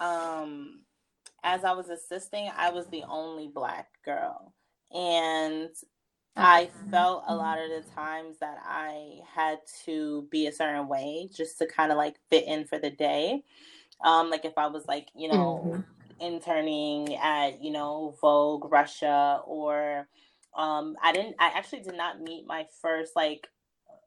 um, 0.00 0.80
as 1.42 1.64
I 1.64 1.72
was 1.72 1.88
assisting, 1.88 2.50
I 2.56 2.70
was 2.70 2.86
the 2.86 3.02
only 3.08 3.48
black 3.48 3.88
girl. 4.04 4.54
And 4.92 5.70
I 6.36 6.70
felt 6.90 7.24
a 7.26 7.34
lot 7.34 7.58
of 7.58 7.68
the 7.68 7.90
times 7.94 8.38
that 8.40 8.58
I 8.64 9.18
had 9.34 9.58
to 9.84 10.26
be 10.30 10.46
a 10.46 10.52
certain 10.52 10.88
way 10.88 11.28
just 11.34 11.58
to 11.58 11.66
kind 11.66 11.92
of 11.92 11.98
like 11.98 12.16
fit 12.30 12.44
in 12.46 12.64
for 12.64 12.78
the 12.78 12.90
day. 12.90 13.42
Um, 14.04 14.30
like 14.30 14.44
if 14.44 14.56
I 14.56 14.66
was 14.68 14.86
like, 14.86 15.08
you 15.14 15.28
know, 15.28 15.62
mm-hmm. 15.66 16.24
interning 16.24 17.14
at, 17.16 17.62
you 17.62 17.70
know, 17.70 18.16
Vogue 18.20 18.70
Russia 18.70 19.40
or 19.46 20.08
um 20.54 20.96
I 21.02 21.12
didn't 21.12 21.36
I 21.38 21.46
actually 21.54 21.80
did 21.80 21.96
not 21.96 22.20
meet 22.20 22.46
my 22.46 22.66
first 22.82 23.12
like 23.16 23.48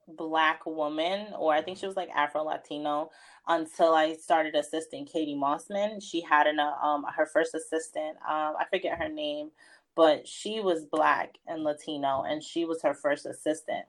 black 0.08 0.66
woman, 0.66 1.28
or 1.38 1.54
I 1.54 1.62
think 1.62 1.78
she 1.78 1.88
was 1.88 1.96
like 1.96 2.10
Afro 2.10 2.44
Latino, 2.44 3.10
until 3.48 3.94
I 3.94 4.14
started 4.14 4.56
assisting 4.56 5.06
Katie 5.06 5.36
Mossman. 5.36 6.02
She 6.02 6.22
had 6.22 6.48
an 6.48 6.60
uh, 6.60 6.74
um 6.82 7.06
her 7.16 7.26
first 7.26 7.56
assistant. 7.56 8.18
Um, 8.28 8.56
I 8.60 8.66
forget 8.70 8.98
her 8.98 9.10
name, 9.10 9.52
but 9.96 10.28
she 10.28 10.60
was 10.60 10.86
black 10.86 11.38
and 11.48 11.64
Latino, 11.64 12.24
and 12.24 12.44
she 12.44 12.66
was 12.66 12.82
her 12.84 12.94
first 12.94 13.26
assistant. 13.26 13.86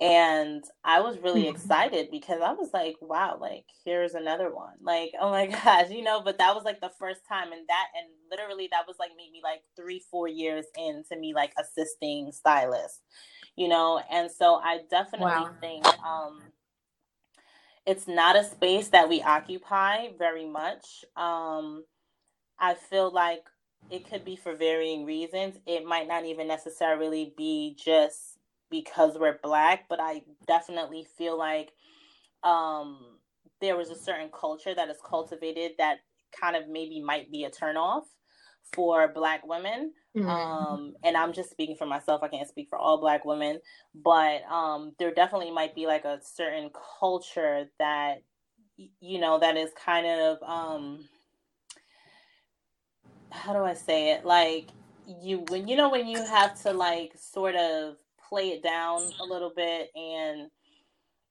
And 0.00 0.64
I 0.84 1.00
was 1.00 1.18
really 1.18 1.44
mm-hmm. 1.44 1.54
excited 1.54 2.10
because 2.10 2.40
I 2.42 2.52
was 2.52 2.70
like, 2.74 2.96
wow, 3.00 3.38
like 3.40 3.66
here's 3.84 4.14
another 4.14 4.52
one. 4.52 4.74
Like, 4.82 5.12
oh 5.20 5.30
my 5.30 5.46
gosh, 5.64 5.90
you 5.90 6.02
know, 6.02 6.22
but 6.22 6.38
that 6.38 6.54
was 6.54 6.64
like 6.64 6.80
the 6.80 6.90
first 6.98 7.20
time 7.28 7.52
and 7.52 7.68
that 7.68 7.86
and 7.96 8.08
literally 8.30 8.68
that 8.72 8.86
was 8.88 8.96
like 8.98 9.10
maybe 9.16 9.40
like 9.44 9.62
three, 9.76 10.02
four 10.10 10.26
years 10.26 10.64
into 10.76 11.16
me 11.20 11.34
like 11.34 11.52
assisting 11.60 12.32
stylists 12.32 13.00
you 13.56 13.68
know? 13.68 14.00
And 14.10 14.30
so 14.30 14.56
i 14.56 14.80
definitely 14.90 15.24
wow. 15.24 15.50
think 15.60 15.86
um 16.04 16.40
it's 17.86 18.06
not 18.06 18.36
a 18.36 18.44
space 18.44 18.88
that 18.88 19.08
we 19.08 19.22
occupy 19.22 20.08
very 20.18 20.46
much. 20.46 21.04
Um 21.16 21.84
i 22.58 22.74
feel 22.74 23.10
like 23.12 23.44
it 23.90 24.08
could 24.08 24.24
be 24.24 24.36
for 24.36 24.54
varying 24.56 25.04
reasons. 25.04 25.56
It 25.66 25.84
might 25.84 26.08
not 26.08 26.24
even 26.24 26.48
necessarily 26.48 27.34
be 27.36 27.76
just 27.78 28.38
because 28.70 29.18
we're 29.18 29.38
black 29.42 29.84
but 29.88 30.00
i 30.00 30.22
definitely 30.46 31.06
feel 31.18 31.36
like 31.36 31.72
um 32.42 33.18
there 33.60 33.76
was 33.76 33.90
a 33.90 33.94
certain 33.94 34.30
culture 34.32 34.74
that 34.74 34.88
is 34.88 34.96
cultivated 35.08 35.72
that 35.78 35.98
kind 36.40 36.56
of 36.56 36.68
maybe 36.68 37.00
might 37.00 37.30
be 37.30 37.44
a 37.44 37.50
turnoff 37.50 38.04
for 38.72 39.08
black 39.08 39.46
women. 39.46 39.92
Mm-hmm. 40.16 40.28
um 40.28 40.94
and 41.04 41.16
i'm 41.16 41.32
just 41.32 41.50
speaking 41.50 41.76
for 41.76 41.86
myself. 41.86 42.22
I 42.22 42.28
can't 42.28 42.48
speak 42.48 42.68
for 42.68 42.78
all 42.78 43.00
black 43.00 43.24
women. 43.24 43.60
But 43.94 44.42
um 44.50 44.92
there 44.98 45.12
definitely 45.12 45.50
might 45.50 45.74
be 45.74 45.86
like 45.86 46.04
a 46.04 46.20
certain 46.22 46.70
culture 47.00 47.66
that 47.78 48.22
you 49.00 49.18
know 49.18 49.38
that 49.38 49.56
is 49.56 49.70
kind 49.74 50.06
of 50.06 50.42
um 50.42 51.08
how 53.30 53.54
do 53.54 53.60
i 53.60 53.74
say 53.74 54.10
it? 54.12 54.24
Like 54.24 54.68
you 55.06 55.44
when 55.48 55.66
you 55.68 55.76
know 55.76 55.90
when 55.90 56.06
you 56.06 56.22
have 56.24 56.60
to 56.62 56.72
like 56.72 57.12
sort 57.16 57.54
of 57.54 57.96
play 58.28 58.50
it 58.50 58.62
down 58.62 59.02
a 59.20 59.24
little 59.24 59.52
bit 59.54 59.90
and 59.96 60.50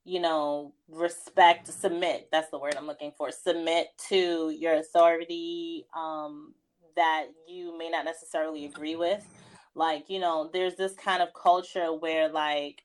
you 0.03 0.19
know 0.19 0.73
respect 0.89 1.67
submit 1.67 2.27
that's 2.31 2.49
the 2.49 2.57
word 2.59 2.75
i'm 2.75 2.87
looking 2.87 3.11
for 3.17 3.31
submit 3.31 3.87
to 3.97 4.49
your 4.49 4.73
authority 4.75 5.85
um 5.95 6.53
that 6.95 7.25
you 7.47 7.77
may 7.77 7.89
not 7.89 8.05
necessarily 8.05 8.65
agree 8.65 8.95
with. 8.95 9.25
Like, 9.75 10.09
you 10.09 10.19
know, 10.19 10.49
there's 10.51 10.75
this 10.75 10.93
kind 10.93 11.21
of 11.21 11.29
culture 11.33 11.93
where, 11.93 12.29
like, 12.29 12.83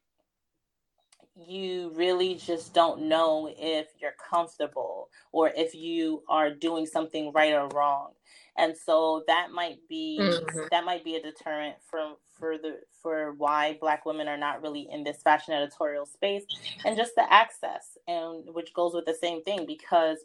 you 1.37 1.93
really 1.95 2.35
just 2.35 2.73
don't 2.73 3.03
know 3.03 3.53
if 3.59 3.89
you're 4.01 4.15
comfortable 4.31 5.11
or 5.33 5.53
if 5.55 5.75
you 5.75 6.23
are 6.29 6.51
doing 6.51 6.87
something 6.87 7.31
right 7.33 7.53
or 7.53 7.69
wrong 7.69 8.13
and 8.57 8.75
so 8.77 9.23
that 9.27 9.49
might 9.53 9.79
be 9.89 10.19
mm-hmm. 10.21 10.61
that 10.71 10.85
might 10.85 11.05
be 11.05 11.17
a 11.17 11.23
deterrent 11.23 11.77
for 11.89 12.15
for 12.39 12.59
the 12.59 12.81
for 13.03 13.33
why 13.35 13.77
black 13.81 14.05
women 14.07 14.29
are 14.29 14.37
not 14.37 14.63
really 14.63 14.89
in 14.91 15.05
this 15.05 15.23
fashion 15.23 15.55
editorial 15.55 16.07
space 16.07 16.45
and 16.85 16.97
just 16.97 17.15
the 17.17 17.33
access 17.33 17.99
and 18.09 18.45
which 18.55 18.73
goes 18.75 18.95
with 18.95 19.05
the 19.05 19.15
same 19.15 19.43
thing 19.43 19.67
because 19.67 20.19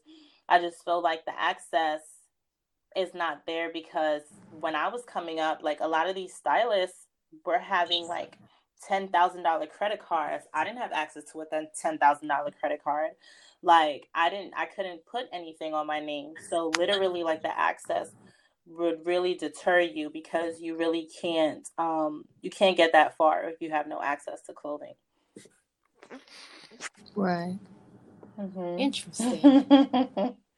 i 0.50 0.60
just 0.60 0.84
feel 0.84 1.02
like 1.02 1.26
the 1.26 1.34
access 1.40 2.02
is 2.96 3.14
not 3.14 3.44
there 3.48 3.72
because 3.74 4.24
when 4.52 4.76
I 4.76 4.90
was 4.90 5.04
coming 5.06 5.40
up, 5.40 5.60
like 5.64 5.80
a 5.82 5.88
lot 5.88 6.10
of 6.10 6.16
these 6.16 6.34
stylists 6.34 7.08
were 7.46 7.60
having 7.60 8.08
like 8.08 8.38
ten 8.88 9.10
thousand 9.10 9.44
dollar 9.44 9.68
credit 9.68 10.02
cards. 10.02 10.46
I 10.54 10.64
didn't 10.66 10.80
have 10.80 10.92
access 10.94 11.26
to 11.34 11.42
a 11.42 11.46
ten 11.80 11.98
thousand 11.98 12.28
dollar 12.30 12.52
credit 12.52 12.84
card. 12.84 13.12
Like 13.64 14.08
I 14.16 14.30
didn't, 14.30 14.54
I 14.58 14.66
couldn't 14.66 15.06
put 15.06 15.28
anything 15.34 15.74
on 15.74 15.88
my 15.88 16.00
name. 16.00 16.36
So 16.50 16.70
literally, 16.78 17.24
like 17.24 17.44
the 17.44 17.58
access 17.58 18.10
would 18.68 19.06
really 19.06 19.36
deter 19.36 19.82
you 19.82 20.10
because 20.12 20.62
you 20.62 20.78
really 20.78 21.10
can't, 21.22 21.68
um, 21.78 22.26
you 22.42 22.50
can't 22.52 22.78
get 22.78 22.94
that 22.94 23.18
far 23.18 23.46
if 23.46 23.62
you 23.62 23.72
have 23.72 23.88
no 23.88 24.02
access 24.02 24.42
to 24.44 24.54
clothing. 24.54 24.94
Right. 27.16 27.60
Mm-hmm. 28.40 28.80
Interesting. 28.80 29.66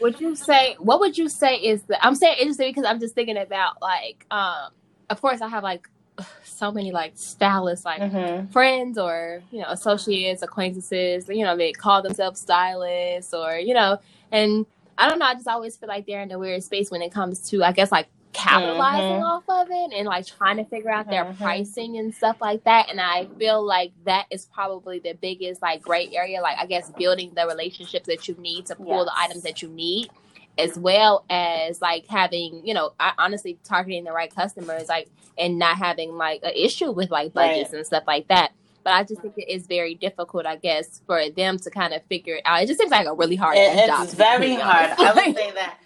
would 0.00 0.20
you 0.20 0.34
say 0.36 0.76
what 0.78 1.00
would 1.00 1.16
you 1.16 1.28
say 1.28 1.56
is 1.56 1.82
the 1.84 2.06
i'm 2.06 2.14
saying 2.14 2.36
interesting 2.38 2.70
because 2.70 2.84
i'm 2.84 3.00
just 3.00 3.14
thinking 3.14 3.36
about 3.36 3.80
like 3.80 4.26
um 4.30 4.70
of 5.10 5.20
course 5.20 5.40
i 5.40 5.48
have 5.48 5.62
like 5.62 5.88
so 6.44 6.70
many 6.72 6.92
like 6.92 7.12
stylists 7.14 7.84
like 7.84 8.00
mm-hmm. 8.00 8.46
friends 8.50 8.98
or 8.98 9.42
you 9.50 9.60
know 9.60 9.68
associates 9.68 10.42
acquaintances 10.42 11.28
you 11.28 11.44
know 11.44 11.56
they 11.56 11.72
call 11.72 12.02
themselves 12.02 12.40
stylists 12.40 13.32
or 13.34 13.56
you 13.56 13.74
know 13.74 13.98
and 14.32 14.66
i 14.98 15.08
don't 15.08 15.18
know 15.18 15.26
i 15.26 15.34
just 15.34 15.48
always 15.48 15.76
feel 15.76 15.88
like 15.88 16.06
they're 16.06 16.22
in 16.22 16.30
a 16.30 16.38
weird 16.38 16.62
space 16.62 16.90
when 16.90 17.02
it 17.02 17.12
comes 17.12 17.48
to 17.48 17.62
i 17.62 17.72
guess 17.72 17.90
like 17.92 18.08
capitalizing 18.34 19.22
mm-hmm. 19.22 19.22
off 19.22 19.44
of 19.48 19.68
it 19.70 19.96
and 19.96 20.06
like 20.06 20.26
trying 20.26 20.58
to 20.58 20.64
figure 20.64 20.90
out 20.90 21.08
their 21.08 21.24
mm-hmm. 21.24 21.42
pricing 21.42 21.96
and 21.96 22.14
stuff 22.14 22.36
like 22.40 22.64
that. 22.64 22.90
And 22.90 23.00
I 23.00 23.26
feel 23.38 23.64
like 23.64 23.92
that 24.04 24.26
is 24.30 24.46
probably 24.46 24.98
the 24.98 25.14
biggest 25.14 25.62
like 25.62 25.80
gray 25.80 26.10
area. 26.12 26.42
Like 26.42 26.58
I 26.58 26.66
guess 26.66 26.90
building 26.90 27.32
the 27.34 27.46
relationships 27.46 28.06
that 28.08 28.28
you 28.28 28.34
need 28.38 28.66
to 28.66 28.76
pull 28.76 29.04
yes. 29.04 29.06
the 29.06 29.18
items 29.18 29.42
that 29.44 29.62
you 29.62 29.68
need 29.68 30.10
as 30.58 30.78
well 30.78 31.24
as 31.30 31.80
like 31.80 32.06
having 32.06 32.64
you 32.64 32.74
know 32.74 32.92
I, 33.00 33.12
honestly 33.18 33.58
targeting 33.64 34.04
the 34.04 34.12
right 34.12 34.32
customers 34.32 34.88
like 34.88 35.08
and 35.36 35.58
not 35.58 35.78
having 35.78 36.16
like 36.16 36.42
an 36.44 36.52
issue 36.54 36.92
with 36.92 37.10
like 37.10 37.32
budgets 37.32 37.72
right. 37.72 37.78
and 37.78 37.86
stuff 37.86 38.04
like 38.06 38.28
that 38.28 38.52
but 38.84 38.92
i 38.92 39.02
just 39.02 39.20
think 39.20 39.34
it 39.36 39.48
is 39.48 39.66
very 39.66 39.96
difficult 39.96 40.46
i 40.46 40.54
guess 40.54 41.02
for 41.06 41.28
them 41.30 41.58
to 41.58 41.70
kind 41.70 41.92
of 41.92 42.04
figure 42.04 42.36
it 42.36 42.42
out 42.44 42.62
it 42.62 42.66
just 42.66 42.78
seems 42.78 42.92
like 42.92 43.06
a 43.06 43.14
really 43.14 43.34
hard 43.34 43.56
it, 43.56 43.90
it's 43.90 44.14
very 44.14 44.54
hard 44.54 44.90
i 44.96 45.12
would 45.12 45.36
say 45.36 45.50
that 45.50 45.78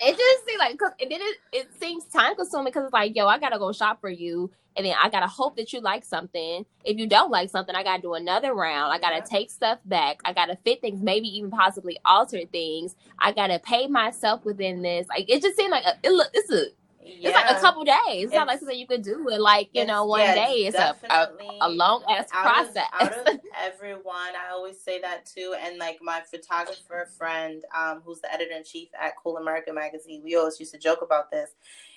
it 0.00 0.16
just 0.16 0.46
seems 0.46 0.58
like, 0.58 0.78
cause 0.78 0.92
then 1.00 1.08
it, 1.12 1.36
it 1.52 1.68
seems 1.80 2.04
time 2.04 2.36
consuming 2.36 2.66
because 2.66 2.84
it's 2.84 2.92
like, 2.92 3.16
yo, 3.16 3.26
I 3.26 3.38
gotta 3.38 3.58
go 3.58 3.72
shop 3.72 4.00
for 4.00 4.10
you, 4.10 4.50
and 4.76 4.84
then 4.84 4.94
I 5.02 5.08
gotta 5.08 5.26
hope 5.26 5.56
that 5.56 5.72
you 5.72 5.80
like 5.80 6.04
something. 6.04 6.66
If 6.84 6.98
you 6.98 7.06
don't 7.06 7.30
like 7.30 7.50
something, 7.50 7.74
I 7.74 7.82
gotta 7.82 8.02
do 8.02 8.14
another 8.14 8.54
round. 8.54 8.92
I 8.92 8.98
gotta 8.98 9.16
Yeah. 9.16 9.22
take 9.38 9.50
stuff 9.50 9.78
back. 9.84 10.20
I 10.24 10.32
gotta 10.32 10.56
fit 10.64 10.80
things, 10.80 11.00
maybe 11.02 11.28
even 11.28 11.50
possibly 11.50 11.98
alter 12.04 12.42
things. 12.52 12.94
I 13.18 13.32
gotta 13.32 13.58
pay 13.58 13.86
myself 13.86 14.44
within 14.44 14.82
this. 14.82 15.06
Like 15.08 15.30
it 15.30 15.42
just 15.42 15.56
seemed 15.56 15.70
like 15.70 15.84
a, 15.84 15.96
it 16.02 16.10
look. 16.12 16.28
It's 16.34 16.50
a 16.52 16.66
Yeah. 17.06 17.28
it's 17.28 17.36
like 17.36 17.56
a 17.56 17.60
couple 17.60 17.84
days. 17.84 18.24
It's, 18.24 18.34
not 18.34 18.48
like 18.48 18.58
something 18.58 18.78
you 18.78 18.86
could 18.86 19.02
do 19.02 19.28
in 19.28 19.40
like 19.40 19.70
you 19.72 19.86
know 19.86 20.04
one 20.04 20.20
yeah, 20.20 20.34
day. 20.34 20.52
It's 20.66 20.76
a, 20.76 20.96
a 21.08 21.28
a 21.60 21.68
long 21.68 22.04
ass 22.08 22.28
process. 22.30 22.76
Of, 23.00 23.08
out 23.08 23.28
of 23.28 23.40
everyone, 23.62 24.34
I 24.36 24.52
always 24.52 24.80
say 24.80 25.00
that 25.00 25.24
too. 25.26 25.54
And 25.60 25.78
like 25.78 25.98
my 26.02 26.22
photographer 26.28 27.08
friend, 27.16 27.62
um, 27.76 28.02
who's 28.04 28.20
the 28.20 28.32
editor 28.32 28.54
in 28.56 28.64
chief 28.64 28.88
at 29.00 29.14
Cool 29.22 29.36
America 29.36 29.72
magazine, 29.72 30.22
we 30.24 30.36
always 30.36 30.58
used 30.58 30.72
to 30.72 30.78
joke 30.78 31.00
about 31.02 31.30
this. 31.30 31.50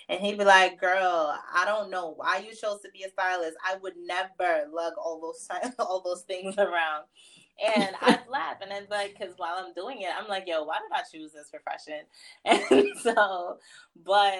And 0.07 0.20
he'd 0.22 0.38
be 0.38 0.45
like, 0.45 0.80
"Girl, 0.80 1.36
I 1.53 1.66
don't 1.66 1.89
know 1.89 2.14
why 2.16 2.39
you 2.39 2.55
chose 2.55 2.82
to 2.82 2.89
be 2.91 3.03
a 3.03 3.10
stylist. 3.10 3.57
I 3.66 3.78
would 3.78 3.95
never 3.97 4.68
lug 4.72 4.93
all 4.97 5.20
those 5.20 5.47
all 5.80 6.01
those 6.01 6.22
things 6.22 6.57
around." 6.57 7.05
And 7.64 7.95
I'd 8.01 8.22
laugh, 8.30 8.57
and 8.62 8.72
I'd 8.72 8.89
like, 8.89 9.18
because 9.18 9.34
while 9.38 9.55
I'm 9.57 9.74
doing 9.74 10.01
it, 10.01 10.10
I'm 10.18 10.28
like, 10.28 10.45
"Yo, 10.47 10.64
why 10.64 10.78
did 10.80 10.91
I 10.97 11.01
choose 11.12 11.32
this 11.34 11.49
profession?" 11.49 12.01
And 12.45 12.97
so, 13.01 13.57
but 14.05 14.34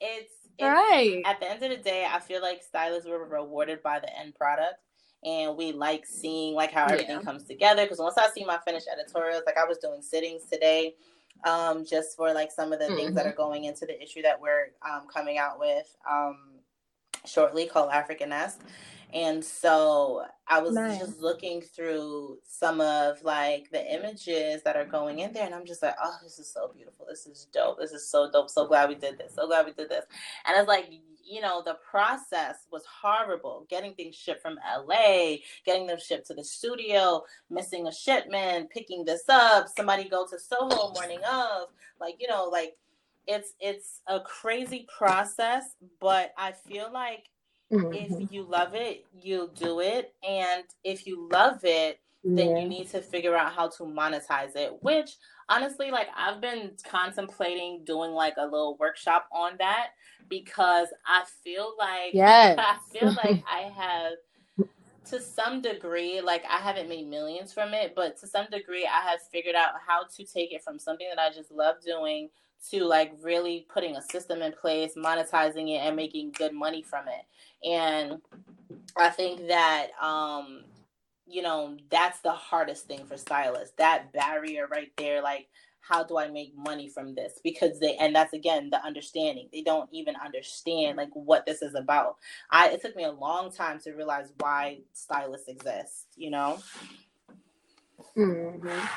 it's, 0.00 0.32
it's 0.58 0.62
right. 0.62 1.22
at 1.24 1.40
the 1.40 1.50
end 1.50 1.62
of 1.62 1.70
the 1.70 1.76
day, 1.76 2.06
I 2.10 2.18
feel 2.20 2.42
like 2.42 2.62
stylists 2.62 3.08
were 3.08 3.24
rewarded 3.24 3.82
by 3.82 4.00
the 4.00 4.18
end 4.18 4.34
product. 4.34 4.80
And 5.24 5.56
we 5.56 5.72
like 5.72 6.04
seeing 6.04 6.54
like 6.54 6.70
how 6.70 6.84
everything 6.84 7.16
Yeah. 7.16 7.22
comes 7.22 7.44
together. 7.44 7.84
Because 7.84 7.98
once 7.98 8.18
I 8.18 8.28
see 8.28 8.44
my 8.44 8.58
finished 8.66 8.88
editorials, 8.92 9.44
like 9.46 9.56
I 9.56 9.64
was 9.64 9.78
doing 9.78 10.02
sittings 10.02 10.44
today, 10.44 10.96
um, 11.44 11.84
just 11.86 12.14
for 12.16 12.32
like 12.34 12.52
some 12.52 12.74
of 12.74 12.78
the 12.78 12.88
things 12.88 13.14
that 13.14 13.24
Mhm. 13.24 13.32
are 13.32 13.34
going 13.34 13.64
into 13.64 13.86
the 13.86 14.00
issue 14.02 14.20
that 14.22 14.38
we're 14.38 14.72
um, 14.82 15.06
coming 15.08 15.38
out 15.38 15.58
with 15.58 15.96
um, 16.10 16.60
shortly 17.24 17.66
called 17.66 17.90
African 17.90 18.28
Nest. 18.30 18.60
And 19.14 19.44
so 19.44 20.26
I 20.48 20.60
was 20.60 20.74
Nice. 20.74 20.98
just 20.98 21.20
looking 21.20 21.62
through 21.62 22.40
some 22.44 22.80
of 22.80 23.22
like 23.22 23.70
the 23.70 23.94
images 23.94 24.62
that 24.64 24.76
are 24.76 24.84
going 24.84 25.20
in 25.20 25.32
there, 25.32 25.46
and 25.46 25.54
I'm 25.54 25.64
just 25.66 25.82
like, 25.82 25.94
oh, 26.02 26.16
this 26.22 26.38
is 26.40 26.52
so 26.52 26.72
beautiful. 26.74 27.06
This 27.08 27.26
is 27.26 27.46
dope. 27.52 27.78
This 27.78 27.92
is 27.92 28.10
so 28.10 28.30
dope. 28.30 28.50
So 28.50 28.66
glad 28.66 28.88
we 28.88 28.96
did 28.96 29.16
this. 29.18 29.34
So 29.34 29.46
glad 29.46 29.66
we 29.66 29.72
did 29.72 29.88
this. 29.88 30.04
And 30.46 30.56
it's 30.58 30.68
like, 30.68 30.90
you 31.24 31.40
know, 31.40 31.62
the 31.64 31.78
process 31.90 32.66
was 32.72 32.84
horrible. 32.86 33.66
Getting 33.70 33.94
things 33.94 34.16
shipped 34.16 34.42
from 34.42 34.58
LA, 34.86 35.36
getting 35.64 35.86
them 35.86 35.98
shipped 35.98 36.26
to 36.28 36.34
the 36.34 36.44
studio, 36.44 37.22
missing 37.50 37.86
a 37.86 37.92
shipment, 37.92 38.70
picking 38.70 39.04
this 39.04 39.24
up, 39.28 39.68
somebody 39.68 40.08
go 40.08 40.26
to 40.26 40.38
Soho 40.38 40.92
morning 40.92 41.20
of, 41.30 41.68
like, 42.00 42.16
you 42.20 42.28
know, 42.28 42.46
like 42.50 42.76
it's 43.26 43.54
it's 43.60 44.02
a 44.08 44.20
crazy 44.20 44.86
process, 44.98 45.64
but 46.00 46.32
I 46.36 46.52
feel 46.52 46.92
like 46.92 47.30
Mhm. 47.72 48.20
if 48.22 48.32
you 48.32 48.42
love 48.44 48.74
it, 48.74 49.04
you'll 49.12 49.48
do 49.48 49.80
it. 49.80 50.14
And 50.26 50.64
if 50.84 51.06
you 51.06 51.28
love 51.30 51.64
it, 51.64 52.00
then 52.22 52.56
Yeah. 52.56 52.62
you 52.62 52.68
need 52.68 52.88
to 52.90 53.00
figure 53.02 53.36
out 53.36 53.52
how 53.52 53.68
to 53.68 53.82
monetize 53.84 54.56
it 54.56 54.82
which 54.82 55.16
honestly 55.50 55.90
like 55.90 56.08
i've 56.16 56.40
been 56.40 56.72
contemplating 56.88 57.84
doing 57.84 58.12
like 58.12 58.32
a 58.38 58.44
little 58.44 58.78
workshop 58.78 59.28
on 59.30 59.52
that 59.58 59.88
because 60.30 60.88
i 61.06 61.22
feel 61.44 61.74
like 61.78 62.14
Yes. 62.14 62.56
i 62.58 62.78
feel 62.90 63.12
like 63.22 63.42
i 63.52 63.70
have 63.76 64.14
to 65.04 65.20
some 65.20 65.60
degree 65.60 66.20
like 66.22 66.44
i 66.48 66.56
haven't 66.56 66.88
made 66.88 67.06
millions 67.08 67.52
from 67.52 67.74
it 67.74 67.92
but 67.94 68.18
to 68.18 68.26
some 68.26 68.46
degree 68.50 68.86
i 68.86 69.00
have 69.08 69.20
figured 69.30 69.54
out 69.54 69.74
how 69.86 70.04
to 70.04 70.24
take 70.24 70.52
it 70.52 70.62
from 70.64 70.78
something 70.78 71.06
that 71.14 71.20
i 71.22 71.30
just 71.32 71.50
love 71.52 71.76
doing 71.84 72.30
to 72.70 72.84
like 72.84 73.12
really 73.22 73.66
putting 73.72 73.96
a 73.96 74.02
system 74.02 74.42
in 74.42 74.52
place 74.52 74.92
monetizing 74.96 75.70
it 75.74 75.78
and 75.78 75.96
making 75.96 76.32
good 76.32 76.52
money 76.52 76.82
from 76.82 77.04
it. 77.08 77.68
And 77.68 78.20
i 78.96 79.08
think 79.10 79.48
that 79.48 79.88
um 80.00 80.62
you 81.26 81.42
know 81.42 81.76
that's 81.90 82.20
the 82.20 82.30
hardest 82.32 82.86
thing 82.86 83.04
for 83.06 83.16
stylists 83.16 83.74
that 83.78 84.12
barrier 84.12 84.66
right 84.70 84.92
there 84.96 85.22
like 85.22 85.48
how 85.80 86.02
do 86.02 86.16
i 86.18 86.28
make 86.28 86.56
money 86.56 86.88
from 86.88 87.14
this? 87.14 87.40
Because 87.44 87.78
they 87.78 87.96
and 87.96 88.14
that's 88.14 88.32
again 88.32 88.70
the 88.70 88.82
understanding. 88.84 89.48
They 89.52 89.62
don't 89.62 89.88
even 89.92 90.14
understand 90.24 90.96
like 90.96 91.10
what 91.12 91.44
this 91.46 91.60
is 91.60 91.74
about. 91.74 92.16
I 92.50 92.70
it 92.70 92.80
took 92.82 92.96
me 92.96 93.04
a 93.04 93.12
long 93.12 93.52
time 93.52 93.78
to 93.80 93.92
realize 93.92 94.32
why 94.38 94.80
stylists 94.94 95.48
exist 95.48 96.06
you 96.16 96.30
know? 96.30 96.58
Mhm. 98.16 98.88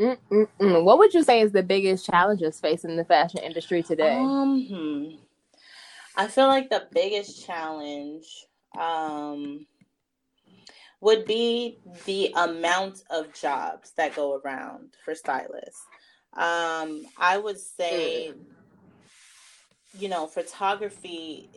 Mm-mm-mm. 0.00 0.84
What 0.84 0.98
would 0.98 1.12
you 1.12 1.22
say 1.22 1.40
is 1.40 1.52
the 1.52 1.62
biggest 1.62 2.06
challenges 2.06 2.58
facing 2.58 2.96
the 2.96 3.04
fashion 3.04 3.42
industry 3.42 3.82
today? 3.82 4.16
um 4.16 4.66
hmm. 4.66 5.04
i 6.16 6.26
feel 6.26 6.46
like 6.46 6.70
the 6.70 6.86
biggest 6.92 7.46
challenge 7.46 8.46
um 8.78 9.66
would 11.00 11.24
be 11.24 11.78
the 12.04 12.32
amount 12.36 13.02
of 13.10 13.32
jobs 13.32 13.92
that 13.96 14.14
go 14.14 14.40
around 14.44 14.94
for 15.04 15.14
stylists. 15.14 15.86
Um, 16.34 17.06
I 17.16 17.38
would 17.38 17.58
say, 17.58 18.32
you 19.98 20.08
know, 20.08 20.26
photography, 20.26 21.50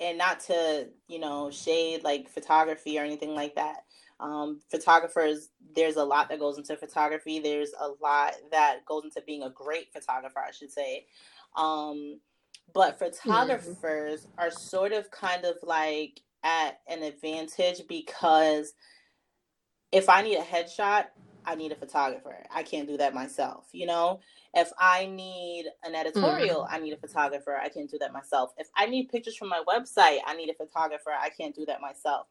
and 0.00 0.18
not 0.18 0.40
to, 0.40 0.88
you 1.08 1.18
know, 1.18 1.50
shade 1.50 2.04
like 2.04 2.28
photography 2.28 2.98
or 2.98 3.02
anything 3.02 3.34
like 3.34 3.54
that. 3.56 3.78
Um, 4.20 4.60
photographers, 4.70 5.50
there's 5.74 5.96
a 5.96 6.04
lot 6.04 6.28
that 6.28 6.40
goes 6.40 6.58
into 6.58 6.76
photography. 6.76 7.38
There's 7.38 7.72
a 7.78 7.88
lot 8.02 8.34
that 8.50 8.84
goes 8.84 9.04
into 9.04 9.22
being 9.26 9.42
a 9.42 9.50
great 9.50 9.92
photographer, 9.92 10.40
I 10.46 10.50
should 10.50 10.72
say. 10.72 11.06
Um, 11.56 12.20
but 12.74 12.98
photographers 12.98 14.26
are 14.36 14.50
sort 14.50 14.92
of 14.92 15.10
kind 15.10 15.44
of 15.44 15.56
like 15.62 16.20
at 16.42 16.80
an 16.88 17.02
advantage 17.02 17.82
because 17.88 18.74
if 19.92 20.08
I 20.08 20.22
need 20.22 20.36
a 20.36 20.42
headshot, 20.42 21.06
I 21.44 21.54
need 21.54 21.72
a 21.72 21.76
photographer. 21.76 22.36
I 22.54 22.62
can't 22.62 22.86
do 22.86 22.98
that 22.98 23.14
myself, 23.14 23.68
you 23.72 23.86
know? 23.86 24.20
If 24.54 24.70
I 24.78 25.06
need 25.06 25.66
an 25.82 25.94
editorial, 25.94 26.66
I 26.70 26.78
need 26.78 26.92
a 26.92 26.98
photographer. 26.98 27.56
I 27.56 27.68
can't 27.68 27.90
do 27.90 27.98
that 27.98 28.12
myself. 28.12 28.52
If 28.58 28.68
I 28.76 28.86
need 28.86 29.08
pictures 29.08 29.36
from 29.36 29.48
my 29.48 29.62
website, 29.66 30.18
I 30.26 30.36
need 30.36 30.50
a 30.50 30.54
photographer. 30.54 31.10
I 31.18 31.30
can't 31.30 31.54
do 31.54 31.64
that 31.66 31.80
myself. 31.80 32.26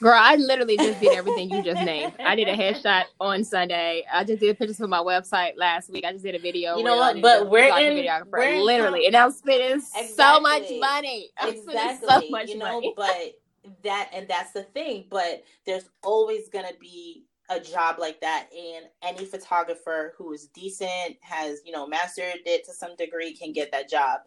Girl, 0.00 0.16
I 0.16 0.36
literally 0.36 0.76
just 0.76 1.00
did 1.00 1.16
everything 1.16 1.50
you 1.50 1.62
just 1.62 1.82
named. 1.82 2.14
I 2.18 2.34
did 2.34 2.48
a 2.48 2.56
headshot 2.56 3.04
on 3.20 3.44
Sunday. 3.44 4.04
I 4.12 4.24
just 4.24 4.40
did 4.40 4.58
pictures 4.58 4.76
for 4.76 4.88
my 4.88 4.98
website 4.98 5.52
last 5.56 5.88
week. 5.90 6.04
I 6.04 6.12
just 6.12 6.24
did 6.24 6.34
a 6.34 6.38
video. 6.38 6.76
You 6.76 6.84
know 6.84 6.96
what? 6.96 7.22
But 7.22 7.48
we're 7.48 7.66
in- 7.78 8.04
videographer. 8.04 8.32
we're 8.32 8.54
in 8.54 8.64
literally, 8.64 9.06
and 9.06 9.16
I'm 9.16 9.30
spending 9.30 9.80
so 9.80 10.40
much 10.40 10.64
money. 10.80 11.30
I'm 11.38 11.54
exactly 11.54 12.08
so 12.08 12.22
much 12.30 12.48
you 12.48 12.58
know 12.58 12.66
money. 12.66 12.94
but 12.96 13.34
that 13.82 14.10
and 14.12 14.28
that's 14.28 14.52
the 14.52 14.62
thing 14.62 15.04
but 15.10 15.42
there's 15.66 15.88
always 16.02 16.48
going 16.48 16.66
to 16.66 16.74
be 16.80 17.24
a 17.50 17.60
job 17.60 17.96
like 17.98 18.20
that 18.20 18.48
and 18.52 18.86
any 19.02 19.24
photographer 19.24 20.14
who 20.16 20.32
is 20.32 20.46
decent 20.48 21.16
has 21.20 21.60
you 21.64 21.72
know 21.72 21.86
mastered 21.86 22.40
it 22.46 22.64
to 22.64 22.72
some 22.72 22.96
degree 22.96 23.34
can 23.34 23.52
get 23.52 23.70
that 23.70 23.88
job 23.88 24.20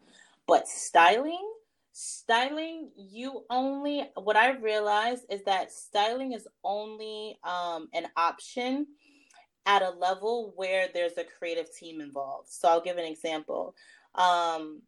but 0.48 0.68
styling 0.68 1.52
styling 2.00 2.92
you 2.96 3.44
only 3.50 4.08
what 4.22 4.36
i 4.36 4.52
realized 4.52 5.26
is 5.32 5.44
that 5.46 5.72
styling 5.72 6.32
is 6.32 6.48
only 6.64 7.36
um 7.44 7.88
an 7.96 8.06
option 8.16 8.86
at 9.66 9.82
a 9.82 9.90
level 9.90 10.54
where 10.56 10.90
there's 10.94 11.18
a 11.18 11.24
creative 11.24 11.74
team 11.76 12.00
involved 12.00 12.48
so 12.50 12.70
i'll 12.70 12.80
give 12.80 12.98
an 12.98 13.06
example 13.06 13.74
um 14.14 14.80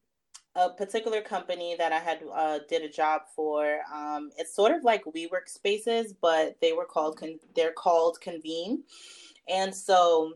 a 0.56 0.70
particular 0.70 1.22
company 1.22 1.76
that 1.78 1.92
I 1.92 2.00
had 2.00 2.20
uh, 2.34 2.60
did 2.68 2.84
a 2.84 2.90
job 2.90 3.22
for. 3.36 3.80
Um, 3.94 4.32
it's 4.38 4.56
sort 4.56 4.72
of 4.72 4.84
like 4.84 5.04
WeWork 5.06 5.48
spaces, 5.48 6.14
but 6.20 6.58
they 6.60 6.74
were 6.74 6.86
called 6.86 7.18
con- 7.18 7.40
they're 7.56 7.72
called 7.72 8.20
Convene, 8.20 8.84
and 9.48 9.74
so 9.74 10.34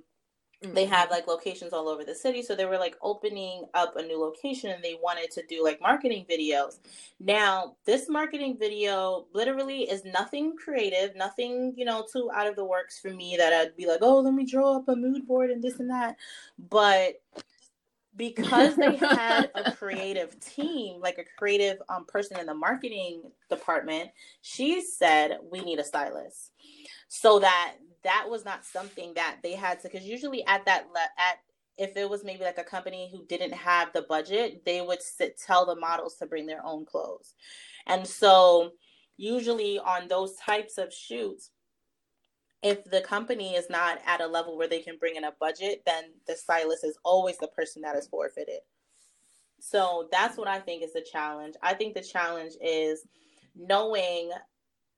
they 0.71 0.85
have 0.85 1.11
like 1.11 1.27
locations 1.27 1.73
all 1.73 1.89
over 1.89 2.03
the 2.03 2.15
city. 2.15 2.41
So 2.41 2.55
they 2.55 2.65
were 2.65 2.77
like 2.77 2.95
opening 3.01 3.65
up 3.73 3.95
a 3.97 4.01
new 4.01 4.19
location, 4.19 4.71
and 4.71 4.83
they 4.83 4.97
wanted 5.01 5.31
to 5.31 5.43
do 5.47 5.63
like 5.63 5.81
marketing 5.81 6.25
videos. 6.29 6.79
Now 7.19 7.75
this 7.85 8.07
marketing 8.09 8.57
video 8.57 9.25
literally 9.33 9.83
is 9.83 10.05
nothing 10.05 10.55
creative, 10.55 11.15
nothing 11.15 11.73
you 11.75 11.85
know 11.85 12.05
too 12.11 12.29
out 12.33 12.47
of 12.47 12.55
the 12.55 12.65
works 12.65 12.99
for 12.99 13.09
me 13.09 13.35
that 13.37 13.53
I'd 13.53 13.75
be 13.75 13.87
like, 13.87 13.99
oh, 14.01 14.19
let 14.19 14.33
me 14.33 14.45
draw 14.45 14.77
up 14.77 14.87
a 14.87 14.95
mood 14.95 15.27
board 15.27 15.49
and 15.49 15.63
this 15.63 15.79
and 15.79 15.89
that, 15.89 16.15
but 16.69 17.21
because 18.15 18.75
they 18.75 18.95
had 18.95 19.49
a 19.55 19.71
creative 19.75 20.39
team, 20.39 21.01
like 21.01 21.17
a 21.17 21.23
creative 21.37 21.81
um, 21.89 22.05
person 22.05 22.39
in 22.39 22.45
the 22.45 22.53
marketing 22.53 23.23
department, 23.49 24.11
she 24.41 24.81
said 24.81 25.39
we 25.51 25.61
need 25.61 25.79
a 25.79 25.83
stylist. 25.83 26.51
So 27.07 27.39
that 27.39 27.75
that 28.03 28.25
was 28.29 28.45
not 28.45 28.65
something 28.65 29.13
that 29.15 29.37
they 29.43 29.53
had 29.53 29.81
to 29.81 29.89
because 29.89 30.05
usually 30.05 30.45
at 30.45 30.65
that 30.65 30.87
le- 30.93 31.21
at 31.21 31.39
if 31.77 31.97
it 31.97 32.09
was 32.09 32.23
maybe 32.23 32.43
like 32.43 32.57
a 32.57 32.63
company 32.63 33.09
who 33.11 33.25
didn't 33.25 33.53
have 33.53 33.91
the 33.93 34.03
budget, 34.03 34.63
they 34.65 34.81
would 34.81 35.01
sit, 35.01 35.39
tell 35.39 35.65
the 35.65 35.75
models 35.75 36.15
to 36.15 36.25
bring 36.25 36.45
their 36.45 36.63
own 36.63 36.85
clothes. 36.85 37.33
And 37.87 38.05
so 38.05 38.71
usually 39.17 39.79
on 39.79 40.07
those 40.07 40.35
types 40.35 40.77
of 40.77 40.93
shoots, 40.93 41.49
if 42.61 42.83
the 42.85 43.01
company 43.01 43.55
is 43.55 43.69
not 43.69 43.99
at 44.05 44.21
a 44.21 44.27
level 44.27 44.57
where 44.57 44.67
they 44.67 44.79
can 44.79 44.97
bring 44.97 45.15
in 45.15 45.23
a 45.23 45.33
budget, 45.39 45.81
then 45.85 46.05
the 46.27 46.35
stylist 46.35 46.83
is 46.83 46.97
always 47.03 47.37
the 47.39 47.47
person 47.47 47.81
that 47.81 47.95
is 47.95 48.07
forfeited. 48.07 48.61
So 49.59 50.07
that's 50.11 50.37
what 50.37 50.47
I 50.47 50.59
think 50.59 50.83
is 50.83 50.93
the 50.93 51.05
challenge. 51.09 51.55
I 51.61 51.73
think 51.73 51.93
the 51.93 52.01
challenge 52.01 52.53
is 52.61 53.05
knowing 53.55 54.29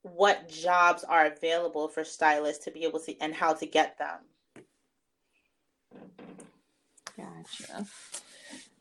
what 0.06 0.50
jobs 0.50 1.04
are 1.04 1.28
available 1.28 1.90
for 1.90 2.06
stylists 2.06 2.66
to 2.66 2.72
be 2.72 2.86
able 2.86 3.00
to 3.02 3.20
and 3.22 3.34
how 3.36 3.54
to 3.54 3.66
get 3.68 3.98
them. 4.00 4.20
Gotcha. 7.18 7.86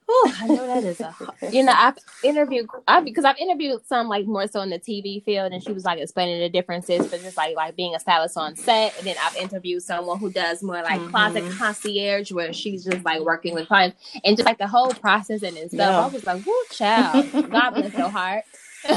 Whew, 0.06 0.32
I 0.40 0.48
know 0.48 0.66
that 0.66 0.84
is 0.84 1.00
a 1.00 1.16
you 1.52 1.62
know 1.64 1.72
I've 1.76 1.96
interviewed 2.22 2.68
I 2.88 3.00
because 3.00 3.24
I've 3.24 3.38
interviewed 3.38 3.86
some 3.86 4.08
like 4.08 4.26
more 4.26 4.46
so 4.48 4.60
in 4.62 4.70
the 4.70 4.78
TV 4.78 5.24
field 5.24 5.52
and 5.52 5.62
she 5.62 5.72
was 5.72 5.84
like 5.84 5.98
explaining 5.98 6.40
the 6.40 6.48
differences 6.50 7.06
but 7.08 7.22
just 7.22 7.36
like 7.38 7.56
like 7.56 7.76
being 7.76 7.94
a 7.94 8.00
stylist 8.00 8.36
on 8.36 8.56
set 8.56 8.96
and 8.98 9.06
then 9.06 9.16
I've 9.22 9.36
interviewed 9.36 9.82
someone 9.82 10.18
who 10.18 10.30
does 10.30 10.62
more 10.62 10.82
like 10.82 11.00
Mhm. 11.00 11.10
closet 11.10 11.44
concierge 11.58 12.32
where 12.32 12.52
she's 12.52 12.84
just 12.84 13.04
like 13.04 13.22
working 13.22 13.54
with 13.54 13.68
clients 13.68 13.96
and 14.24 14.36
just 14.36 14.46
like 14.46 14.58
the 14.58 14.68
whole 14.68 14.92
process 14.94 15.42
and 15.42 15.56
itself 15.56 15.96
Yeah. 15.96 16.04
I 16.04 16.06
was 16.08 16.24
like 16.26 16.46
whoo 16.46 16.64
child 16.70 17.26
God 17.50 17.70
bless 17.72 17.94
your 17.94 18.10
heart 18.10 18.44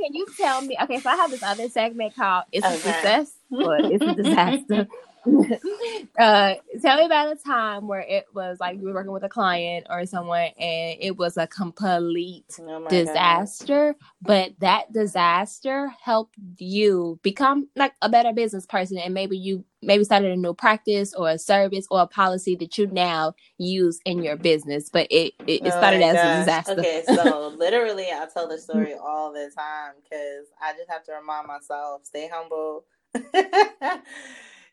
can 0.00 0.14
you 0.14 0.26
tell 0.36 0.62
me 0.62 0.76
okay 0.82 1.00
so 1.00 1.10
I 1.10 1.16
have 1.16 1.30
this 1.30 1.42
other 1.42 1.68
segment 1.68 2.14
called 2.14 2.44
it's 2.52 2.66
a 2.66 2.76
success 2.76 3.32
or 3.50 3.76
it's 3.76 4.04
a 4.06 4.14
disaster 4.14 4.88
uh 6.18 6.54
tell 6.82 6.98
me 6.98 7.06
about 7.06 7.32
a 7.32 7.36
time 7.36 7.88
where 7.88 8.00
it 8.00 8.26
was 8.34 8.58
like 8.60 8.78
you 8.78 8.86
were 8.86 8.94
working 8.94 9.12
with 9.12 9.24
a 9.24 9.28
client 9.28 9.86
or 9.90 10.06
someone 10.06 10.50
and 10.58 10.96
it 11.00 11.16
was 11.16 11.36
a 11.36 11.46
complete 11.48 12.60
Oh 12.60 12.80
my 12.80 13.00
God. 13.02 13.46
disaster 13.46 13.96
but 14.22 14.52
that 14.60 14.92
disaster 14.92 15.92
helped 16.02 16.34
you 16.58 17.18
become 17.22 17.68
like 17.76 17.94
a 18.02 18.08
better 18.10 18.32
business 18.32 18.66
person 18.66 18.98
and 18.98 19.14
maybe 19.14 19.38
you 19.38 19.64
maybe 19.82 20.04
started 20.04 20.32
a 20.32 20.36
new 20.36 20.54
practice 20.54 21.14
or 21.14 21.30
a 21.30 21.38
service 21.38 21.86
or 21.90 22.02
a 22.02 22.06
policy 22.08 22.56
that 22.56 22.78
you 22.78 22.86
now 22.88 23.34
use 23.58 24.00
in 24.06 24.22
your 24.22 24.36
business 24.36 24.90
but 24.90 25.06
it 25.10 25.34
it, 25.46 25.62
it 25.64 25.72
Oh 25.72 25.74
started 25.74 26.02
my 26.02 26.02
as 26.02 26.24
a 26.24 26.30
disaster 26.30 26.76
Okay, 26.76 27.02
so 27.06 27.48
literally, 27.56 28.06
I 28.12 28.26
tell 28.32 28.48
the 28.48 28.58
story 28.58 28.94
all 28.94 29.32
the 29.32 29.50
time 29.56 29.94
because 30.02 30.46
I 30.62 30.72
just 30.74 30.90
have 30.90 31.04
to 31.04 31.12
remind 31.14 31.48
myself, 31.48 32.04
stay 32.06 32.28
humble. 32.32 32.84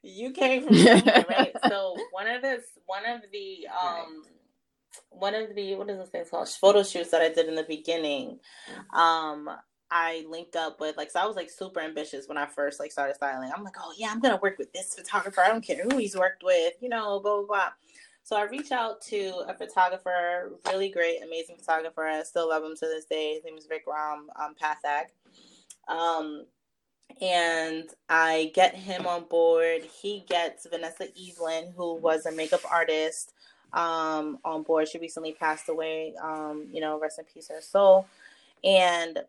you 0.04 0.32
came 0.32 0.66
from 0.66 0.76
somewhere, 0.76 1.26
right? 1.30 1.52
So 1.68 1.96
one 2.12 2.28
of 2.28 2.42
the 2.42 2.62
one 2.86 3.06
of 3.06 3.22
the 3.32 3.68
um 3.68 4.24
one 5.10 5.36
of 5.36 5.56
the 5.56 5.76
what 5.76 5.90
is 5.90 5.98
this 5.98 6.10
thing 6.10 6.24
called 6.30 6.50
photo 6.50 6.84
shoots 6.84 7.12
that 7.12 7.22
I 7.22 7.30
did 7.30 7.48
in 7.48 7.56
the 7.56 7.64
beginning. 7.64 8.40
Um, 8.94 9.50
I 9.90 10.26
linked 10.30 10.56
up 10.56 10.80
with 10.80 10.98
like 10.98 11.12
so 11.12 11.20
I 11.20 11.26
was 11.26 11.36
like 11.36 11.50
super 11.50 11.80
ambitious 11.80 12.28
when 12.28 12.38
I 12.38 12.46
first 12.46 12.80
like 12.80 12.92
started 12.92 13.16
styling. 13.16 13.52
I'm 13.56 13.64
like, 13.64 13.76
oh 13.80 13.94
yeah, 13.98 14.10
I'm 14.12 14.20
gonna 14.20 14.40
work 14.42 14.58
with 14.58 14.72
this 14.74 14.94
photographer. 14.94 15.42
I 15.42 15.50
don't 15.50 15.66
care 15.66 15.84
who 15.84 15.98
he's 15.98 16.16
worked 16.16 16.44
with, 16.44 16.74
you 16.82 16.90
know, 16.90 17.20
blah 17.20 17.38
blah 17.38 17.46
blah. 17.48 17.70
So 18.24 18.36
I 18.36 18.44
reached 18.44 18.74
out 18.74 19.02
to 19.04 19.46
a 19.48 19.54
photographer, 19.54 20.52
really 20.68 20.90
great, 20.90 21.24
amazing 21.24 21.56
photographer. 21.58 22.06
I 22.06 22.24
still 22.24 22.50
love 22.50 22.62
him 22.62 22.76
to 22.76 22.86
this 22.86 23.06
day. 23.06 23.36
His 23.36 23.46
name 23.46 23.58
is 23.58 23.68
Vic 23.68 23.84
Ram 23.88 24.28
um, 24.36 24.54
Pathak. 24.62 25.06
Um, 25.88 26.46
and 27.22 27.86
I 28.10 28.52
get 28.54 28.76
him 28.76 29.08
on 29.08 29.26
board. 29.26 29.82
He 29.84 30.24
gets 30.28 30.68
Vanessa 30.68 31.08
Evelyn, 31.18 31.74
who 31.76 31.96
was 31.96 32.26
a 32.26 32.32
makeup 32.32 32.62
artist, 32.70 33.34
um, 33.74 34.40
on 34.46 34.64
board. 34.64 34.88
She 34.88 35.00
recently 35.00 35.34
passed 35.34 35.70
away. 35.70 36.14
Um, 36.22 36.68
you 36.72 36.82
know, 36.82 37.00
rest 37.00 37.20
in 37.20 37.26
peace, 37.26 37.50
her 37.50 37.62
soul. 37.62 38.08
And 38.64 39.20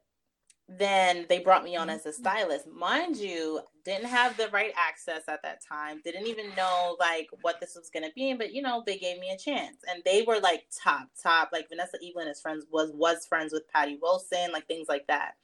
then 0.68 1.24
they 1.30 1.38
brought 1.38 1.64
me 1.64 1.76
on 1.76 1.88
as 1.88 2.04
a 2.04 2.12
stylist. 2.12 2.66
Mind 2.66 3.16
you, 3.16 3.60
didn't 3.84 4.06
have 4.06 4.36
the 4.36 4.48
right 4.48 4.72
access 4.76 5.22
at 5.26 5.42
that 5.42 5.60
time. 5.66 6.02
Didn't 6.04 6.26
even 6.26 6.54
know 6.56 6.94
like 7.00 7.28
what 7.40 7.58
this 7.58 7.74
was 7.74 7.88
gonna 7.88 8.10
be, 8.14 8.34
but 8.34 8.52
you 8.52 8.60
know, 8.60 8.82
they 8.84 8.98
gave 8.98 9.18
me 9.18 9.30
a 9.30 9.38
chance. 9.38 9.78
And 9.88 10.02
they 10.04 10.22
were 10.26 10.38
like 10.40 10.64
top, 10.84 11.08
top. 11.20 11.50
Like 11.52 11.70
Vanessa 11.70 11.96
Evelyn 12.06 12.28
is 12.28 12.40
friends 12.40 12.66
was 12.70 12.90
was 12.92 13.24
friends 13.24 13.54
with 13.54 13.66
Patti 13.72 13.98
Wilson, 14.02 14.52
like 14.52 14.66
things 14.66 14.88
like 14.88 15.06
that. 15.06 15.36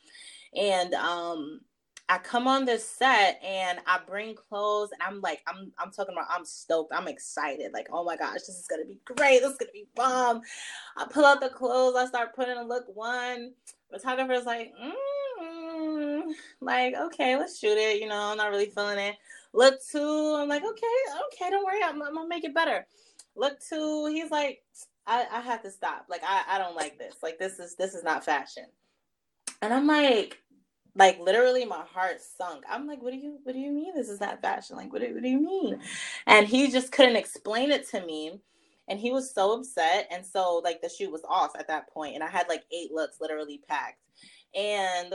And 0.55 0.93
um 0.93 1.61
I 2.09 2.19
come 2.19 2.47
on 2.47 2.67
this 2.67 2.87
set 2.87 3.41
and 3.43 3.79
I 3.87 3.99
bring 4.07 4.35
clothes 4.35 4.91
and 4.93 5.03
I'm 5.03 5.23
like, 5.23 5.41
I'm 5.47 5.73
I'm 5.79 5.91
talking 5.91 6.15
about 6.15 6.29
I'm 6.31 6.45
stoked. 6.45 6.93
I'm 6.95 7.09
excited. 7.09 7.73
Like, 7.73 7.89
oh 7.91 8.05
my 8.05 8.17
gosh, 8.17 8.41
this 8.41 8.51
is 8.51 8.67
gonna 8.69 8.85
be 8.85 9.01
great. 9.05 9.41
This 9.41 9.53
is 9.53 9.59
gonna 9.59 9.73
be 9.73 9.87
bomb. 9.97 10.43
I 10.97 11.07
pull 11.11 11.25
out 11.25 11.41
the 11.41 11.49
clothes, 11.49 11.97
I 11.97 12.07
start 12.07 12.35
putting 12.37 12.59
a 12.59 12.65
look 12.65 12.85
one. 12.95 13.53
Photographer's 13.91 14.45
like, 14.45 14.73
mm, 14.83 16.23
like, 16.61 16.95
okay, 16.95 17.37
let's 17.37 17.59
shoot 17.59 17.79
it. 17.79 18.01
You 18.01 18.09
know, 18.09 18.21
I'm 18.21 18.37
not 18.37 18.51
really 18.51 18.67
feeling 18.67 18.99
it. 18.99 19.17
Look 19.55 19.79
two, 19.91 20.37
I'm 20.39 20.49
like, 20.49 20.65
okay, 20.65 20.87
okay, 21.33 21.51
don't 21.51 21.65
worry, 21.65 21.81
I'm, 21.83 22.03
I'm 22.03 22.15
gonna 22.15 22.29
make 22.29 22.45
it 22.45 22.55
better. 22.55 22.87
Look 23.37 23.61
two, 23.61 24.07
he's 24.07 24.31
like, 24.31 24.63
I, 25.07 25.27
I 25.33 25.41
have 25.41 25.63
to 25.63 25.71
stop. 25.71 26.07
Like, 26.11 26.23
I, 26.27 26.43
I 26.49 26.59
don't 26.59 26.77
like 26.77 26.99
this. 26.99 27.17
Like, 27.23 27.39
this 27.39 27.59
is 27.59 27.77
this 27.77 27.95
is 27.95 28.05
not 28.05 28.25
fashion. 28.25 28.65
And 29.63 29.73
I'm 29.73 29.87
like, 29.87 30.43
like 30.97 31.21
literally 31.21 31.65
my 31.67 31.85
heart 31.95 32.19
sunk. 32.23 32.65
I'm 32.71 32.87
like, 32.87 33.03
what 33.03 33.13
do 33.13 33.19
you 33.19 33.39
what 33.45 33.55
do 33.55 33.61
you 33.61 33.73
mean 33.73 33.95
this 33.97 34.11
is 34.11 34.21
not 34.21 34.43
fashion? 34.43 34.77
Like, 34.77 34.93
what 34.93 35.03
do, 35.03 35.15
what 35.15 35.25
do 35.25 35.31
you 35.31 35.41
mean? 35.41 35.81
And 36.27 36.49
he 36.49 36.71
just 36.71 36.93
couldn't 36.93 37.17
explain 37.17 37.73
it 37.73 37.89
to 37.91 38.05
me. 38.07 38.41
And 38.89 39.01
he 39.01 39.13
was 39.13 39.35
so 39.35 39.53
upset. 39.59 40.09
And 40.13 40.27
so 40.27 40.61
like 40.65 40.83
the 40.83 40.91
shoot 40.91 41.13
was 41.13 41.25
off 41.29 41.53
at 41.59 41.69
that. 41.69 41.87
And 42.15 42.25
I 42.25 42.29
had 42.31 42.49
like 42.49 42.65
eight 42.73 42.93
looks 42.93 43.19
literally 43.21 43.63
packed. 43.69 44.01
And 44.55 45.15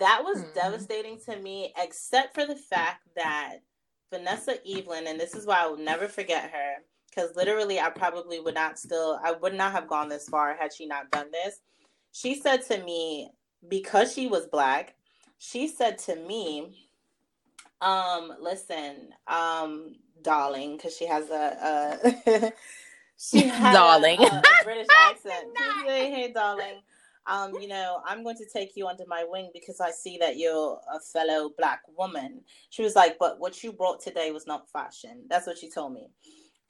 that 0.00 0.22
was 0.24 0.44
Mhm. 0.44 0.54
devastating 0.54 1.20
to 1.22 1.36
me, 1.38 1.72
except 1.78 2.34
for 2.34 2.46
the 2.46 2.56
fact 2.56 3.02
that 3.16 3.58
Vanessa 4.12 4.58
Evelyn, 4.68 5.06
and 5.08 5.20
this 5.20 5.34
is 5.36 5.46
why 5.46 5.62
I 5.64 5.66
will 5.68 5.78
never 5.78 6.08
forget 6.08 6.50
her, 6.52 6.76
because 7.10 7.36
literally 7.36 7.80
I 7.80 7.90
probably 7.90 8.40
would 8.40 8.54
not 8.54 8.78
still 8.78 9.20
I 9.24 9.32
would 9.32 9.54
not 9.54 9.72
have 9.72 9.88
gone 9.88 10.08
this 10.08 10.28
far 10.28 10.56
had 10.56 10.72
she 10.74 10.86
not 10.86 11.10
done 11.10 11.30
this. 11.32 11.60
She 12.12 12.34
said 12.36 12.62
to 12.66 12.82
me, 12.84 13.30
because 13.68 14.12
she 14.12 14.26
was 14.26 14.46
black, 14.46 14.94
she 15.38 15.68
said 15.68 15.98
to 15.98 16.16
me, 16.16 16.88
um, 17.80 18.32
listen, 18.40 19.10
um, 19.26 19.94
darling, 20.22 20.76
because 20.76 20.96
she 20.96 21.06
has 21.06 21.28
a, 21.30 22.12
a 22.34 22.52
she 23.18 23.46
had 23.48 23.72
a- 23.72 23.74
Darling. 23.74 24.20
a, 24.20 24.24
a 24.24 24.42
British 24.64 24.86
accent. 25.00 25.46
She 25.56 25.86
said, 25.86 26.12
hey, 26.12 26.32
darling, 26.32 26.80
um, 27.26 27.54
you 27.60 27.68
know, 27.68 28.00
I'm 28.06 28.22
going 28.22 28.36
to 28.36 28.46
take 28.52 28.76
you 28.76 28.86
under 28.86 29.04
my 29.06 29.24
wing 29.28 29.50
because 29.52 29.80
I 29.80 29.90
see 29.90 30.18
that 30.18 30.36
you're 30.36 30.80
a 30.92 31.00
fellow 31.00 31.50
black 31.56 31.80
woman. 31.96 32.42
She 32.70 32.82
was 32.82 32.94
like, 32.94 33.16
but 33.18 33.38
what 33.38 33.62
you 33.62 33.72
brought 33.72 34.00
today 34.00 34.30
was 34.30 34.46
not 34.46 34.70
fashion. 34.70 35.24
That's 35.28 35.46
what 35.46 35.58
she 35.58 35.70
told 35.70 35.94
me. 35.94 36.08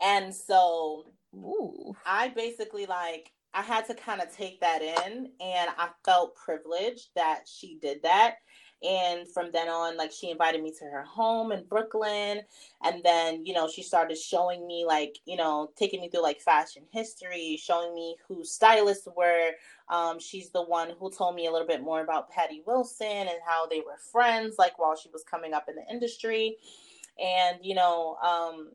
And 0.01 0.35
so 0.35 1.13
Ooh. 1.35 1.95
I 2.07 2.29
basically 2.29 2.87
like 2.87 3.31
I 3.55 3.63
had 3.63 3.87
to 3.87 3.95
kind 3.95 4.21
of 4.21 4.35
take 4.35 4.61
that 4.61 4.83
in 4.83 5.31
and 5.41 5.71
I 5.79 5.89
felt 6.05 6.35
privileged 6.35 7.11
that 7.15 7.45
she 7.47 7.79
did 7.81 8.03
that. 8.03 8.37
And 8.83 9.27
from 9.29 9.51
then 9.53 9.69
on, 9.69 9.97
like 9.97 10.13
she 10.13 10.31
invited 10.31 10.63
me 10.63 10.73
to 10.79 10.85
her 10.85 11.05
home 11.05 11.53
in 11.53 11.65
Brooklyn. 11.65 12.43
And 12.83 13.03
then, 13.03 13.47
you 13.47 13.55
know, 13.55 13.69
she 13.69 13.83
started 13.83 14.19
showing 14.19 14.67
me 14.67 14.85
like, 14.87 15.17
you 15.25 15.37
know, 15.37 15.71
taking 15.77 16.01
me 16.01 16.11
through 16.11 16.23
like 16.23 16.41
fashion 16.41 16.83
history, 16.93 17.59
showing 17.63 17.95
me 17.95 18.17
who 18.29 18.45
stylists 18.45 19.09
were. 19.17 19.53
Um, 19.89 20.19
she's 20.19 20.51
the 20.51 20.63
one 20.63 20.91
who 20.99 21.11
told 21.11 21.35
me 21.35 21.47
a 21.47 21.53
little 21.53 21.67
bit 21.67 21.83
more 21.83 22.03
about 22.03 22.31
Patti 22.31 22.63
Wilson 22.67 23.07
and 23.07 23.39
how 23.47 23.67
they 23.67 23.81
were 23.81 23.99
friends, 24.13 24.57
like 24.59 24.79
while 24.79 24.97
she 24.97 25.09
was 25.11 25.23
coming 25.23 25.55
up 25.55 25.67
in 25.69 25.77
the 25.77 25.91
industry. 25.91 26.57
And, 27.19 27.59
you 27.63 27.77
know, 27.77 28.17
um, 28.17 28.73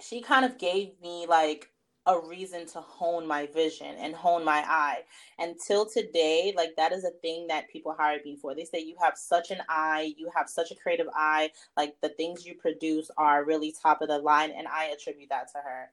she 0.00 0.20
kind 0.20 0.44
of 0.44 0.58
gave 0.58 0.90
me 1.00 1.26
like 1.28 1.71
a 2.06 2.18
reason 2.20 2.66
to 2.66 2.80
hone 2.80 3.26
my 3.26 3.46
vision 3.46 3.94
and 3.98 4.14
hone 4.14 4.44
my 4.44 4.64
eye. 4.68 5.00
Until 5.38 5.86
today, 5.86 6.54
like 6.56 6.76
that 6.76 6.92
is 6.92 7.04
a 7.04 7.10
thing 7.10 7.46
that 7.48 7.70
people 7.70 7.94
hire 7.98 8.20
me 8.24 8.36
for. 8.36 8.54
They 8.54 8.64
say 8.64 8.80
you 8.80 8.96
have 9.02 9.16
such 9.18 9.50
an 9.52 9.60
eye, 9.68 10.14
you 10.18 10.30
have 10.36 10.48
such 10.48 10.72
a 10.72 10.76
creative 10.76 11.08
eye, 11.14 11.50
like 11.76 11.96
the 12.02 12.10
things 12.10 12.46
you 12.46 12.54
produce 12.54 13.10
are 13.18 13.44
really 13.44 13.74
top 13.82 14.02
of 14.02 14.08
the 14.08 14.18
line, 14.18 14.52
and 14.52 14.68
I 14.68 14.86
attribute 14.86 15.30
that 15.30 15.52
to 15.52 15.58
her. 15.58 15.90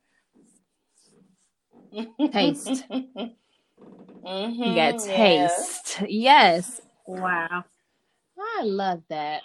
Taste. 2.33 2.85
Mhm, 4.25 4.57
You 4.63 4.75
got 4.75 4.97
yeah. 5.07 5.63
taste. 5.77 6.03
Yes. 6.07 6.81
Wow. 7.07 7.65
I 8.39 8.63
love 8.63 9.03
that. 9.09 9.43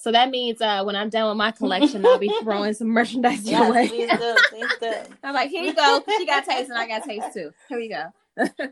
So 0.00 0.10
that 0.12 0.30
means 0.30 0.62
uh, 0.62 0.82
when 0.82 0.96
I'm 0.96 1.10
done 1.10 1.28
with 1.28 1.36
my 1.36 1.50
collection, 1.50 2.06
I'll 2.06 2.18
be 2.18 2.32
throwing 2.42 2.72
some 2.72 2.88
merchandise 2.88 3.44
your 3.44 3.60
Yes, 3.60 3.70
way. 3.70 3.88
please 3.88 4.08
do, 4.08 4.36
please 4.48 4.70
do. 4.80 5.14
I'm 5.22 5.34
like, 5.34 5.50
here 5.50 5.62
you 5.62 5.74
go. 5.74 6.02
She 6.16 6.24
got 6.24 6.46
taste 6.46 6.70
and 6.70 6.78
I 6.78 6.88
got 6.88 7.04
taste 7.04 7.34
too. 7.34 7.50
Here 7.68 7.78
we 7.78 7.90
go. 7.90 8.06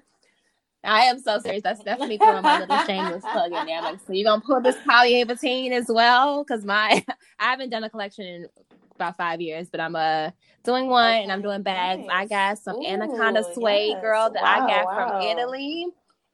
I 0.85 1.03
am 1.03 1.21
so 1.21 1.39
serious. 1.41 1.63
That's 1.63 1.85
definitely 1.85 2.17
throwing 2.17 2.43
my 2.43 2.61
little 2.61 2.79
shameless 2.87 3.25
plug 3.31 3.53
in 3.53 3.67
there. 3.67 3.83
Like, 3.83 3.99
so 4.07 4.15
you're 4.15 4.25
gonna 4.25 4.41
pull 4.41 4.63
this 4.63 4.77
Polly 4.87 5.23
Avatine 5.23 5.73
as 5.73 5.89
well? 5.89 6.45
Because 6.45 6.65
my 6.65 7.05
I 7.39 7.45
haven't 7.45 7.69
done 7.69 7.85
a 7.85 7.91
collection 7.91 8.25
in 8.25 8.49
about 8.95 9.19
five 9.19 9.43
years, 9.43 9.69
but 9.69 9.81
I'm 9.81 9.97
uh 9.97 10.31
doing 10.65 10.87
one 10.87 11.13
and 11.13 11.31
I'm 11.31 11.43
doing 11.43 11.63
bags. 11.63 12.07
I 12.11 12.25
got 12.25 12.57
some 12.57 12.77
Ooh, 12.77 12.87
Anaconda 12.87 13.45
suede 13.53 13.89
yes. 13.91 14.01
girl 14.01 14.31
that 14.31 14.43
I 14.43 14.61
got 14.61 14.87
wow. 14.87 15.21
from 15.21 15.23
Italy. 15.29 15.89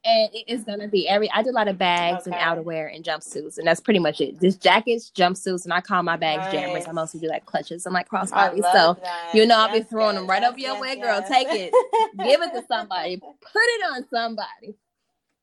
And 0.07 0.29
it 0.35 0.45
is 0.47 0.65
gonna 0.65 0.87
be 0.87 1.09
every. 1.09 1.31
I 1.31 1.43
do 1.43 1.49
a 1.49 1.53
lot 1.53 1.67
of 1.67 1.79
bags 1.79 2.27
and 2.27 2.35
outerwear 2.35 2.95
and 2.95 3.03
jumpsuits, 3.03 3.57
and 3.57 3.67
that's 3.67 3.81
pretty 3.81 4.01
much 4.01 4.21
it. 4.21 4.39
Just 4.39 4.61
jackets, 4.63 5.11
jumpsuits, 5.15 5.65
and 5.65 5.73
I 5.73 5.81
call 5.81 6.03
my 6.03 6.17
bags 6.19 6.53
jammers. 6.53 6.87
I 6.87 6.93
mostly 6.93 7.21
do 7.21 7.29
like 7.29 7.47
clutches 7.47 7.87
and 7.87 7.95
like 7.95 8.09
crossbodies. 8.11 8.71
So 8.73 8.99
that. 9.03 9.31
you 9.33 9.47
know 9.47 9.57
I'll 9.59 9.73
be 9.73 9.81
throwing 9.81 10.15
yes, 10.17 10.21
them 10.21 10.29
right 10.29 10.43
yes, 10.43 10.51
over 10.51 10.59
your 10.61 10.73
yes, 10.73 10.81
way, 10.83 10.97
girl. 10.97 11.21
yes. 11.21 11.29
Take 11.31 11.49
it, 11.51 11.73
give 12.19 12.43
it 12.43 12.53
to 12.53 12.63
somebody, 12.69 13.17
put 13.17 13.33
it 13.57 13.93
on 13.95 14.07
somebody. 14.13 14.75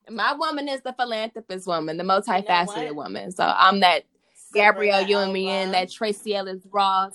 My 0.09 0.33
woman 0.33 0.67
is 0.67 0.81
the 0.81 0.93
philanthropist 0.93 1.65
woman, 1.65 1.97
the 1.97 2.03
multifaceted 2.03 2.93
what? 2.93 2.95
woman. 3.07 3.31
So 3.31 3.43
I'm 3.43 3.79
that 3.79 4.03
Gabrielle 4.53 5.01
you 5.07 5.17
and 5.17 5.33
me 5.33 5.49
Elba. 5.49 5.71
that 5.71 5.89
Tracee 5.91 6.35
Ellis 6.35 6.61
Ross. 6.71 7.13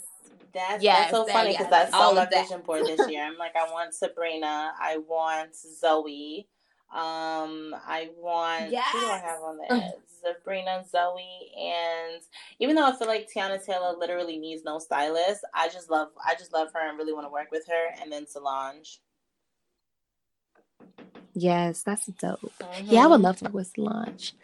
That's, 0.53 0.82
Yes, 0.82 0.99
that's 0.99 1.11
so 1.12 1.24
that- 1.26 1.32
funny 1.32 1.51
yes, 1.51 1.59
because 1.59 1.70
that's 1.70 1.92
all 1.94 2.14
my 2.14 2.24
vision 2.26 2.62
board 2.62 2.86
this 2.86 3.09
year. 3.11 3.22
I'm 3.24 3.36
like, 3.36 3.55
I 3.55 3.70
want 3.70 3.92
Sabrina, 3.94 4.72
I 4.80 4.97
want 4.97 5.55
Zoe, 5.55 6.49
um, 6.97 7.74
I 7.86 8.09
want 8.16 8.72
yes! 8.72 8.86
who 8.92 9.01
do 9.01 9.07
I 9.07 9.18
have 9.18 9.40
on 9.42 9.59
there? 9.59 9.92
Sabrina, 10.22 10.82
Zoe, 10.90 11.53
and 11.57 12.22
even 12.59 12.74
though 12.74 12.86
I 12.86 12.97
feel 12.97 13.07
like 13.07 13.28
Teyana 13.32 13.64
Taylor 13.64 13.94
literally 13.99 14.38
needs 14.38 14.64
no 14.64 14.78
stylist, 14.78 15.44
I 15.55 15.68
just 15.68 15.90
love, 15.90 16.09
I 16.26 16.34
just 16.34 16.53
love 16.55 16.68
her 16.74 16.88
and 16.88 16.99
really 16.99 17.12
want 17.12 17.26
to 17.26 17.30
work 17.32 17.51
with 17.53 17.66
her. 17.68 18.03
And 18.03 18.11
then 18.11 18.26
Solange. 18.26 19.01
Yes, 21.34 21.82
that's 21.82 22.07
dope. 22.07 22.53
Yeah, 22.88 23.05
I 23.05 23.07
would 23.09 23.20
Mhm. 23.20 23.24
love 23.24 23.36
to 23.38 23.44
work 23.44 23.55
with 23.55 23.72
Solange. 23.76 24.34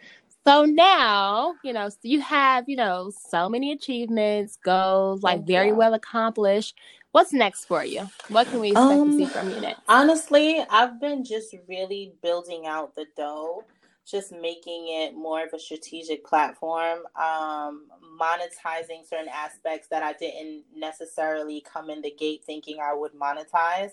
So 0.45 0.65
now, 0.65 1.55
you 1.63 1.73
know, 1.73 1.89
you 2.03 2.21
have, 2.21 2.67
you 2.69 2.75
know, 2.75 3.11
so 3.11 3.49
many 3.49 3.71
achievements, 3.71 4.57
goals, 4.63 5.23
like 5.23 5.45
very 5.45 5.71
well 5.71 5.93
accomplished. 5.93 6.77
What's 7.13 7.33
next 7.33 7.65
for 7.65 7.85
you? 7.85 8.09
What 8.29 8.47
can 8.47 8.59
we 8.61 8.71
expect 8.71 8.89
to 8.89 9.13
see 9.13 9.25
Um, 9.25 9.29
from 9.29 9.51
you 9.51 9.61
next? 9.61 9.81
Honestly, 9.87 10.65
I've 10.71 10.99
been 10.99 11.23
just 11.23 11.55
really 11.69 12.15
building 12.23 12.67
out 12.67 12.95
the 12.95 13.05
dough, 13.15 13.65
just 14.05 14.31
making 14.31 14.89
it 14.89 15.15
more 15.15 15.43
of 15.43 15.53
a 15.53 15.59
strategic 15.59 16.25
platform, 16.25 17.01
um, 17.15 17.87
monetizing 18.19 19.07
certain 19.07 19.29
aspects 19.29 19.89
that 19.89 20.03
I 20.03 20.13
didn't 20.13 20.65
necessarily 20.75 21.61
come 21.61 21.91
in 21.91 22.01
the 22.01 22.11
gate 22.11 22.45
thinking 22.45 22.79
I 22.81 22.95
would 22.95 23.13
monetize. 23.13 23.91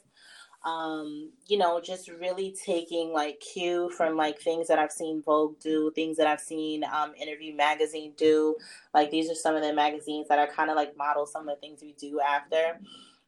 Um, 0.64 1.33
you 1.47 1.59
know, 1.59 1.81
just 1.81 2.09
really 2.11 2.57
taking 2.64 3.12
like 3.12 3.41
cue 3.41 3.91
from 3.97 4.16
like 4.16 4.41
things 4.41 4.68
that 4.68 4.79
I've 4.79 4.93
seen 4.93 5.23
Vogue 5.23 5.59
do, 5.61 5.91
things 5.95 6.18
that 6.18 6.27
I've 6.27 6.41
seen 6.41 6.85
um, 6.85 7.14
Interview 7.21 7.55
Magazine 7.57 8.14
do. 8.18 8.57
Like 8.95 9.11
these 9.11 9.31
are 9.31 9.37
some 9.37 9.57
of 9.57 9.62
the 9.62 9.75
magazines 9.75 10.29
that 10.29 10.39
are 10.39 10.49
kind 10.49 10.71
of 10.71 10.77
like 10.77 10.97
model 10.99 11.27
some 11.27 11.49
of 11.49 11.57
the 11.57 11.61
things 11.61 11.83
we 11.83 11.95
do 11.95 12.21
after 12.21 12.79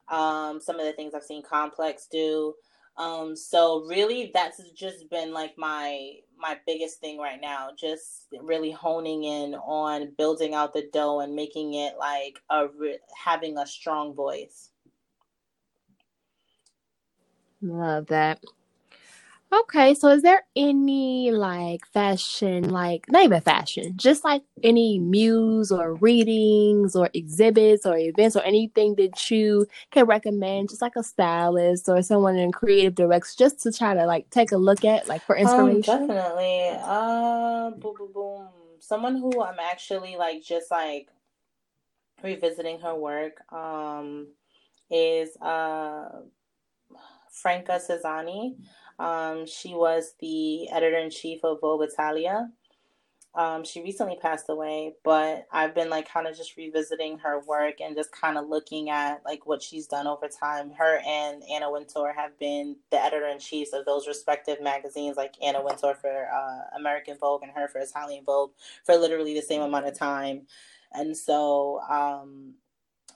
um, 0.09 0.61
some 0.61 0.79
of 0.79 0.87
the 0.87 0.93
things 0.93 1.15
I've 1.15 1.23
seen 1.23 1.43
Complex 1.43 2.07
do. 2.11 2.55
Um, 2.97 3.35
so 3.35 3.85
really, 3.89 4.31
that's 4.35 4.61
just 4.73 5.09
been 5.11 5.33
like 5.33 5.57
my 5.57 6.17
my 6.39 6.59
biggest 6.67 7.01
thing 7.01 7.19
right 7.19 7.41
now. 7.41 7.71
Just 7.79 8.27
really 8.43 8.71
honing 8.71 9.25
in 9.25 9.55
on 9.55 10.13
building 10.19 10.55
out 10.55 10.75
the 10.75 10.89
dough 10.93 11.21
and 11.21 11.35
making 11.35 11.75
it 11.75 11.95
like 11.99 12.39
a 12.51 12.67
having 13.17 13.57
a 13.59 13.67
strong 13.67 14.15
voice. 14.15 14.71
Love 17.63 18.07
that. 18.07 18.43
Okay, 19.53 19.93
so 19.95 20.09
is 20.09 20.23
there 20.23 20.45
any 20.57 21.31
like 21.31 21.85
fashion, 21.93 22.71
like 22.71 23.05
not 23.11 23.25
even 23.25 23.43
fashion, 23.43 23.93
just 23.97 24.25
like 24.25 24.43
any 24.63 24.99
muse 24.99 25.71
or 25.71 25.95
readings 25.97 26.97
or 26.97 27.11
exhibits 27.13 27.85
or 27.85 27.99
events 27.99 28.35
or 28.35 28.43
anything 28.45 28.95
that 28.95 29.31
you 29.31 29.67
can 29.91 30.07
recommend, 30.07 30.71
just 30.71 30.81
like 30.81 30.97
a 30.97 31.03
stylist 31.03 31.87
or 31.91 32.01
someone 32.03 32.37
in 32.39 32.51
creative 32.51 32.95
direction, 32.95 33.35
just 33.39 33.61
to 33.61 33.73
try 33.73 33.93
to 33.93 34.07
like 34.07 34.31
take 34.31 34.53
a 34.53 34.57
look 34.57 34.87
at, 34.87 35.07
like 35.07 35.27
for 35.27 35.37
Um, 35.37 35.43
inspiration? 35.43 35.83
definitely. 35.83 36.71
Uh, 36.83 37.71
boom, 37.73 37.95
boom, 37.99 38.13
boom. 38.13 38.49
Someone 38.81 39.17
who 39.17 39.43
I'm 39.43 39.59
actually 39.61 40.17
like 40.17 40.43
just 40.43 40.71
like 40.71 41.09
revisiting 42.23 42.81
her 42.81 42.95
work. 42.95 43.43
Um, 43.53 44.29
is 44.91 45.37
uh 45.41 46.21
Franca 47.31 47.81
Sozzani. 47.81 48.57
Um, 49.03 49.47
she 49.47 49.75
was 49.75 50.15
the 50.21 50.71
editor 50.71 50.97
in 50.97 51.11
chief 51.11 51.41
of 51.43 51.61
Vogue 51.61 51.83
Italia. 51.83 52.49
Um, 53.35 53.65
she 53.65 53.83
recently 53.83 54.17
passed 54.21 54.45
away, 54.49 54.95
but 55.03 55.47
I've 55.51 55.75
been 55.75 55.89
like 55.91 56.09
kind 56.09 56.27
of 56.29 56.37
just 56.37 56.57
revisiting 56.57 57.19
her 57.19 57.41
work 57.41 57.81
and 57.81 57.97
just 57.97 58.13
kind 58.13 58.39
of 58.39 58.49
looking 58.49 58.91
at 58.91 59.23
like 59.25 59.45
what 59.45 59.63
she's 59.63 59.87
done 59.89 60.07
over 60.07 60.29
time. 60.29 60.71
Her 60.71 61.01
and 61.05 61.43
Anna 61.51 61.73
Wintour 61.73 62.13
have 62.15 62.39
been 62.39 62.77
the 62.91 63.03
editor 63.03 63.27
in 63.27 63.41
chiefs 63.41 63.73
of 63.73 63.87
those 63.87 64.07
respective 64.07 64.63
magazines, 64.63 65.17
like 65.17 65.35
Anna 65.43 65.65
Wintour 65.65 65.95
for 66.01 66.29
uh, 66.33 66.77
American 66.77 67.17
Vogue 67.19 67.43
and 67.43 67.53
her 67.53 67.69
for 67.69 67.81
Italian 67.81 68.25
Vogue 68.25 68.53
for 68.85 68.97
literally 68.97 69.35
the 69.35 69.43
same 69.43 69.63
amount 69.63 69.87
of 69.87 69.99
time. 69.99 70.43
And 70.93 71.17
so, 71.17 71.81
um, 71.91 72.55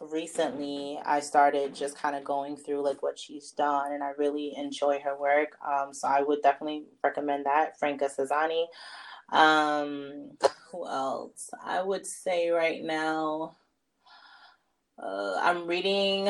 recently 0.01 0.99
I 1.05 1.21
started 1.21 1.75
just 1.75 1.97
kind 1.97 2.17
of 2.17 2.25
going 2.25 2.57
through 2.57 2.83
like 2.83 3.03
what 3.03 3.19
she's 3.19 3.51
done 3.51 3.93
and 3.93 4.03
I 4.03 4.11
really 4.19 4.55
enjoy 4.57 5.01
her 5.01 5.19
work. 5.19 5.57
Um, 5.67 5.93
so 5.93 6.09
I 6.09 6.23
would 6.23 6.43
definitely 6.43 6.85
recommend 7.03 7.47
that. 7.47 7.79
Franca 7.79 8.09
Sozzani. 8.09 8.67
Um, 9.33 10.31
who 10.71 10.87
else? 10.89 11.51
I 11.65 11.83
would 11.83 12.07
say 12.07 12.51
right 12.51 12.83
now, 12.83 13.57
uh, 15.03 15.39
I'm 15.41 15.67
reading, 15.67 16.29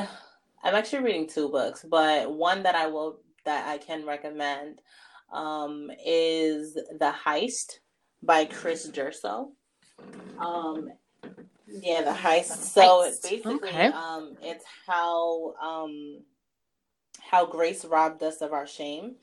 I'm 0.62 0.74
actually 0.74 1.04
reading 1.04 1.28
two 1.28 1.48
books, 1.48 1.84
but 1.88 2.32
one 2.32 2.62
that 2.64 2.74
I 2.74 2.86
will, 2.86 3.20
that 3.44 3.68
I 3.68 3.78
can 3.78 4.04
recommend, 4.04 4.80
um, 5.32 5.90
is 6.04 6.74
The 6.74 7.14
Heist 7.24 7.78
by 8.22 8.44
Chris 8.44 8.88
Durso. 8.88 9.50
Um, 10.38 10.90
yeah, 11.66 12.02
the 12.02 12.12
heist. 12.12 12.62
So 12.64 13.02
it's 13.04 13.20
basically 13.20 13.72
Okay. 13.78 13.92
um 13.92 14.36
it's 14.42 14.64
how 14.86 15.54
um 15.62 16.22
how 17.20 17.46
grace 17.46 17.84
robbed 17.84 18.22
us 18.22 18.40
of 18.42 18.52
our 18.52 18.66
shame. 18.66 19.16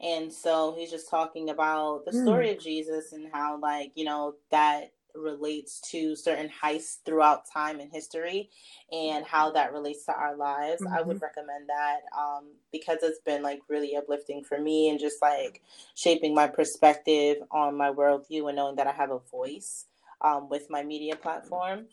And 0.00 0.32
so 0.32 0.74
he's 0.78 0.90
just 0.90 1.10
talking 1.10 1.50
about 1.50 2.04
the 2.04 2.12
Hmm. 2.12 2.18
story 2.22 2.52
of 2.52 2.60
Jesus 2.60 3.12
and 3.12 3.28
how 3.32 3.58
like, 3.60 3.92
you 3.96 4.04
know, 4.04 4.36
that 4.50 4.92
relates 5.14 5.80
to 5.90 6.14
certain 6.16 6.48
heists 6.62 6.98
throughout 7.04 7.42
time 7.52 7.80
and 7.80 7.90
history 7.92 8.50
and 8.92 9.24
how 9.26 9.50
that 9.52 9.72
relates 9.72 10.04
to 10.06 10.12
our 10.12 10.36
lives. 10.36 10.84
I 10.94 11.02
would 11.02 11.20
recommend 11.22 11.68
that 11.68 12.00
um 12.16 12.44
because 12.72 12.98
it's 13.02 13.20
been 13.26 13.42
like 13.42 13.60
really 13.68 13.96
uplifting 13.96 14.44
for 14.44 14.60
me 14.60 14.90
and 14.90 15.00
just 15.00 15.22
like 15.22 15.62
shaping 15.96 16.34
my 16.34 16.46
perspective 16.46 17.38
on 17.50 17.76
my 17.76 17.90
worldview 17.90 18.48
and 18.48 18.56
knowing 18.56 18.76
that 18.76 18.86
I 18.86 18.92
have 18.92 19.10
a 19.10 19.20
voice 19.32 19.86
um, 20.20 20.48
with 20.48 20.70
my 20.70 20.82
media 20.82 21.16
platform. 21.16 21.86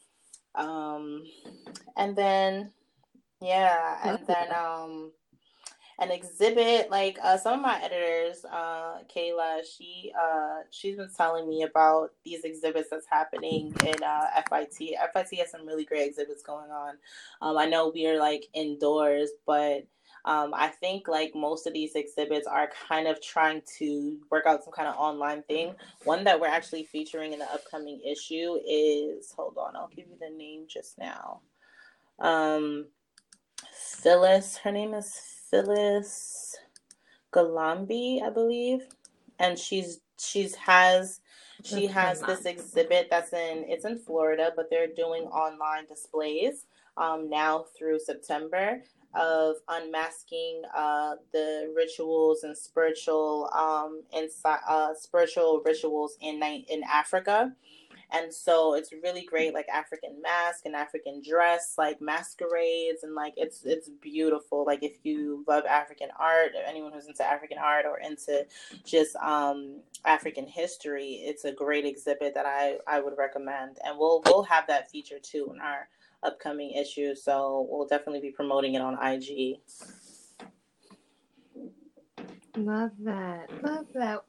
Um, 0.55 1.23
and 1.97 2.15
then, 2.15 2.71
yeah, 3.41 3.97
and 4.03 4.19
then 4.27 4.53
um, 4.53 5.11
an 5.99 6.11
exhibit 6.11 6.89
like 6.89 7.17
uh, 7.23 7.37
some 7.37 7.53
of 7.55 7.61
my 7.61 7.81
editors, 7.81 8.45
uh, 8.45 8.99
Kayla, 9.13 9.61
she 9.65 10.11
uh, 10.19 10.61
she's 10.71 10.97
been 10.97 11.09
telling 11.15 11.47
me 11.47 11.63
about 11.63 12.11
these 12.23 12.43
exhibits 12.43 12.89
that's 12.89 13.07
happening 13.09 13.73
in 13.85 14.03
uh, 14.03 14.27
FIT. 14.49 14.95
FIT 15.13 15.39
has 15.39 15.51
some 15.51 15.65
really 15.65 15.85
great 15.85 16.07
exhibits 16.07 16.43
going 16.43 16.71
on. 16.71 16.95
Um, 17.41 17.57
I 17.57 17.65
know 17.65 17.91
we 17.93 18.07
are 18.07 18.19
like 18.19 18.45
indoors, 18.53 19.29
but 19.45 19.87
um, 20.25 20.53
I 20.55 20.69
think 20.69 21.07
like 21.07 21.35
most 21.35 21.67
of 21.67 21.73
these 21.73 21.93
exhibits 21.95 22.47
are 22.47 22.69
kind 22.89 23.07
of 23.07 23.21
trying 23.21 23.61
to 23.77 24.17
work 24.31 24.45
out 24.47 24.63
some 24.63 24.73
kind 24.73 24.87
of 24.87 24.95
online 24.95 25.43
thing. 25.43 25.75
One 26.03 26.23
that 26.23 26.39
we're 26.39 26.47
actually 26.47 26.83
featuring 26.83 27.33
in 27.33 27.39
the 27.39 27.53
upcoming 27.53 28.01
issue 28.01 28.57
is 28.67 29.31
hold 29.31 29.55
on, 29.57 29.75
I'll 29.75 29.89
give 29.95 30.07
you 30.07 30.17
the 30.19 30.35
name 30.35 30.65
just 30.67 30.97
now. 30.97 31.41
Um, 32.17 32.87
Phyllis, 33.71 34.57
her 34.57 34.71
name 34.71 34.95
is 34.95 35.13
Phyllis 35.51 36.55
Galembo, 37.31 38.23
I 38.23 38.31
believe, 38.31 38.87
and 39.37 39.59
she's 39.59 39.99
she's 40.17 40.55
has 40.55 41.21
she 41.63 41.85
has 41.85 42.21
this 42.21 42.45
exhibit 42.45 43.09
that's 43.11 43.31
in 43.33 43.65
it's 43.67 43.85
in 43.85 43.99
Florida, 43.99 44.53
but 44.55 44.71
they're 44.71 44.87
doing 44.87 45.23
online 45.25 45.85
displays 45.85 46.65
um, 46.97 47.29
now 47.29 47.65
through 47.77 47.99
September 47.99 48.81
of 49.15 49.57
unmasking 49.69 50.63
uh, 50.75 51.15
the 51.33 51.73
rituals 51.75 52.43
and 52.43 52.57
spiritual 52.57 53.49
um, 53.53 54.03
inside 54.13 54.59
uh, 54.67 54.93
spiritual 54.95 55.61
rituals 55.65 56.17
in 56.21 56.41
in 56.43 56.83
Africa. 56.91 57.53
And 58.11 58.33
so 58.33 58.75
it's 58.75 58.91
really 58.91 59.23
great, 59.23 59.53
like 59.53 59.67
African 59.69 60.21
mask 60.21 60.65
and 60.65 60.75
African 60.75 61.21
dress, 61.27 61.75
like 61.77 62.01
masquerades, 62.01 63.03
and 63.03 63.15
like 63.15 63.33
it's 63.37 63.63
it's 63.65 63.89
beautiful. 63.89 64.65
Like 64.65 64.83
if 64.83 64.97
you 65.03 65.43
love 65.47 65.65
African 65.65 66.09
art, 66.19 66.51
or 66.55 66.63
anyone 66.67 66.93
who's 66.93 67.07
into 67.07 67.23
African 67.23 67.57
art 67.57 67.85
or 67.85 67.99
into 67.99 68.45
just 68.85 69.15
um, 69.17 69.79
African 70.05 70.47
history, 70.47 71.21
it's 71.25 71.45
a 71.45 71.51
great 71.51 71.85
exhibit 71.85 72.33
that 72.35 72.45
I 72.45 72.77
I 72.87 72.99
would 72.99 73.17
recommend. 73.17 73.77
And 73.83 73.97
we'll 73.97 74.21
we'll 74.25 74.43
have 74.43 74.67
that 74.67 74.89
feature 74.91 75.19
too 75.21 75.51
in 75.53 75.61
our 75.61 75.87
upcoming 76.23 76.71
issue. 76.71 77.15
So 77.15 77.67
we'll 77.69 77.87
definitely 77.87 78.21
be 78.21 78.31
promoting 78.31 78.75
it 78.75 78.81
on 78.81 78.97
IG. 79.01 79.59
Love 82.55 82.91
that. 83.03 83.49
Love 83.61 83.85
that. 83.93 84.23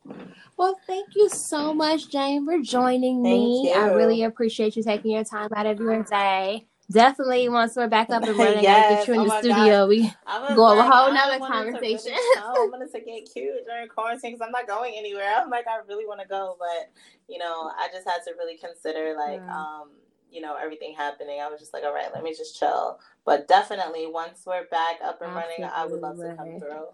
Well, 0.57 0.79
thank 0.87 1.15
you 1.15 1.29
so 1.29 1.75
much, 1.75 2.11
Jane, 2.11 2.45
for 2.45 2.59
joining 2.61 3.23
Thank 3.23 3.35
me. 3.35 3.73
I 3.73 3.87
really 3.87 4.23
appreciate 4.25 4.77
you 4.77 4.83
taking 4.83 5.13
your 5.13 5.25
time 5.25 5.49
out 5.55 5.67
of 5.67 5.81
your 5.81 6.03
day. 6.03 6.67
Definitely 6.91 7.49
once 7.49 7.75
we're 7.77 7.89
back 7.89 8.11
up 8.11 8.23
and 8.23 8.39
running, 8.39 8.67
I 8.67 8.89
get 8.89 9.09
you 9.09 9.15
in 9.15 9.21
Oh 9.21 9.25
the 9.25 9.39
studio. 9.41 9.87
We 9.87 10.13
Go 10.55 10.67
have 10.67 10.79
a 10.79 10.91
whole 10.91 11.13
nother 11.13 11.39
conversation. 11.39 12.13
Really, 12.13 12.39
I 12.39 12.69
wanted 12.71 12.93
to 12.93 13.01
get 13.05 13.29
cute 13.33 13.67
during 13.67 13.89
quarantine 13.89 14.33
because 14.33 14.45
I'm 14.45 14.53
not 14.53 14.69
going 14.69 14.95
anywhere. 14.97 15.35
I'm 15.37 15.51
like, 15.51 15.67
I 15.67 15.79
really 15.89 16.07
want 16.07 16.21
to 16.21 16.29
go, 16.29 16.57
but 16.59 16.91
you 17.29 17.39
know, 17.39 17.71
I 17.77 17.89
just 17.93 18.09
had 18.09 18.19
to 18.27 18.33
really 18.39 18.57
consider 18.57 19.15
like, 19.17 19.43
um, 19.53 19.91
you 20.31 20.41
know, 20.41 20.57
everything 20.57 20.95
happening. 20.97 21.41
I 21.41 21.49
was 21.49 21.59
just 21.59 21.75
like, 21.75 21.83
all 21.83 21.93
right, 21.95 22.13
let 22.15 22.23
me 22.23 22.35
just 22.35 22.59
chill. 22.59 23.01
But 23.25 23.49
definitely, 23.49 24.07
once 24.07 24.43
we're 24.47 24.67
back 24.67 24.99
up 25.05 25.21
and 25.23 25.35
running, 25.35 25.65
I 25.65 25.87
would 25.87 26.01
love 26.01 26.19
to 26.19 26.35
come 26.37 26.61
through. 26.61 26.87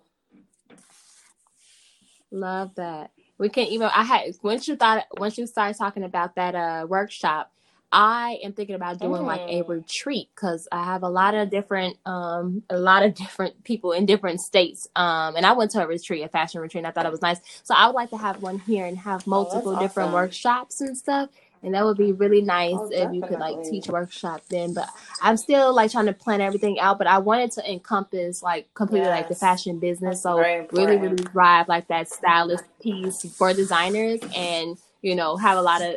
Love 2.33 2.75
that. 2.77 3.13
We 3.39 3.51
can 3.51 3.67
even 3.69 3.89
I 3.95 4.05
had 4.05 4.33
once 4.43 4.69
you 4.69 4.77
thought 4.77 5.07
once 5.13 5.39
you 5.39 5.47
started 5.49 5.79
talking 5.79 6.05
about 6.05 6.37
that 6.37 6.57
uh 6.57 6.87
workshop, 6.89 7.53
I 7.93 8.41
am 8.45 8.55
thinking 8.55 8.77
about 8.77 9.01
doing 9.01 9.25
like 9.25 9.45
a 9.49 9.63
Mm. 9.63 9.69
retreat 9.69 10.31
because 10.37 10.69
I 10.73 10.85
have 10.85 11.05
a 11.05 11.11
lot 11.11 11.35
of 11.35 11.51
different 11.51 11.99
um 12.07 12.65
a 12.71 12.79
lot 12.79 13.05
of 13.05 13.15
different 13.17 13.65
people 13.65 13.93
in 13.93 14.07
different 14.07 14.41
states. 14.43 14.89
Um 14.97 15.37
and 15.37 15.47
I 15.47 15.53
went 15.55 15.73
to 15.73 15.83
a 15.85 15.89
retreat, 15.89 16.25
a 16.25 16.31
fashion 16.31 16.61
retreat, 16.63 16.81
and 16.81 16.89
I 16.89 16.93
thought 16.93 17.07
it 17.07 17.13
was 17.13 17.23
nice. 17.23 17.41
So 17.65 17.75
I 17.77 17.87
would 17.89 17.97
like 17.97 18.11
to 18.13 18.19
have 18.19 18.41
one 18.43 18.59
here 18.59 18.87
and 18.87 18.99
have 18.99 19.27
multiple 19.27 19.77
different 19.77 20.11
Oh, 20.11 20.15
awesome. 20.15 20.15
workshops 20.15 20.81
and 20.83 20.99
stuff. 20.99 21.31
And 21.65 21.75
that 21.75 21.85
would 21.85 21.97
be 21.97 22.11
really 22.13 22.41
nice 22.43 22.75
Oh, 22.77 22.89
if 22.91 23.13
you 23.15 23.23
could 23.23 23.39
like 23.39 23.63
teach 23.63 23.87
workshop 23.87 24.43
then. 24.51 24.75
But 24.75 24.89
I'm 25.21 25.37
still 25.37 25.73
like 25.73 25.93
trying 25.93 26.07
to 26.07 26.13
plan 26.13 26.41
everything 26.41 26.81
out. 26.81 26.99
But 26.99 27.07
I 27.07 27.19
wanted 27.19 27.53
to 27.53 27.71
encompass 27.73 28.43
like 28.43 28.73
completely 28.75 29.09
like 29.09 29.29
the 29.29 29.37
fashion 29.37 29.79
business. 29.79 30.23
So 30.23 30.39
really, 30.39 30.97
really 30.97 31.15
drive 31.17 31.69
like 31.69 31.87
that 31.89 32.09
stylist 32.09 32.65
piece 32.83 33.25
for 33.37 33.53
designers 33.53 34.19
and, 34.35 34.77
you 35.03 35.15
know, 35.15 35.37
have 35.37 35.57
a 35.57 35.63
lot 35.63 35.83
of 35.83 35.97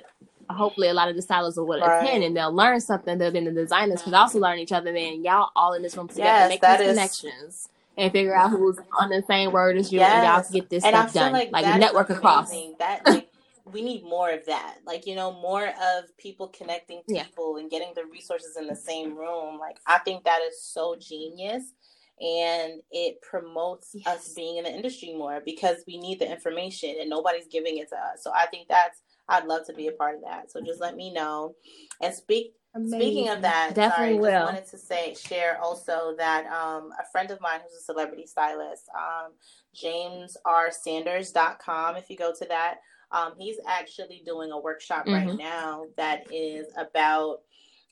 hopefully 0.52 0.88
a 0.90 0.94
lot 0.94 1.10
of 1.10 1.16
the 1.16 1.22
stylists 1.24 1.58
will 1.58 1.66
Right. 1.80 2.04
attend 2.04 2.24
and 2.24 2.38
they'll 2.38 2.54
learn 2.54 2.80
something 2.80 3.18
that 3.18 3.34
then 3.34 3.46
the 3.46 3.52
designers 3.52 4.04
can 4.04 4.14
also 4.14 4.38
learn 4.38 4.60
each 4.60 4.72
other. 4.72 4.94
Then 4.94 5.24
y'all 5.26 5.50
all 5.56 5.74
in 5.74 5.82
this 5.82 5.98
room 5.98 6.08
together, 6.08 6.28
Yes, 6.28 6.50
make 6.50 6.62
these 6.62 6.80
is- 6.82 6.88
connections 6.96 7.70
and 7.98 8.12
figure 8.12 8.36
out 8.36 8.52
who's 8.52 8.78
on 9.00 9.10
the 9.10 9.24
same 9.28 9.52
word 9.52 9.78
as 9.78 9.92
you 9.92 10.00
and 10.02 10.24
y'all 10.24 10.44
can 10.44 10.52
get 10.52 10.70
this 10.70 10.84
and 10.84 10.94
stuff 10.96 11.14
done. 11.14 11.32
like, 11.34 11.52
Like, 11.52 11.80
network 11.80 12.12
across. 12.12 12.52
That 12.78 13.02
like 13.08 13.30
we 13.66 13.82
need 13.82 14.04
more 14.04 14.30
of 14.30 14.46
that. 14.46 14.78
Like 14.86 15.06
you 15.08 15.16
know, 15.16 15.32
more 15.34 15.68
of 15.68 16.16
people 16.18 16.48
connecting 16.50 17.02
Yeah. 17.08 17.24
people 17.24 17.58
and 17.58 17.70
getting 17.70 17.94
the 17.96 18.06
resources 18.06 18.56
in 18.58 18.68
the 18.68 18.76
same 18.76 19.16
room. 19.18 19.58
Like 19.60 19.78
I 19.88 19.98
think 20.00 20.24
that 20.26 20.42
is 20.42 20.62
so 20.64 20.96
genius, 20.96 21.74
and 22.20 22.82
it 22.92 23.22
promotes 23.22 23.96
us 24.06 24.34
being 24.34 24.58
in 24.58 24.64
the 24.66 24.72
industry 24.74 25.14
more 25.16 25.42
because 25.44 25.84
we 25.88 25.98
need 25.98 26.20
the 26.20 26.30
information 26.32 26.96
and 27.00 27.10
nobody's 27.10 27.48
giving 27.48 27.78
it 27.78 27.90
to 27.90 27.96
us. 27.96 28.24
So 28.24 28.32
I 28.34 28.46
think 28.48 28.68
that's 28.70 29.02
I'd 29.28 29.46
love 29.46 29.66
to 29.68 29.74
be 29.74 29.88
a 29.88 29.92
part 29.94 30.16
of 30.16 30.22
that. 30.22 30.52
So 30.52 30.62
just 30.62 30.80
let 30.80 30.96
me 30.96 31.12
know. 31.12 31.56
And 32.02 32.14
speak 32.14 32.54
Speaking 32.88 33.30
of 33.30 33.42
that, 33.42 33.74
definitely 33.74 34.16
sorry, 34.16 34.20
will. 34.20 34.32
just 34.32 34.46
wanted 34.46 34.66
to 34.72 34.78
say 34.78 35.14
share 35.16 35.58
also 35.62 36.14
that 36.18 36.46
um, 36.48 36.92
a 37.00 37.06
friend 37.10 37.32
of 37.32 37.40
mine 37.40 37.62
who's 37.64 37.74
a 37.80 37.82
celebrity 37.82 38.26
stylist, 38.28 38.90
um, 38.94 39.32
jamesrsanders.com, 39.74 41.96
if 41.96 42.10
you 42.10 42.18
go 42.18 42.34
to 42.38 42.46
that, 42.50 42.80
um, 43.12 43.34
he's 43.38 43.60
actually 43.68 44.22
doing 44.26 44.52
a 44.52 44.60
workshop 44.60 45.06
right 45.08 45.28
Mhm. 45.28 45.38
now 45.38 45.86
that 45.98 46.32
is 46.32 46.68
about 46.78 47.42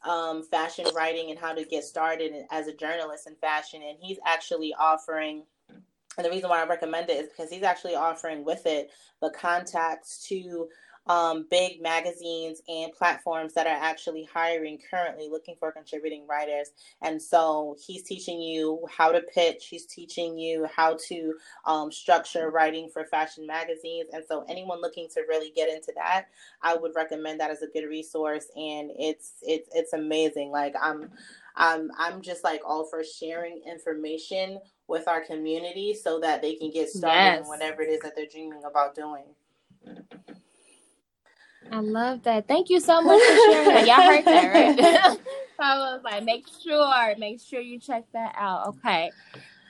um, 0.04 0.44
fashion 0.44 0.86
writing 0.94 1.30
and 1.30 1.40
how 1.40 1.54
to 1.54 1.64
get 1.64 1.84
started 1.84 2.46
as 2.52 2.68
a 2.68 2.74
journalist 2.74 3.26
in 3.26 3.36
fashion. 3.38 3.82
And 3.82 3.98
he's 4.02 4.20
actually 4.26 4.74
offering, 4.74 5.46
and 6.18 6.26
the 6.26 6.30
reason 6.30 6.50
why 6.50 6.62
I 6.62 6.66
recommend 6.66 7.10
it 7.10 7.24
is 7.24 7.30
because 7.30 7.50
he's 7.50 7.64
actually 7.64 7.96
offering 7.96 8.44
with 8.44 8.66
it 8.66 8.92
the 9.22 9.30
contacts 9.30 10.28
to 10.28 10.70
um, 11.08 11.48
big 11.52 11.82
magazines 11.82 12.62
and 12.68 12.92
platforms 12.94 13.54
that 13.54 13.68
are 13.68 13.80
actually 13.82 14.28
hiring 14.34 14.80
currently 14.90 15.28
looking 15.30 15.56
for 15.60 15.72
contributing 15.72 16.26
writers. 16.28 16.72
And 17.02 17.22
so 17.22 17.76
he's 17.86 18.04
teaching 18.04 18.42
you 18.42 18.86
how 18.96 19.12
to 19.12 19.22
pitch, 19.22 19.68
he's 19.70 19.86
teaching 19.86 20.38
you 20.38 20.68
how 20.76 20.98
to 21.10 21.36
um, 21.66 21.92
structure 21.92 22.50
writing 22.52 22.90
for 22.92 23.06
fashion 23.06 23.46
magazines. 23.48 24.08
And 24.14 24.24
so 24.28 24.46
anyone 24.50 24.82
looking 24.82 25.08
to 25.16 25.22
really 25.28 25.52
get 25.56 25.70
into 25.70 25.92
that, 25.96 26.26
I 26.62 26.76
would 26.76 26.94
recommend 26.96 27.40
that 27.40 27.52
as 27.52 27.62
a 27.62 27.68
good 27.68 27.88
resource. 27.88 28.46
And 28.56 28.92
it's 28.98 29.34
it's 29.42 29.70
it's 29.74 29.94
amazing. 29.94 30.52
Like 30.52 30.76
I'm 30.82 31.10
I'm 31.56 31.92
I'm 31.98 32.22
just 32.22 32.44
like 32.44 32.62
all 32.66 32.86
for 32.86 33.04
sharing 33.04 33.62
information 33.70 34.60
with 34.88 35.08
our 35.08 35.22
community 35.24 35.94
so 35.94 36.20
that 36.20 36.42
they 36.42 36.56
can 36.56 36.72
get 36.72 36.90
started 36.90 37.20
Yes. 37.24 37.40
in 37.40 37.48
whatever 37.48 37.82
it 37.82 37.90
is 37.90 38.02
that 38.02 38.16
they're 38.16 38.28
dreaming 38.28 38.64
about 38.66 38.96
doing. 38.96 39.26
I 41.72 41.80
love 41.80 42.24
that. 42.24 42.48
Thank 42.48 42.70
you 42.70 42.80
so 42.80 43.02
much 43.02 43.20
for 43.22 43.36
sharing 43.52 43.68
that. 43.70 43.88
Y'all 43.88 44.02
heard 44.02 44.26
that, 44.26 44.54
right? 44.54 45.18
So 45.18 45.20
I 45.60 45.78
was 45.78 46.02
like, 46.04 46.24
make 46.24 46.46
sure, 46.62 47.16
make 47.18 47.40
sure 47.42 47.60
you 47.62 47.80
check 47.80 48.06
that 48.14 48.36
out. 48.38 48.68
Okay. 48.68 49.12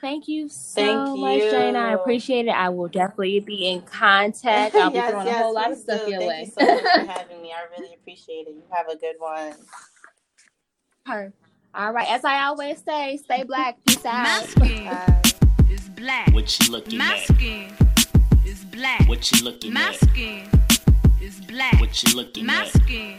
Thank 0.02 0.28
you 0.28 0.50
so 0.50 0.74
Thank 0.82 1.18
much, 1.18 1.40
Jane. 1.50 1.76
I 1.76 1.92
appreciate 1.94 2.46
it. 2.46 2.50
I 2.50 2.68
will 2.68 2.88
definitely 2.88 3.40
be 3.40 3.68
in 3.68 3.80
contact. 3.82 4.74
I'll 4.74 4.90
be 4.90 4.96
Yes, 4.96 5.10
throwing 5.10 5.28
a 5.28 5.32
whole 5.32 5.54
lot 5.54 5.70
of 5.72 5.78
please 5.78 5.82
stuff 5.84 6.04
do. 6.04 6.10
your 6.10 6.20
Thank 6.20 6.30
way. 6.32 6.40
you 6.40 6.46
so 6.52 6.74
much 6.74 6.82
for 6.82 7.10
having 7.10 7.40
me. 7.40 7.52
I 7.52 7.64
really 7.80 7.94
appreciate 7.94 8.46
it. 8.48 8.54
You 8.54 8.62
have 8.70 8.88
a 8.88 8.96
good 8.96 9.16
one. 9.18 9.52
Her. 11.06 11.32
All 11.74 11.92
right. 11.92 12.08
As 12.10 12.22
I 12.24 12.44
always 12.44 12.82
say, 12.86 13.16
stay 13.16 13.44
black. 13.44 13.78
Peace 13.86 14.04
My 14.04 14.10
out. 14.42 14.44
skin 14.48 14.84
Bye. 14.84 15.22
is 15.70 15.88
black. 15.90 16.30
What 16.34 16.58
you 16.60 16.70
looking 16.72 16.98
My 16.98 17.14
at? 17.16 17.34
skin 17.34 17.72
is 18.44 18.62
black. 18.64 19.08
What 19.08 19.32
you 19.32 19.42
looking 19.42 19.72
My 19.72 19.88
at? 19.88 19.94
skin 20.10 20.50
is 21.24 21.40
black. 21.40 21.80
What 21.80 22.02
you 22.02 22.16
looking 22.16 22.44
My 22.46 22.62
at? 22.62 22.68
skin 22.68 23.18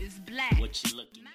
is 0.00 0.14
black. 0.26 0.58
What 0.58 0.82
you 0.84 0.96
looking 0.96 1.22
at? 1.22 1.28